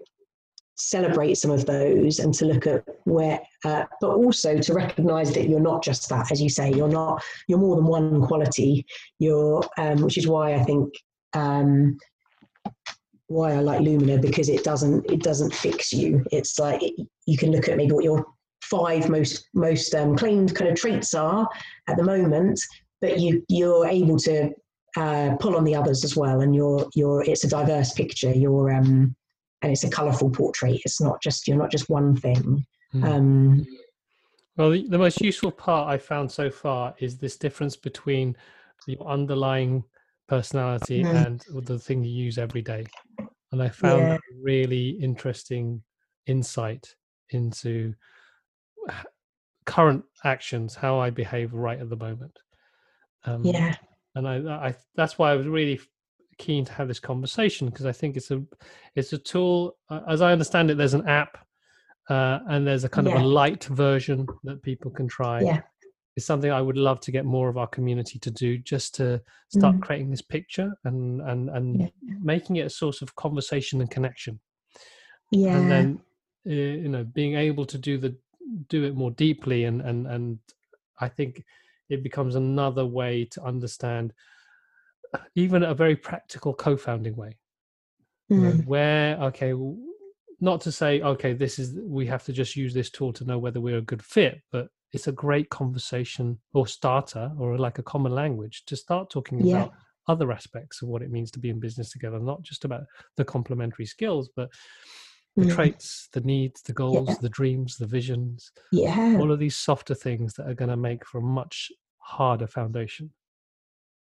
celebrate 0.76 1.36
some 1.36 1.52
of 1.52 1.66
those 1.66 2.20
and 2.20 2.34
to 2.34 2.46
look 2.46 2.68
at 2.68 2.84
where 3.06 3.40
uh, 3.66 3.86
but 4.02 4.12
also 4.12 4.58
to 4.58 4.74
recognize 4.74 5.34
that 5.34 5.48
you're 5.48 5.60
not 5.60 5.84
just 5.84 6.10
that 6.10 6.32
as 6.32 6.42
you 6.42 6.50
say 6.50 6.72
you're 6.72 6.88
not 6.88 7.24
you're 7.48 7.60
more 7.60 7.76
than 7.76 7.86
one 7.86 8.22
quality. 8.22 8.86
You're 9.20 9.64
um, 9.78 10.02
which 10.02 10.18
is 10.18 10.28
why 10.28 10.54
i 10.54 10.64
think 10.64 10.94
um, 11.34 11.98
why 13.34 13.54
i 13.54 13.60
like 13.60 13.82
lumina 13.82 14.18
because 14.18 14.50
it 14.50 14.64
doesn't 14.64 15.10
it 15.12 15.22
doesn't 15.22 15.54
fix 15.54 15.92
you 15.92 16.24
it's 16.32 16.60
like 16.60 16.82
it, 16.82 16.94
you 17.26 17.38
can 17.38 17.52
look 17.52 17.68
at 17.68 17.78
maybe 17.78 17.92
what 17.92 18.04
your 18.04 18.26
five 18.62 19.10
most 19.10 19.50
most 19.54 19.94
um, 19.94 20.16
claimed 20.16 20.56
kind 20.56 20.70
of 20.70 20.76
traits 20.76 21.14
are 21.14 21.48
at 21.88 21.98
the 21.98 22.04
moment 22.04 22.60
but 23.02 23.20
you 23.20 23.44
you're 23.50 23.86
able 23.88 24.18
to 24.18 24.50
uh, 24.96 25.36
pull 25.40 25.56
on 25.56 25.64
the 25.64 25.76
others 25.76 26.04
as 26.04 26.16
well 26.16 26.42
and 26.42 26.56
you're 26.56 26.88
you're 26.96 27.24
it's 27.24 27.44
a 27.44 27.50
diverse 27.50 27.94
picture 27.94 28.32
you're 28.32 28.72
um 28.72 29.16
and 29.64 29.72
it's 29.72 29.86
a 29.86 29.90
colourful 29.90 30.30
portrait. 30.30 30.82
It's 30.86 31.02
not 31.02 31.22
just 31.22 31.48
you're 31.48 31.58
not 31.58 31.72
just 31.72 31.90
one 31.90 32.16
thing. 32.16 32.66
Mm. 32.94 33.04
Um, 33.04 33.66
well, 34.58 34.70
the, 34.70 34.88
the, 34.88 35.00
most 35.00 35.20
useful 35.22 35.52
part 35.52 35.92
I 35.92 35.98
found 35.98 36.32
so 36.32 36.52
far 36.52 36.94
is 37.00 37.18
this 37.18 37.38
difference 37.38 37.76
between 37.76 38.38
your 38.86 39.02
underlying 39.08 39.84
personality 40.28 41.04
mm. 41.04 41.26
and 41.26 41.46
the 41.66 41.80
thing 41.80 42.04
you 42.04 42.12
use 42.12 42.38
every 42.38 42.62
day, 42.62 42.86
and 43.52 43.62
I 43.62 43.70
found 43.70 44.02
yeah. 44.02 44.18
really 44.42 44.90
interesting 44.90 45.82
insight 46.28 46.96
into 47.30 47.94
current 49.66 50.04
actions, 50.24 50.76
how 50.76 51.00
I 51.00 51.10
behave 51.10 51.54
right 51.54 51.80
at 51.80 51.90
the 51.90 51.96
moment. 51.96 52.38
Um, 53.26 53.44
yeah, 53.44 53.76
and 54.16 54.28
I, 54.28 54.68
I 54.68 54.76
that's 54.96 55.18
why 55.18 55.32
I 55.32 55.36
was 55.36 55.48
really 55.48 55.80
keen 56.38 56.66
to 56.66 56.74
have 56.74 56.88
this 56.88 57.00
conversation 57.00 57.68
because 57.68 57.86
I 57.86 57.92
think 57.92 58.18
it's 58.18 58.32
a 58.32 58.44
it's 58.96 59.14
a 59.14 59.18
tool. 59.18 59.78
As 60.08 60.22
I 60.22 60.32
understand 60.32 60.72
it, 60.72 60.78
there's 60.78 60.94
an 60.94 61.08
app 61.08 61.38
uh, 62.10 62.40
and 62.48 62.68
there's 62.68 62.84
a 62.84 62.90
kind 62.90 63.08
yeah. 63.08 63.16
of 63.16 63.22
a 63.22 63.26
light 63.26 63.64
version 63.66 64.28
that 64.44 64.62
people 64.62 64.92
can 64.92 65.08
try. 65.08 65.42
Yeah. 65.42 65.62
It's 66.16 66.26
something 66.26 66.52
I 66.52 66.62
would 66.62 66.78
love 66.78 67.00
to 67.02 67.12
get 67.12 67.26
more 67.26 67.50
of 67.50 67.58
our 67.58 67.68
community 67.68 68.20
to 68.20 68.32
do, 68.32 68.58
just 68.58 68.96
to 68.96 69.22
start 69.50 69.78
mm. 69.78 69.82
creating 69.82 70.12
this 70.12 70.22
picture 70.22 70.78
and 70.84 71.22
and 71.22 71.50
and 71.50 71.80
yeah. 71.80 71.88
making 72.22 72.58
it 72.58 72.68
a 72.68 72.70
source 72.70 73.02
of 73.02 73.16
conversation 73.16 73.82
and 73.82 73.90
connection. 73.90 74.40
Yeah. 75.32 75.58
And 75.58 75.72
then 75.72 76.00
uh, 76.48 76.52
you 76.52 76.90
know 76.90 77.04
being 77.04 77.36
able 77.36 77.66
to 77.66 77.78
do 77.78 77.98
the 77.98 78.16
do 78.68 78.84
it 78.84 78.96
more 78.96 79.12
deeply 79.12 79.64
and 79.64 79.82
and 79.82 80.08
and 80.08 80.40
I 81.00 81.08
think 81.08 81.44
it 81.90 82.04
becomes 82.04 82.36
another 82.36 82.86
way 82.86 83.26
to 83.26 83.44
understand 83.44 84.14
even 85.36 85.64
a 85.64 85.74
very 85.74 85.96
practical 85.96 86.54
co-founding 86.54 87.16
way 87.16 87.38
mm. 88.32 88.36
you 88.36 88.42
know, 88.42 88.52
mm. 88.52 88.66
where 88.66 89.18
okay 89.18 89.54
not 90.42 90.62
to 90.62 90.72
say 90.72 91.02
okay 91.02 91.34
this 91.34 91.60
is 91.60 91.80
we 91.84 92.06
have 92.06 92.24
to 92.26 92.34
just 92.34 92.56
use 92.56 92.74
this 92.74 92.90
tool 92.90 93.14
to 93.14 93.26
know 93.26 93.40
whether 93.40 93.62
we're 93.62 93.78
a 93.78 93.82
good 93.82 94.04
fit 94.04 94.42
but 94.52 94.68
it's 94.94 95.08
a 95.08 95.12
great 95.12 95.50
conversation 95.50 96.40
or 96.54 96.68
starter 96.68 97.32
or 97.40 97.58
like 97.58 97.80
a 97.80 97.84
common 97.84 98.14
language 98.14 98.64
to 98.68 98.76
start 98.76 99.10
talking 99.10 99.46
yeah. 99.46 99.56
about 99.56 99.74
other 100.08 100.32
aspects 100.32 100.82
of 100.82 100.90
what 100.90 101.02
it 101.02 101.12
means 101.12 101.32
to 101.32 101.40
be 101.40 101.50
in 101.50 101.60
business 101.60 101.92
together 101.92 102.20
not 102.20 102.42
just 102.42 102.66
about 102.66 102.84
the 103.18 103.26
complementary 103.26 103.86
skills 103.86 104.30
but 104.36 104.50
the 105.36 105.46
mm. 105.46 105.56
traits 105.56 106.10
the 106.14 106.22
needs 106.22 106.62
the 106.64 106.74
goals 106.74 107.08
yeah. 107.08 107.16
the 107.22 107.30
dreams 107.30 107.78
the 107.78 107.88
visions 107.88 108.52
yeah 108.72 109.18
all 109.20 109.32
of 109.32 109.40
these 109.40 109.58
softer 109.58 109.96
things 109.96 110.34
that 110.34 110.48
are 110.48 110.54
going 110.54 110.70
to 110.70 110.78
make 110.78 111.06
for 111.06 111.20
a 111.20 111.22
much 111.22 111.72
harder 112.00 112.48
foundation 112.48 113.10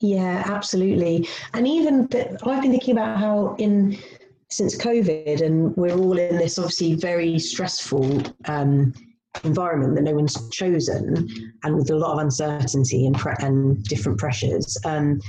yeah, 0.02 0.42
absolutely. 0.46 1.28
And 1.54 1.66
even 1.66 2.08
I've 2.12 2.60
been 2.60 2.72
thinking 2.72 2.92
about 2.92 3.18
how 3.18 3.54
in 3.58 3.96
since 4.50 4.76
COVID, 4.76 5.40
and 5.40 5.74
we're 5.76 5.96
all 5.96 6.18
in 6.18 6.36
this 6.36 6.58
obviously 6.58 6.94
very 6.94 7.38
stressful 7.38 8.20
um, 8.46 8.92
environment 9.44 9.94
that 9.96 10.02
no 10.02 10.14
one's 10.14 10.48
chosen, 10.50 11.28
and 11.64 11.74
with 11.74 11.90
a 11.90 11.96
lot 11.96 12.12
of 12.12 12.18
uncertainty 12.18 13.06
and 13.06 13.16
pre- 13.16 13.34
and 13.40 13.82
different 13.84 14.18
pressures. 14.18 14.78
Um, 14.84 15.20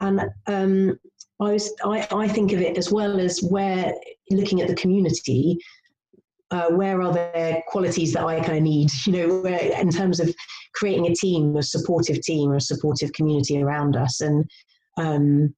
and 0.00 0.20
um, 0.46 0.98
I 1.40 1.52
was 1.52 1.72
I, 1.84 2.06
I 2.12 2.28
think 2.28 2.52
of 2.52 2.60
it 2.60 2.78
as 2.78 2.92
well 2.92 3.18
as 3.18 3.40
where 3.42 3.92
looking 4.30 4.60
at 4.60 4.68
the 4.68 4.74
community 4.74 5.58
uh, 6.50 6.68
where 6.70 7.02
are 7.02 7.12
there 7.12 7.62
qualities 7.68 8.12
that 8.14 8.24
I 8.24 8.40
kind 8.40 8.58
of 8.58 8.62
need, 8.62 8.90
you 9.06 9.12
know, 9.12 9.40
where, 9.40 9.80
in 9.80 9.90
terms 9.90 10.20
of 10.20 10.34
creating 10.74 11.06
a 11.06 11.14
team, 11.14 11.56
a 11.56 11.62
supportive 11.62 12.20
team, 12.22 12.50
or 12.50 12.56
a 12.56 12.60
supportive 12.60 13.12
community 13.12 13.60
around 13.62 13.96
us. 13.96 14.20
And 14.20 14.48
um, 14.96 15.54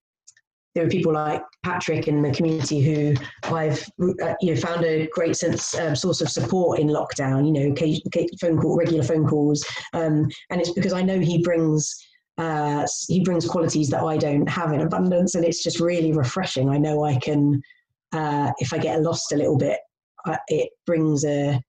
there 0.75 0.85
are 0.87 0.89
people 0.89 1.13
like 1.13 1.43
Patrick 1.63 2.07
in 2.07 2.23
the 2.23 2.31
community 2.31 2.81
who 2.81 3.15
I've 3.45 3.83
uh, 4.01 4.35
you 4.41 4.55
know 4.55 4.61
found 4.61 4.85
a 4.85 5.09
great 5.09 5.37
sense 5.37 5.75
um, 5.75 5.97
source 5.97 6.21
of 6.21 6.29
support 6.29 6.79
in 6.79 6.89
lockdown. 6.89 7.47
You 7.47 7.53
know, 7.53 8.29
phone 8.41 8.59
call, 8.59 8.77
regular 8.77 9.03
phone 9.03 9.27
calls, 9.27 9.65
um, 9.93 10.29
and 10.51 10.61
it's 10.61 10.73
because 10.73 10.93
I 10.93 11.03
know 11.03 11.19
he 11.19 11.43
brings. 11.43 11.95
Uh, 12.39 12.87
he 13.09 13.21
brings 13.21 13.47
qualities 13.47 13.91
that 13.91 14.03
I 14.03 14.17
don't 14.17 14.49
have 14.49 14.73
in 14.73 14.81
abundance, 14.81 15.35
and 15.35 15.45
it's 15.45 15.63
just 15.63 15.79
really 15.79 16.13
refreshing. 16.13 16.71
I 16.71 16.79
know 16.79 17.05
I 17.05 17.17
can, 17.17 17.61
uh, 18.13 18.51
if 18.59 18.73
I 18.73 18.79
get 18.79 19.03
lost 19.03 19.33
a 19.33 19.37
little 19.37 19.59
bit, 19.59 19.79
uh, 20.27 20.39
it 20.49 20.71
brings 20.87 21.23
a 21.27 21.61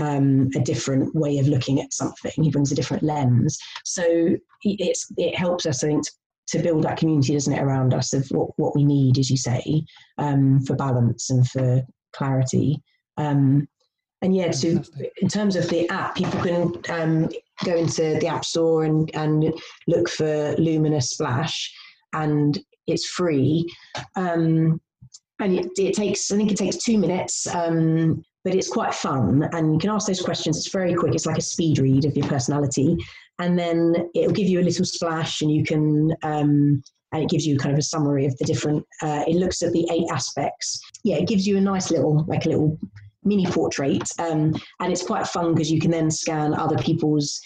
um, 0.00 0.48
a 0.54 0.60
different 0.60 1.14
way 1.14 1.38
of 1.38 1.48
looking 1.48 1.80
at 1.80 1.92
something. 1.92 2.32
He 2.36 2.50
brings 2.50 2.72
a 2.72 2.74
different 2.74 3.02
lens. 3.02 3.58
So 3.84 4.36
it's 4.62 5.06
it 5.16 5.36
helps 5.36 5.66
us, 5.66 5.84
I 5.84 5.88
think, 5.88 6.04
to 6.04 6.12
build 6.52 6.84
that 6.84 6.98
community, 6.98 7.32
doesn't 7.32 7.52
it, 7.52 7.62
around 7.62 7.94
us 7.94 8.12
of 8.12 8.26
what, 8.28 8.50
what 8.56 8.74
we 8.74 8.84
need, 8.84 9.18
as 9.18 9.30
you 9.30 9.36
say, 9.36 9.84
um, 10.18 10.60
for 10.60 10.76
balance 10.76 11.30
and 11.30 11.46
for 11.48 11.82
clarity. 12.12 12.82
Um, 13.16 13.68
and 14.22 14.34
yeah, 14.34 14.50
so 14.52 14.82
in 15.20 15.28
terms 15.28 15.54
of 15.54 15.68
the 15.68 15.88
app, 15.90 16.14
people 16.14 16.40
can 16.40 16.72
um, 16.88 17.28
go 17.64 17.76
into 17.76 18.18
the 18.20 18.26
App 18.26 18.44
Store 18.44 18.84
and, 18.84 19.14
and 19.14 19.52
look 19.86 20.08
for 20.08 20.54
Lumina 20.56 21.00
Splash, 21.00 21.72
and 22.14 22.58
it's 22.86 23.06
free. 23.06 23.68
Um, 24.16 24.80
and 25.40 25.58
it, 25.58 25.68
it, 25.78 25.94
takes 25.94 26.30
i 26.30 26.36
think 26.36 26.52
it 26.52 26.56
takes 26.56 26.76
two 26.76 26.96
minutes 26.96 27.46
um, 27.54 28.24
but 28.44 28.54
it's 28.54 28.68
quite 28.68 28.94
fun 28.94 29.48
and 29.52 29.72
you 29.72 29.78
can 29.78 29.90
ask 29.90 30.06
those 30.06 30.22
questions 30.22 30.56
it's 30.56 30.70
very 30.70 30.94
quick 30.94 31.14
it's 31.14 31.26
like 31.26 31.38
a 31.38 31.42
speed 31.42 31.78
read 31.78 32.04
of 32.04 32.16
your 32.16 32.26
personality 32.28 32.96
and 33.38 33.58
then 33.58 34.08
it'll 34.14 34.32
give 34.32 34.48
you 34.48 34.60
a 34.60 34.62
little 34.62 34.84
splash 34.84 35.40
and 35.40 35.50
you 35.50 35.64
can 35.64 36.12
um, 36.22 36.82
and 37.12 37.22
it 37.22 37.30
gives 37.30 37.46
you 37.46 37.56
kind 37.56 37.72
of 37.72 37.78
a 37.78 37.82
summary 37.82 38.26
of 38.26 38.36
the 38.38 38.44
different 38.44 38.84
uh, 39.02 39.24
it 39.26 39.36
looks 39.36 39.62
at 39.62 39.72
the 39.72 39.86
eight 39.90 40.06
aspects 40.10 40.80
yeah 41.04 41.16
it 41.16 41.28
gives 41.28 41.46
you 41.46 41.56
a 41.56 41.60
nice 41.60 41.90
little 41.90 42.24
like 42.26 42.46
a 42.46 42.48
little 42.48 42.78
mini 43.24 43.46
portrait 43.46 44.02
um, 44.18 44.54
and 44.80 44.92
it's 44.92 45.02
quite 45.02 45.26
fun 45.26 45.54
because 45.54 45.70
you 45.70 45.80
can 45.80 45.90
then 45.90 46.10
scan 46.10 46.54
other 46.54 46.76
people's 46.78 47.40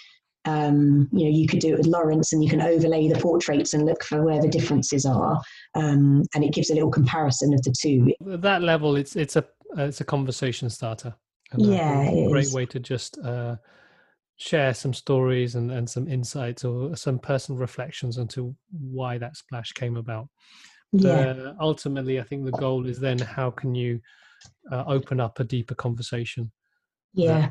um, 0.44 1.08
you 1.12 1.24
know, 1.24 1.30
you 1.30 1.46
could 1.46 1.58
do 1.58 1.74
it 1.74 1.78
with 1.78 1.86
Lawrence 1.86 2.32
and 2.32 2.42
you 2.42 2.48
can 2.48 2.62
overlay 2.62 3.08
the 3.08 3.18
portraits 3.18 3.74
and 3.74 3.84
look 3.84 4.02
for 4.02 4.24
where 4.24 4.40
the 4.40 4.48
differences 4.48 5.04
are. 5.04 5.40
Um, 5.74 6.22
and 6.34 6.42
it 6.42 6.54
gives 6.54 6.70
a 6.70 6.74
little 6.74 6.90
comparison 6.90 7.52
of 7.52 7.62
the 7.62 7.74
two. 7.78 8.14
At 8.32 8.40
that 8.42 8.62
level, 8.62 8.96
it's, 8.96 9.14
it's 9.14 9.36
a, 9.36 9.44
uh, 9.76 9.82
it's 9.82 10.00
a 10.00 10.04
conversation 10.04 10.70
starter. 10.70 11.14
And 11.52 11.66
yeah. 11.66 12.08
A 12.08 12.28
great 12.28 12.52
way 12.52 12.64
to 12.66 12.80
just, 12.80 13.18
uh, 13.18 13.56
share 14.38 14.72
some 14.72 14.94
stories 14.94 15.54
and, 15.56 15.70
and 15.70 15.88
some 15.88 16.08
insights 16.08 16.64
or 16.64 16.96
some 16.96 17.18
personal 17.18 17.60
reflections 17.60 18.18
into 18.18 18.54
why 18.70 19.18
that 19.18 19.36
splash 19.36 19.72
came 19.72 19.96
about. 19.96 20.28
Yeah. 20.92 21.30
Uh, 21.30 21.54
ultimately, 21.60 22.18
I 22.18 22.22
think 22.22 22.44
the 22.44 22.52
goal 22.52 22.86
is 22.86 22.98
then 22.98 23.18
how 23.18 23.50
can 23.50 23.74
you 23.74 24.00
uh, 24.72 24.84
open 24.86 25.20
up 25.20 25.38
a 25.40 25.44
deeper 25.44 25.74
conversation 25.74 26.50
Yeah. 27.12 27.50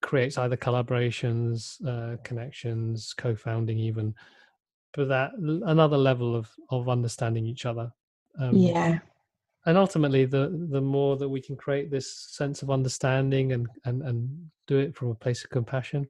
Creates 0.00 0.36
either 0.38 0.56
collaborations, 0.56 1.76
uh, 1.86 2.16
connections, 2.22 3.14
co-founding, 3.16 3.78
even, 3.78 4.14
but 4.94 5.08
that 5.08 5.32
another 5.38 5.96
level 5.96 6.36
of 6.36 6.50
of 6.70 6.88
understanding 6.88 7.46
each 7.46 7.64
other. 7.64 7.90
Um, 8.38 8.56
yeah. 8.56 8.98
And 9.66 9.78
ultimately, 9.78 10.26
the 10.26 10.66
the 10.70 10.80
more 10.80 11.16
that 11.16 11.28
we 11.28 11.40
can 11.40 11.56
create 11.56 11.90
this 11.90 12.10
sense 12.12 12.62
of 12.62 12.70
understanding 12.70 13.52
and 13.52 13.66
and 13.84 14.02
and 14.02 14.50
do 14.66 14.78
it 14.78 14.94
from 14.94 15.10
a 15.10 15.14
place 15.14 15.42
of 15.42 15.50
compassion, 15.50 16.06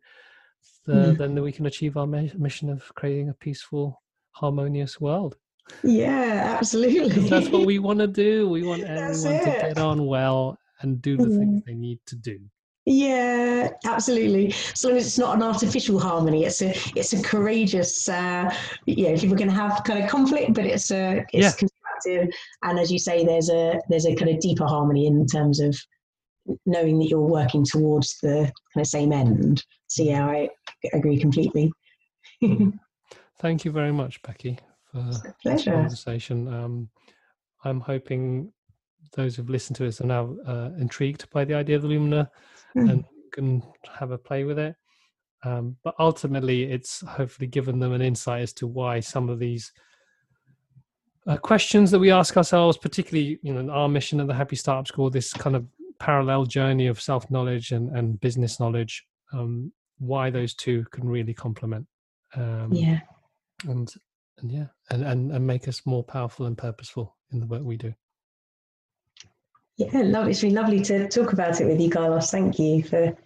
the, 0.87 0.93
mm. 0.93 1.19
then 1.19 1.41
we 1.41 1.53
can 1.53 1.67
achieve 1.67 1.97
our 1.97 2.07
mission 2.07 2.69
of 2.69 2.83
creating 2.95 3.29
a 3.29 3.35
peaceful, 3.35 4.03
harmonious 4.33 5.01
world. 5.01 5.37
Yeah, 5.83 6.57
absolutely. 6.59 7.29
That's 7.29 7.49
what 7.49 7.65
we 7.65 7.79
want 7.79 8.01
to 8.01 8.07
do. 8.07 8.49
We 8.49 8.65
want 8.65 8.83
everyone 8.85 9.45
to 9.45 9.45
get 9.45 9.79
on 9.79 10.05
well 10.07 10.59
and 10.81 11.01
do 11.01 11.17
the 11.17 11.25
mm. 11.25 11.39
things 11.39 11.63
they 11.65 11.75
need 11.75 12.01
to 12.07 12.17
do. 12.17 12.39
Yeah, 12.87 13.71
absolutely. 13.87 14.51
So 14.51 14.89
long 14.89 14.99
as 14.99 15.07
it's 15.07 15.19
not 15.19 15.37
an 15.37 15.43
artificial 15.43 15.99
harmony, 15.99 16.45
it's 16.45 16.61
a 16.61 16.75
it's 16.95 17.15
a 17.15 17.23
courageous. 17.23 18.09
Uh, 18.09 18.55
yeah, 18.85 19.17
people 19.19 19.39
can 19.39 19.49
have 19.49 19.83
kind 19.85 20.05
of 20.05 20.11
conflict, 20.11 20.53
but 20.53 20.67
it's 20.67 20.91
a 20.91 21.25
it's 21.33 21.63
yeah. 22.07 22.13
constructive. 22.13 22.35
And 22.63 22.79
as 22.79 22.91
you 22.93 22.99
say, 22.99 23.25
there's 23.25 23.51
a 23.51 23.81
there's 23.89 24.07
a 24.07 24.15
kind 24.15 24.31
of 24.31 24.41
deeper 24.41 24.67
harmony 24.67 25.07
in 25.07 25.27
terms 25.27 25.61
of 25.61 25.77
knowing 26.67 26.99
that 26.99 27.09
you're 27.09 27.21
working 27.21 27.65
towards 27.65 28.19
the 28.21 28.53
kind 28.75 28.83
of 28.83 28.87
same 28.87 29.13
end. 29.13 29.65
So 29.87 30.03
yeah, 30.03 30.27
I 30.27 30.49
agree 30.93 31.19
completely. 31.19 31.73
Thank 33.41 33.65
you 33.65 33.73
very 33.73 33.93
much, 33.93 34.23
Beccie, 34.23 34.59
for 34.91 35.11
this 35.45 35.65
conversation. 35.65 36.53
Um, 36.53 36.89
I'm 37.65 37.81
hoping 37.81 38.53
those 39.15 39.37
who've 39.37 39.51
listened 39.51 39.77
to 39.77 39.87
us 39.87 40.01
are 40.01 40.07
now 40.07 40.37
uh, 40.47 40.71
intrigued 40.79 41.29
by 41.31 41.45
the 41.45 41.55
idea 41.55 41.77
of 41.77 41.83
the 41.83 41.89
Lumina 41.89 42.31
mm. 42.77 42.91
and 42.91 43.05
can 43.33 43.63
have 43.99 44.11
a 44.11 44.19
play 44.19 44.45
with 44.45 44.59
it. 44.59 44.75
Um, 45.45 45.77
but 45.85 45.95
ultimately, 45.99 46.65
it's 46.65 47.03
hopefully 47.03 47.47
given 47.47 47.79
them 47.79 47.93
an 47.93 48.01
insight 48.01 48.43
as 48.43 48.53
to 48.55 48.67
why 48.67 49.01
some 49.01 49.29
of 49.29 49.39
these 49.39 49.73
uh, 51.27 51.37
questions 51.37 51.91
that 51.91 51.99
we 51.99 52.11
ask 52.11 52.37
ourselves, 52.37 52.77
particularly 52.77 53.39
you 53.43 53.53
know, 53.53 53.73
our 53.73 53.89
mission 53.89 54.21
at 54.21 54.27
the 54.27 54.35
Happy 54.35 54.57
Startup 54.57 54.87
School, 54.87 55.11
this 55.11 55.33
kind 55.33 55.57
of 55.57 55.67
parallel 55.99 56.45
journey 56.45 56.87
of 56.87 57.01
self 57.01 57.31
knowledge 57.31 57.73
and, 57.73 57.97
and 57.97 58.21
business 58.21 58.61
knowledge, 58.61 59.05
um, 59.33 59.73
why 59.99 60.31
those 60.31 60.55
two 60.55 60.85
can 60.91 61.09
really 61.09 61.35
complement. 61.35 61.87
Um, 62.35 62.69
yeah. 62.73 63.01
And 63.67 63.93
and 64.39 64.51
yeah, 64.51 64.67
and, 64.91 65.05
and 65.05 65.33
and 65.33 65.47
make 65.47 65.69
us 65.69 65.83
more 65.87 66.03
powerful 66.03 66.47
and 66.47 66.59
purposeful 66.59 67.17
in 67.33 67.41
the 67.41 67.47
work 67.47 67.63
we 67.63 67.77
do. 67.77 67.95
Yeah, 69.77 70.03
love. 70.03 70.29
It's 70.29 70.43
been 70.43 70.55
lovely 70.55 70.81
to 70.83 71.09
talk 71.09 71.33
about 71.33 71.61
it 71.61 71.67
with 71.67 71.81
you, 71.81 71.91
Carlos. 71.91 72.31
Thank 72.31 72.59
you 72.59 72.83
for 72.83 73.17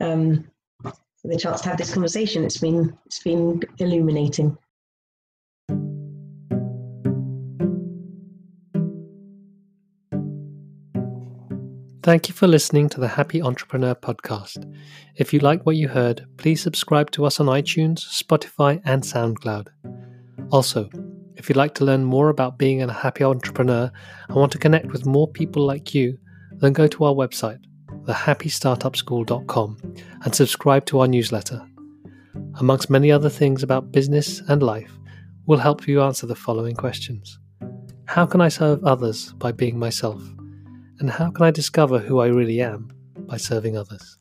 um, 0.00 0.48
for 0.82 1.28
the 1.28 1.36
chance 1.36 1.60
to 1.62 1.68
have 1.68 1.78
this 1.78 1.92
conversation. 1.92 2.44
It's 2.44 2.58
been 2.58 2.96
it's 3.06 3.22
been 3.22 3.62
illuminating. 3.78 4.56
Thank 12.04 12.28
you 12.28 12.34
for 12.34 12.46
listening 12.46 12.90
to 12.90 13.00
the 13.00 13.08
Happy 13.08 13.40
Entrepreneur 13.40 13.94
podcast. 13.94 14.70
If 15.16 15.32
you 15.32 15.40
like 15.40 15.64
what 15.64 15.76
you 15.76 15.88
heard, 15.88 16.26
please 16.36 16.60
subscribe 16.60 17.10
to 17.12 17.24
us 17.24 17.40
on 17.40 17.46
iTunes, 17.46 18.00
Spotify, 18.00 18.82
and 18.84 19.02
SoundCloud. 19.02 19.68
Also, 20.50 20.90
if 21.36 21.48
you'd 21.48 21.56
like 21.56 21.74
to 21.76 21.84
learn 21.86 22.04
more 22.04 22.28
about 22.28 22.58
being 22.58 22.82
a 22.82 22.92
happy 22.92 23.24
entrepreneur 23.24 23.90
and 24.28 24.36
want 24.36 24.52
to 24.52 24.58
connect 24.58 24.88
with 24.88 25.06
more 25.06 25.26
people 25.26 25.64
like 25.64 25.94
you, 25.94 26.18
then 26.56 26.74
go 26.74 26.86
to 26.88 27.04
our 27.04 27.14
website, 27.14 27.64
thehappystartupschool.com, 28.02 29.94
and 30.26 30.34
subscribe 30.34 30.84
to 30.84 31.00
our 31.00 31.08
newsletter. 31.08 31.66
Amongst 32.60 32.90
many 32.90 33.10
other 33.10 33.30
things 33.30 33.62
about 33.62 33.92
business 33.92 34.42
and 34.48 34.62
life, 34.62 34.92
we'll 35.46 35.58
help 35.58 35.88
you 35.88 36.02
answer 36.02 36.26
the 36.26 36.36
following 36.36 36.76
questions 36.76 37.38
How 38.04 38.26
can 38.26 38.42
I 38.42 38.48
serve 38.48 38.84
others 38.84 39.32
by 39.32 39.52
being 39.52 39.78
myself? 39.78 40.22
And 41.00 41.10
how 41.10 41.30
can 41.30 41.44
I 41.44 41.50
discover 41.50 41.98
who 41.98 42.20
I 42.20 42.26
really 42.26 42.60
am 42.60 42.90
by 43.26 43.36
serving 43.36 43.76
others? 43.76 44.18